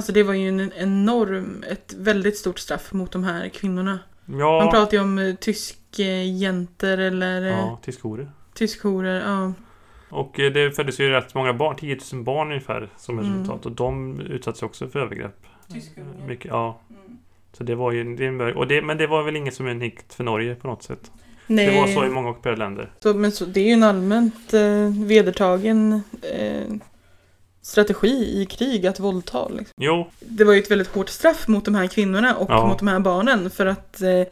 Alltså 0.00 0.12
det 0.12 0.22
var 0.22 0.34
ju 0.34 0.48
en 0.48 0.72
enorm, 0.72 1.64
ett 1.70 1.94
väldigt 1.98 2.36
stort 2.38 2.58
straff 2.58 2.92
mot 2.92 3.12
de 3.12 3.24
här 3.24 3.48
kvinnorna. 3.48 3.98
Man 4.24 4.38
Ja, 4.40 4.70
pratar 4.72 4.92
ju 4.96 5.02
om 5.02 5.18
eh, 5.18 5.34
tyskjäntor 5.34 6.98
eller 6.98 7.42
eh, 7.42 7.48
ja 7.48 7.78
tyskhorer. 7.82 8.30
tyskhorer. 8.54 9.20
Ja. 9.30 9.52
Och 10.08 10.40
eh, 10.40 10.52
det 10.52 10.72
föddes 10.76 11.00
ju 11.00 11.10
rätt 11.10 11.34
många 11.34 11.52
barn, 11.54 11.76
10 11.76 11.98
000 12.12 12.22
barn 12.24 12.48
ungefär 12.48 12.88
som 12.96 13.18
Mm. 13.18 13.32
resultat. 13.32 13.66
Och 13.66 13.72
de 13.72 14.20
utsattes 14.20 14.62
också 14.62 14.88
för 14.88 14.98
övergrepp. 15.00 15.46
Tyskungar. 15.72 16.26
Mycket, 16.28 16.46
ja. 16.50 16.80
Så 17.52 17.64
det 17.64 17.74
var 17.74 17.92
ju, 17.92 18.16
det, 18.16 18.24
är 18.24 18.28
en 18.28 18.40
och 18.56 18.66
det, 18.66 18.82
men 18.82 18.98
det 18.98 19.06
var 19.06 19.22
väl 19.22 19.36
inget 19.36 19.54
som 19.54 19.66
är 19.66 19.70
unikt 19.70 20.14
för 20.14 20.24
Norge 20.24 20.54
på 20.54 20.66
något 20.68 20.82
sätt. 20.82 21.10
Nej, 21.46 21.66
Det 21.66 21.80
var 21.80 21.86
så 21.86 22.04
i 22.04 22.08
många 22.08 22.30
ockuperade 22.30 22.58
länder. 22.58 22.92
så, 23.00 23.14
men 23.14 23.32
så, 23.32 23.44
det 23.44 23.60
är 23.60 23.64
ju 23.64 23.72
en 23.72 23.82
allmänt 23.82 24.54
eh, 24.54 25.04
vedertagen 25.06 26.02
eh, 26.38 26.62
strategi 27.62 28.40
i 28.42 28.46
krig 28.46 28.86
att 28.86 29.00
våldta. 29.00 29.48
Liksom. 29.48 29.74
Jo, 29.76 30.10
Det 30.20 30.44
var 30.44 30.52
ju 30.52 30.58
ett 30.58 30.70
väldigt 30.70 30.88
hårt 30.94 31.08
straff 31.08 31.48
mot 31.48 31.64
de 31.64 31.74
här 31.74 31.86
kvinnorna 31.86 32.36
och 32.36 32.50
Ja. 32.50 32.66
mot 32.68 32.78
de 32.78 32.88
här 32.88 33.00
barnen 33.00 33.50
för 33.50 33.66
att 33.66 34.00
eh, 34.02 34.22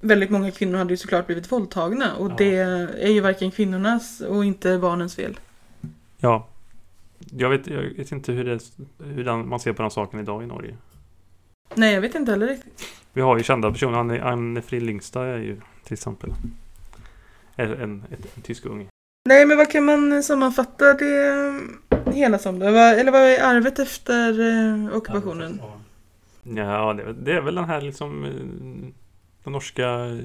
väldigt 0.00 0.30
många 0.30 0.50
kvinnor 0.50 0.78
hade 0.78 0.90
ju 0.92 0.96
såklart 0.96 1.26
blivit 1.26 1.52
våldtagna 1.52 2.14
och 2.16 2.30
Ja. 2.30 2.34
det 2.38 2.54
är 3.02 3.08
ju 3.10 3.20
varken 3.20 3.50
kvinnornas 3.50 4.20
och 4.20 4.44
inte 4.44 4.78
barnens 4.78 5.14
fel. 5.16 5.38
ja. 6.18 6.48
Jag 7.30 7.50
vet, 7.50 7.66
jag 7.66 7.82
vet 7.82 8.12
inte 8.12 8.32
hur, 8.32 8.44
det, 8.44 8.60
hur 9.04 9.24
den, 9.24 9.48
man 9.48 9.60
ser 9.60 9.72
på 9.72 9.82
den 9.82 9.90
saken 9.90 10.20
idag 10.20 10.42
i 10.42 10.46
Norge. 10.46 10.76
Nej, 11.74 11.94
jag 11.94 12.00
vet 12.00 12.14
inte 12.14 12.30
heller 12.32 12.46
riktigt. 12.46 12.82
Vi 13.12 13.20
har 13.20 13.36
ju 13.36 13.42
kända 13.42 13.70
personer. 13.72 13.98
Anne, 13.98 14.22
Anne 14.22 14.62
Frid 14.62 14.82
Lyngstad 14.82 15.24
är 15.26 15.38
ju 15.38 15.60
till 15.84 15.92
exempel 15.92 16.32
en, 17.56 17.72
en, 17.72 18.04
ett- 18.10 18.36
en 18.36 18.42
tysk 18.42 18.66
ung. 18.66 18.88
Nej, 19.26 19.46
men 19.46 19.56
vad 19.56 19.70
kan 19.70 19.84
man 19.84 20.22
sammanfatta 20.22 20.94
det 20.94 21.60
hela 22.12 22.38
som 22.38 22.58
då? 22.58 22.66
Eller 22.66 23.12
vad 23.12 23.20
är 23.20 23.42
arvet 23.42 23.78
efter 23.78 24.40
eh, 24.40 24.96
ockupationen? 24.96 25.60
Ja, 26.42 26.92
det, 26.92 27.12
det 27.12 27.32
är 27.32 27.40
väl 27.40 27.54
den 27.54 27.64
här 27.64 27.80
liksom 27.80 28.24
eh, 28.24 28.30
den 29.44 29.52
norska 29.52 29.88
eh, 29.88 30.18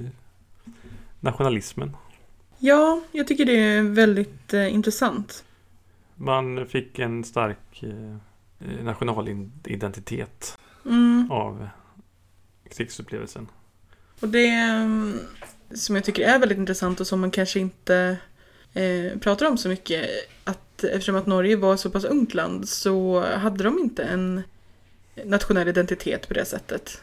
nationalismen. 1.20 1.95
Ja, 2.58 3.02
jag 3.12 3.28
tycker 3.28 3.45
det 3.45 3.60
är 3.60 3.82
väldigt 3.82 4.54
eh, 4.54 4.74
intressant. 4.74 5.43
Man 6.16 6.66
fick 6.68 6.99
en 6.99 7.24
stark 7.24 7.84
eh, 7.84 8.16
eh, 8.70 8.84
nationalidentitet 8.84 10.58
Mm. 10.86 11.32
av 11.32 11.68
krigsupplevelsen. 12.70 13.47
Och 14.20 14.28
det 14.28 14.47
mm, 14.47 15.20
som 15.74 15.95
jag 15.95 16.04
tycker 16.06 16.24
är 16.28 16.39
väldigt 16.39 16.58
intressant 16.58 16.99
och 16.99 17.08
som 17.08 17.22
man 17.22 17.32
kanske 17.32 17.60
inte 17.60 18.18
eh, 18.74 19.18
pratar 19.20 19.46
om 19.46 19.58
så 19.58 19.70
mycket 19.70 20.10
att 20.44 20.84
eftersom 20.84 21.16
att 21.16 21.26
Norge 21.26 21.56
var 21.56 21.78
så 21.78 21.90
pass 21.90 22.04
ungt 22.04 22.34
land 22.34 22.70
så 22.70 23.26
hade 23.26 23.64
de 23.64 23.80
inte 23.80 24.04
en 24.04 24.42
nationell 25.26 25.68
identitet 25.68 26.28
på 26.28 26.34
det 26.34 26.46
sättet. 26.46 27.02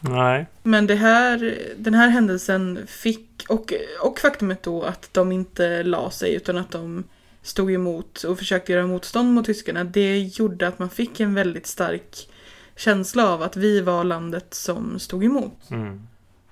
Nej, 0.00 0.46
Men 0.62 0.86
det 0.86 0.94
här, 0.94 1.58
den 1.76 1.94
här 1.94 2.08
händelsen 2.08 2.78
fick, 2.86 3.44
och, 3.48 3.72
och 4.00 4.18
faktumet 4.18 4.62
då 4.62 4.82
att 4.82 5.08
de 5.12 5.32
inte 5.32 5.82
la 5.82 6.10
sig 6.10 6.34
utan 6.34 6.58
att 6.58 6.70
de 6.70 7.04
stod 7.42 7.72
emot 7.72 8.22
och 8.22 8.38
försökte 8.38 8.72
göra 8.72 8.86
motstånd 8.86 9.34
mot 9.34 9.46
tyskarna, 9.46 9.84
det 9.84 10.18
gjorde 10.18 10.68
att 10.68 10.78
man 10.78 10.90
fick 10.90 11.20
en 11.20 11.34
väldigt 11.34 11.66
stark 11.66 12.28
känsla 12.76 13.28
av 13.28 13.42
att 13.42 13.56
vi 13.56 13.80
var 13.80 14.04
landet 14.04 14.54
som 14.54 14.98
stod 14.98 15.24
emot. 15.24 15.70
Mm. 15.70 16.06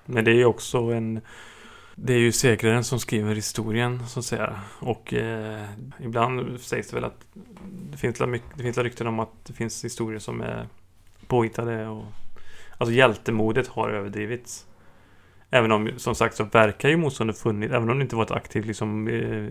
Men 0.05 0.25
det 0.25 0.31
är 0.31 0.45
också 0.45 0.77
en... 0.77 1.21
Det 1.99 2.13
är 2.13 2.17
ju 2.17 2.31
segraren 2.31 2.83
som 2.83 2.99
skriver 2.99 3.35
historien, 3.35 4.07
så 4.07 4.19
att 4.19 4.25
säga. 4.25 4.59
Och 4.79 5.13
eh, 5.13 5.65
ibland 5.99 6.59
sägs 6.59 6.89
det 6.89 6.95
väl 6.95 7.03
att 7.03 7.25
det 7.91 7.97
finns, 7.97 8.19
mycket, 8.19 8.47
det 8.55 8.63
finns 8.63 8.77
rykten 8.77 9.07
om 9.07 9.19
att 9.19 9.45
det 9.45 9.53
finns 9.53 9.85
historier 9.85 10.19
som 10.19 10.41
är 10.41 10.67
påhittade. 11.27 11.87
Och, 11.87 12.05
alltså 12.77 12.93
hjältemodet 12.93 13.67
har 13.67 13.89
överdrivits. 13.89 14.65
Även 15.49 15.71
om, 15.71 15.89
som 15.97 16.15
sagt, 16.15 16.35
så 16.35 16.43
verkar 16.43 16.89
ju 16.89 16.97
motståndet 16.97 17.37
funnits. 17.37 17.73
Även 17.73 17.89
om 17.89 17.97
det 17.97 18.03
inte 18.03 18.15
var 18.15 18.23
ett 18.23 18.31
aktivt 18.31 18.65
liksom, 18.65 19.07
eh, 19.07 19.49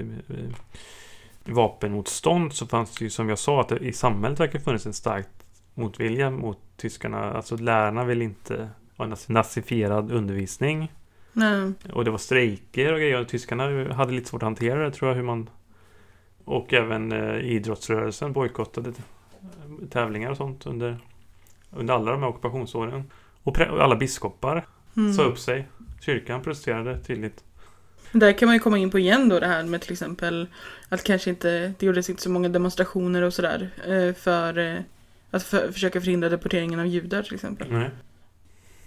vapenmotstånd 1.44 2.52
så 2.52 2.66
fanns 2.66 2.94
det 2.94 3.04
ju, 3.04 3.10
som 3.10 3.28
jag 3.28 3.38
sa, 3.38 3.60
att 3.60 3.68
det 3.68 3.78
i 3.78 3.92
samhället 3.92 4.40
verkar 4.40 4.58
funnits 4.58 4.86
en 4.86 4.94
stark 4.94 5.26
motvilja 5.74 6.30
mot 6.30 6.58
tyskarna. 6.76 7.32
Alltså 7.32 7.56
lärarna 7.56 8.04
vill 8.04 8.22
inte 8.22 8.70
ha 8.96 9.04
en 9.04 9.16
nazifierad 9.28 10.12
undervisning. 10.12 10.92
Nej. 11.36 11.72
Och 11.92 12.04
det 12.04 12.10
var 12.10 12.18
strejker 12.18 12.92
och 12.92 12.98
grejer. 12.98 13.24
Tyskarna 13.24 13.94
hade 13.94 14.12
lite 14.12 14.28
svårt 14.28 14.42
att 14.42 14.46
hantera 14.46 14.84
det 14.84 14.90
tror 14.90 15.10
jag. 15.10 15.16
Hur 15.16 15.22
man... 15.22 15.50
Och 16.44 16.72
även 16.74 17.12
eh, 17.12 17.36
idrottsrörelsen 17.36 18.32
bojkottade 18.32 18.92
tävlingar 19.90 20.30
och 20.30 20.36
sånt 20.36 20.66
under, 20.66 20.98
under 21.70 21.94
alla 21.94 22.10
de 22.10 22.20
här 22.20 22.28
ockupationsåren. 22.28 23.10
Och 23.42 23.60
alla 23.60 23.96
biskopar 23.96 24.66
Mm. 24.96 25.12
sa 25.12 25.22
upp 25.22 25.38
sig. 25.38 25.68
Kyrkan 26.00 26.42
protesterade 26.42 26.98
tydligt. 26.98 27.44
Där 28.12 28.32
kan 28.32 28.46
man 28.46 28.54
ju 28.54 28.60
komma 28.60 28.78
in 28.78 28.90
på 28.90 28.98
igen 28.98 29.28
då 29.28 29.40
det 29.40 29.46
här 29.46 29.64
med 29.64 29.80
till 29.80 29.92
exempel 29.92 30.46
att 30.88 31.04
kanske 31.04 31.30
inte, 31.30 31.72
det 31.78 31.86
gjordes 31.86 32.10
inte 32.10 32.22
så 32.22 32.30
många 32.30 32.48
demonstrationer 32.48 33.22
och 33.22 33.34
sådär 33.34 33.70
eh, 33.86 34.14
för 34.14 34.58
eh, 34.58 34.80
att 35.30 35.42
för, 35.42 35.72
försöka 35.72 36.00
förhindra 36.00 36.28
deporteringen 36.28 36.80
av 36.80 36.86
judar 36.86 37.22
till 37.22 37.34
exempel. 37.34 37.72
Nej. 37.72 37.90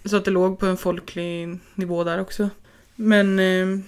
Så 0.04 0.16
att 0.16 0.24
det 0.24 0.30
låg 0.30 0.58
på 0.58 0.66
en 0.66 0.76
folklig 0.76 1.58
nivå 1.74 2.04
där 2.04 2.20
också. 2.20 2.50
Men 2.94 3.38
eh, 3.38 3.80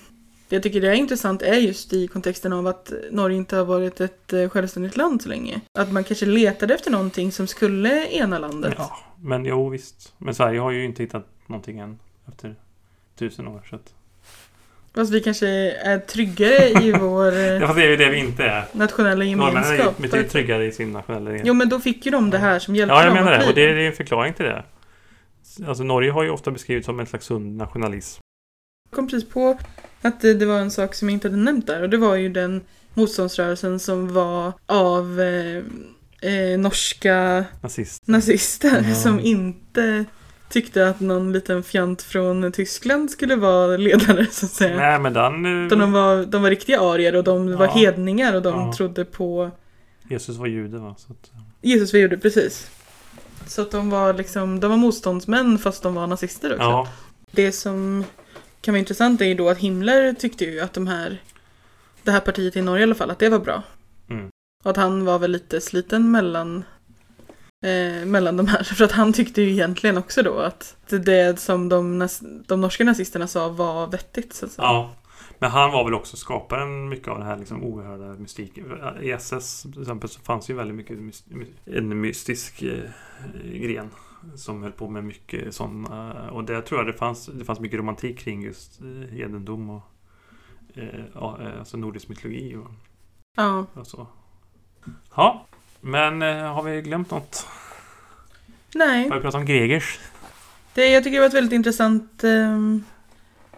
jag 0.49 0.63
tycker 0.63 0.81
det 0.81 0.89
är 0.89 0.95
intressant 0.95 1.43
är 1.43 1.55
just 1.55 1.93
i 1.93 2.09
kontexten 2.09 2.53
av 2.53 2.67
att 2.67 2.93
Norge 3.11 3.37
inte 3.37 3.57
har 3.57 3.65
varit 3.65 4.01
ett 4.01 4.33
eh, 4.33 4.49
självständigt 4.49 4.97
land 4.97 5.23
så 5.23 5.29
länge. 5.29 5.61
Att 5.79 5.93
man 5.93 6.05
kanske 6.05 6.27
letade 6.27 6.75
efter 6.75 6.91
någonting 6.91 7.33
som 7.33 7.47
skulle 7.47 8.07
ena 8.09 8.39
landet. 8.39 8.75
Ja, 8.77 8.99
men 9.21 9.45
jo 9.45 9.69
visst. 9.69 10.13
Men 10.19 10.35
Sverige 10.35 10.61
har 10.61 10.71
ju 10.71 10.85
inte 10.85 11.03
hittat 11.03 11.27
någonting 11.47 11.79
än 11.79 11.99
efter 12.29 12.55
tusen 13.19 13.49
år. 13.49 13.63
Så 13.71 13.77
att... 13.77 13.95
Fast 14.95 15.13
vi 15.13 15.21
kanske 15.21 15.47
är 15.71 15.99
tryggare 15.99 16.69
i 16.69 16.93
vår 17.01 17.33
eh, 17.33 17.41
Ja, 17.43 17.67
fast 17.67 17.77
det 17.79 17.85
är 17.85 17.89
ju 17.91 17.97
det 17.97 18.11
vi 18.11 18.19
inte 18.19 18.45
är. 18.45 18.65
nationella 18.73 19.25
Norrmännen 19.25 19.65
är 19.65 19.73
ju 19.73 19.79
gemenskap. 19.79 19.99
betydligt 19.99 20.33
tryggare 20.33 20.67
i 20.67 20.73
sin 20.73 20.93
nationella 20.93 21.41
Jo 21.45 21.55
men 21.55 21.69
då 21.69 21.81
fick 21.81 22.07
ju 22.07 22.13
de 22.13 22.31
det 22.31 22.39
här 22.39 22.59
som 22.59 22.77
hjälpte 22.77 22.95
Ja, 22.95 23.05
jag 23.05 23.15
dem 23.17 23.25
menar 23.25 23.39
det. 23.39 23.49
Och 23.49 23.55
det 23.55 23.63
är 23.63 23.77
en 23.77 23.93
förklaring 23.93 24.35
till 24.35 24.45
det. 24.45 24.63
Alltså 25.67 25.85
Norge 25.85 26.11
har 26.11 26.23
ju 26.23 26.31
ofta 26.31 26.51
beskrivits 26.51 26.87
som 26.87 27.01
en 27.01 27.07
slags 27.07 27.27
sund 27.27 27.57
nationalism. 27.57 28.21
Jag 28.91 28.97
kom 28.97 29.09
precis 29.09 29.29
på 29.29 29.59
att 30.03 30.21
det, 30.21 30.35
det 30.35 30.47
var 30.47 30.59
en 30.59 30.71
sak 30.71 30.95
som 30.95 31.09
jag 31.09 31.15
inte 31.15 31.29
hade 31.29 31.43
nämnt 31.43 31.67
där 31.67 31.83
och 31.83 31.91
det 31.91 31.97
var 31.97 32.15
ju 32.17 32.29
den 32.29 32.61
motståndsrörelsen 32.95 33.79
som 33.79 34.15
var 34.15 34.53
av 34.67 35.21
eh, 35.21 35.57
eh, 36.33 36.59
norska 36.59 37.45
Nazist. 37.63 38.09
nazister 38.09 38.85
Ja. 38.89 38.95
som 38.95 39.21
inte 39.21 40.05
tyckte 40.49 40.89
att 40.89 41.01
någon 41.01 41.33
liten 41.33 41.63
fjant 41.63 42.03
från 42.03 42.53
Tyskland 42.53 43.11
skulle 43.11 43.37
vara 43.37 43.77
ledare 43.77 44.27
så 44.31 44.47
att 44.47 44.53
säga. 44.53 44.77
Nej, 44.77 44.99
men 44.99 45.13
den... 45.13 45.45
eh, 45.61 45.67
Utan 45.67 45.79
de 45.79 45.93
var, 45.93 46.25
de 46.25 46.43
var 46.43 46.51
riktiga 46.51 46.81
arier 46.81 47.17
och 47.17 47.25
de 47.25 47.57
var 47.57 47.67
Ja. 47.67 47.73
hedningar 47.73 48.35
och 48.37 48.43
de 48.43 48.55
Ja. 48.61 48.73
trodde 48.77 49.05
på 49.05 49.51
Jesus 50.09 50.37
var 50.37 50.47
jude 50.47 50.79
va? 50.79 50.95
Så 50.99 51.13
att, 51.13 51.31
Jesus 51.63 51.95
vi 51.95 51.99
gjorde 52.01 52.19
precis. 52.19 52.71
Så 53.47 53.63
att 53.63 53.71
de 53.71 53.91
var 53.91 54.15
liksom, 54.15 54.61
de 54.61 54.71
var 54.71 54.77
motståndsmän 54.77 55.59
fast 55.59 55.83
de 55.83 55.95
var 55.95 56.07
nazister 56.07 56.53
också. 56.53 56.63
ja. 56.63 56.89
Det 57.31 57.53
som 57.53 58.05
kan 58.61 58.75
vara 58.75 58.79
intressant 58.79 59.21
är 59.21 59.25
ju 59.25 59.35
då 59.35 59.49
att 59.49 59.59
Himmler 59.59 60.13
tyckte 60.13 60.45
ju 60.45 60.61
att 60.61 60.73
de 60.73 60.87
här, 60.87 61.23
det 62.03 62.11
här 62.11 62.21
partiet 62.21 62.57
i 62.57 62.63
Norge 62.63 62.81
i 62.81 62.85
alla 62.85 62.95
fall, 62.95 63.11
att 63.11 63.19
det 63.19 63.29
var 63.29 63.39
bra. 63.39 63.63
Mm. 64.11 64.29
Och 64.65 64.71
att 64.71 64.77
han 64.77 65.05
var 65.05 65.19
väl 65.19 65.31
lite 65.31 65.61
sliten 65.61 66.11
mellan, 66.11 66.65
eh, 67.65 68.07
mellan 68.07 68.37
de 68.37 68.47
här. 68.47 68.63
För 68.75 68.85
att 68.85 68.93
han 68.93 69.13
tyckte 69.13 69.43
ju 69.43 69.51
egentligen 69.51 69.99
också 69.99 70.23
då 70.23 70.39
att 70.39 70.77
det 70.89 71.41
som 71.41 71.69
de, 71.69 72.09
de 72.47 72.61
norska 72.61 72.85
nazisterna 72.85 73.27
sa 73.27 73.49
var 73.49 73.87
vettigt. 73.87 74.35
Så 74.35 74.47
att 74.47 74.53
säga. 74.53 74.67
ja. 74.67 74.95
Men 75.43 75.51
han 75.51 75.71
var 75.73 75.85
väl 75.85 75.95
också 75.95 76.17
skaparen 76.17 76.89
mycket 76.89 77.09
av 77.09 77.19
den 77.19 77.27
här 77.27 77.37
liksom 77.37 77.63
oerhörda 77.65 78.05
mystiken. 78.21 78.65
I 79.01 79.11
SS 79.11 79.63
till 79.63 79.81
exempel 79.83 80.09
så 80.09 80.21
fanns 80.21 80.51
ju 80.51 80.55
väldigt 80.55 80.77
mycket 80.77 80.99
en 81.67 82.01
mystisk 82.01 82.63
eh, 82.63 82.91
gren. 83.45 83.91
Som 84.37 84.63
höll 84.63 84.73
på 84.73 84.89
med 84.89 85.05
mycket 85.05 85.55
sådana. 85.55 86.31
Och 86.31 86.45
det 86.45 86.63
tror 86.63 86.81
jag 86.81 86.87
det 86.87 86.93
fanns, 86.99 87.27
det 87.27 87.45
fanns 87.45 87.61
mycket 87.61 87.79
romantik 87.79 88.19
kring 88.19 88.43
just 88.43 88.81
eh, 88.81 89.15
hedendom 89.17 89.71
och 89.71 89.83
eh, 90.75 91.01
ja, 91.15 91.39
eh, 91.43 91.59
alltså 91.59 91.77
nordisk 91.77 92.09
mytologi 92.09 92.57
och, 92.57 92.71
Ja. 93.37 93.67
och 93.75 93.87
så. 93.87 94.07
Ja, 95.17 95.47
men 95.81 96.23
eh, 96.23 96.55
har 96.55 96.63
vi 96.63 96.83
glömt 96.83 97.11
något? 97.11 97.47
Nej, 98.75 99.09
Har 99.09 99.17
vi 99.17 99.23
pratat 99.23 99.41
om 99.41 99.47
Gregers? 99.47 100.01
det, 100.75 100.87
jag 100.89 101.05
tycker 101.05 101.15
det 101.17 101.21
var 101.21 101.29
ett 101.29 101.35
väldigt 101.35 101.53
intressant 101.53 102.25
eh, 102.25 102.59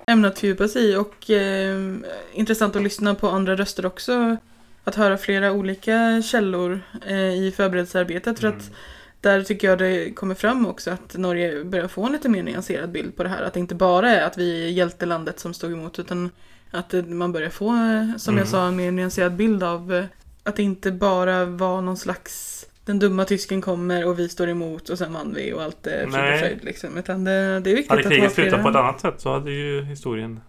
ämne 0.07 0.29
att 0.29 0.39
fördjupa 0.39 0.69
sig 0.69 0.91
i 0.91 0.97
och 0.97 1.31
eh, 1.31 1.95
intressant 2.33 2.77
att 2.77 2.83
lyssna 2.83 3.15
på 3.15 3.29
andra 3.29 3.57
röster 3.57 3.87
också. 3.87 4.37
Att 4.85 4.95
höra 4.95 5.19
flera 5.19 5.53
olika 5.53 6.23
källor 6.23 6.81
eh, 7.07 7.17
i 7.47 7.53
förberedelsearbetet. 7.57 8.39
För 8.41 8.49
att 8.49 8.55
Mm. 8.55 8.75
Där 9.21 9.43
tycker 9.43 9.69
jag 9.69 9.79
det 9.79 10.11
kommer 10.15 10.35
fram 10.35 10.67
också 10.67 10.91
att 10.91 11.17
Norge 11.17 11.65
börjar 11.65 11.89
få 11.89 12.07
en 12.07 12.13
lite 12.13 12.29
mer 12.29 12.43
nyanserad 12.43 12.91
bild 12.93 13.17
på 13.17 13.23
det 13.23 13.29
här. 13.29 13.43
Att 13.43 13.53
det 13.53 13.61
inte 13.61 13.75
bara 13.75 14.11
är 14.11 14.23
att 14.27 14.39
vi 14.39 14.65
är 14.65 14.69
hjältelandet 14.69 15.41
som 15.41 15.55
stod 15.55 15.73
emot 15.73 15.99
utan 15.99 16.31
att 16.71 16.91
det- 16.91 17.03
man 17.07 17.33
börjar 17.33 17.51
få, 17.51 17.69
eh, 17.69 18.17
som 18.17 18.35
Mm. 18.35 18.39
jag 18.39 18.49
sa, 18.49 18.67
en 18.69 18.77
mer 18.77 18.91
nyanserad 18.91 19.33
bild 19.37 19.63
av 19.63 19.95
eh, 19.95 20.05
att 20.43 20.57
det 20.57 20.63
inte 20.63 20.93
bara 20.93 21.45
var 21.45 21.81
någon 21.81 21.97
slags 21.97 22.67
den 22.85 22.99
dumma 22.99 23.25
tysken 23.25 23.61
kommer 23.61 24.07
och 24.07 24.19
vi 24.19 24.29
står 24.29 24.49
emot 24.49 24.89
och 24.89 24.99
sen 24.99 25.13
vann 25.13 25.35
vi 25.35 25.53
och 25.53 25.63
allt 25.63 25.87
är 25.87 26.07
frid 26.07 26.33
och 26.35 26.39
fröjd 26.39 26.65
liksom. 26.65 26.99
Utan 26.99 27.25
det, 27.25 27.61
det 27.61 27.71
är 27.71 27.75
viktigt 27.75 27.91
Hade 27.91 28.03
att 28.03 28.09
kriget 28.09 28.33
slutat 28.33 28.63
på 28.63 28.69
ett 28.69 28.77
annat 28.77 29.01
sätt 29.01 29.15
så 29.21 29.33
hade 29.33 29.51
ju 29.53 29.83
historien 29.83 30.41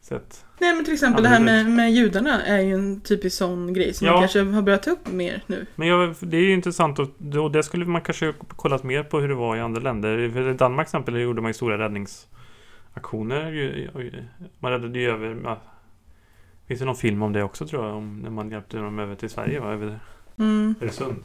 sett... 0.00 0.44
Nej 0.58 0.74
men 0.74 0.84
till 0.84 0.94
exempel 0.94 1.22
det 1.22 1.28
här 1.28 1.40
med, 1.40 1.70
med 1.70 1.92
judarna 1.92 2.42
är 2.42 2.60
ju 2.60 2.74
en 2.74 3.00
typisk 3.00 3.36
sån 3.36 3.72
grej 3.72 3.94
som 3.94 4.06
Ja. 4.06 4.12
man 4.12 4.22
kanske 4.22 4.42
har 4.42 4.62
börjat 4.62 4.82
ta 4.82 4.90
upp 4.90 5.12
mer 5.12 5.42
nu. 5.46 5.66
Men 5.76 5.88
jag, 5.88 6.14
det 6.20 6.36
är 6.36 6.40
ju 6.40 6.52
intressant 6.52 6.98
och 6.98 7.08
och 7.42 7.50
det 7.50 7.62
skulle 7.62 7.84
man 7.84 8.00
kanske 8.02 8.32
kollat 8.56 8.82
mer 8.84 9.02
på 9.02 9.20
hur 9.20 9.28
det 9.28 9.34
var 9.34 9.56
i 9.56 9.60
andra 9.60 9.80
länder. 9.80 10.30
För 10.30 10.50
I 10.50 10.54
Danmark 10.54 10.86
till 10.86 10.96
exempel 10.96 11.20
gjorde 11.20 11.42
man 11.42 11.48
ju 11.48 11.54
stora 11.54 11.78
räddningsaktioner. 11.78 13.90
Man 14.60 14.72
räddade 14.72 14.98
ju 14.98 15.10
över... 15.10 15.36
ja, 15.44 15.60
Finns 16.66 16.80
det 16.80 16.86
någon 16.86 16.96
film 16.96 17.22
om 17.22 17.32
det 17.32 17.42
också 17.42 17.66
tror 17.66 17.86
jag? 17.86 17.96
Om 17.96 18.18
när 18.18 18.30
man 18.30 18.50
hjälpte 18.50 18.76
dem 18.76 18.98
över 18.98 19.14
till 19.14 19.30
Sverige 19.30 19.60
va? 19.60 19.72
Över 19.72 20.00
Mm. 20.38 20.74
Öresund. 20.80 21.16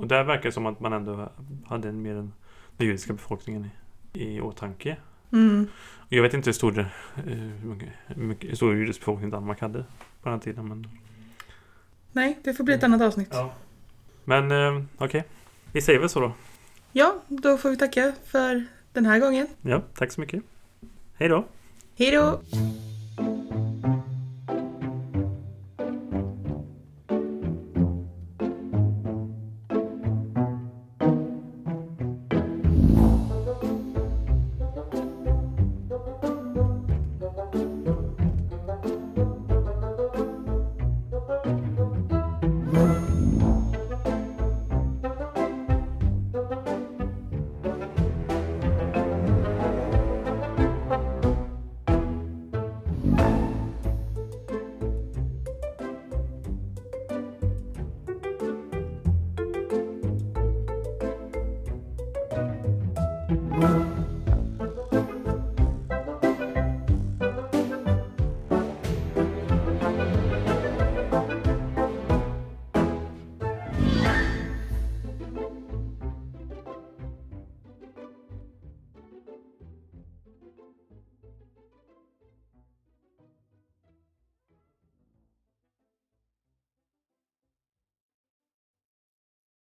Och 0.00 0.06
där 0.06 0.24
verkar 0.24 0.42
det 0.42 0.52
som 0.52 0.66
att 0.66 0.80
man 0.80 0.92
ändå 0.92 1.28
hade 1.66 1.88
en 1.88 2.02
mer 2.02 2.14
än 2.14 2.32
den 2.76 2.86
judiska 2.86 3.12
befolkningen 3.12 3.70
i, 4.12 4.36
i 4.36 4.40
åtanke. 4.40 4.96
Mm. 5.32 5.66
Jag 6.08 6.22
vet 6.22 6.34
inte 6.34 6.48
hur 6.48 6.52
stor, 6.52 6.78
eh, 6.78 6.86
hur 8.06 8.54
stor 8.54 8.74
judisk 8.74 9.00
befolkning 9.00 9.30
Danmark 9.30 9.60
hade 9.60 9.84
på 10.22 10.28
den 10.28 10.40
tiden. 10.40 10.68
Men, 10.68 10.88
Nej, 12.12 12.38
det 12.44 12.54
får 12.54 12.64
bli 12.64 12.74
ett 12.74 12.84
annat 12.84 13.02
avsnitt. 13.02 13.28
ja. 13.32 13.52
men 14.24 14.50
eh, 14.50 14.82
okej. 14.98 15.24
Vi 15.72 15.80
säger 15.82 15.98
väl 16.00 16.08
så 16.08 16.20
då. 16.20 16.32
Ja, 16.92 17.14
då 17.28 17.56
får 17.56 17.70
vi 17.70 17.76
tacka 17.76 18.12
för 18.26 18.64
den 18.92 19.06
här 19.06 19.18
gången. 19.18 19.46
Ja, 19.62 19.82
tack 19.94 20.12
så 20.12 20.20
mycket. 20.20 20.42
Hej 21.14 21.28
då. 21.28 21.44
Hej 21.98 22.10
då! 22.10 22.40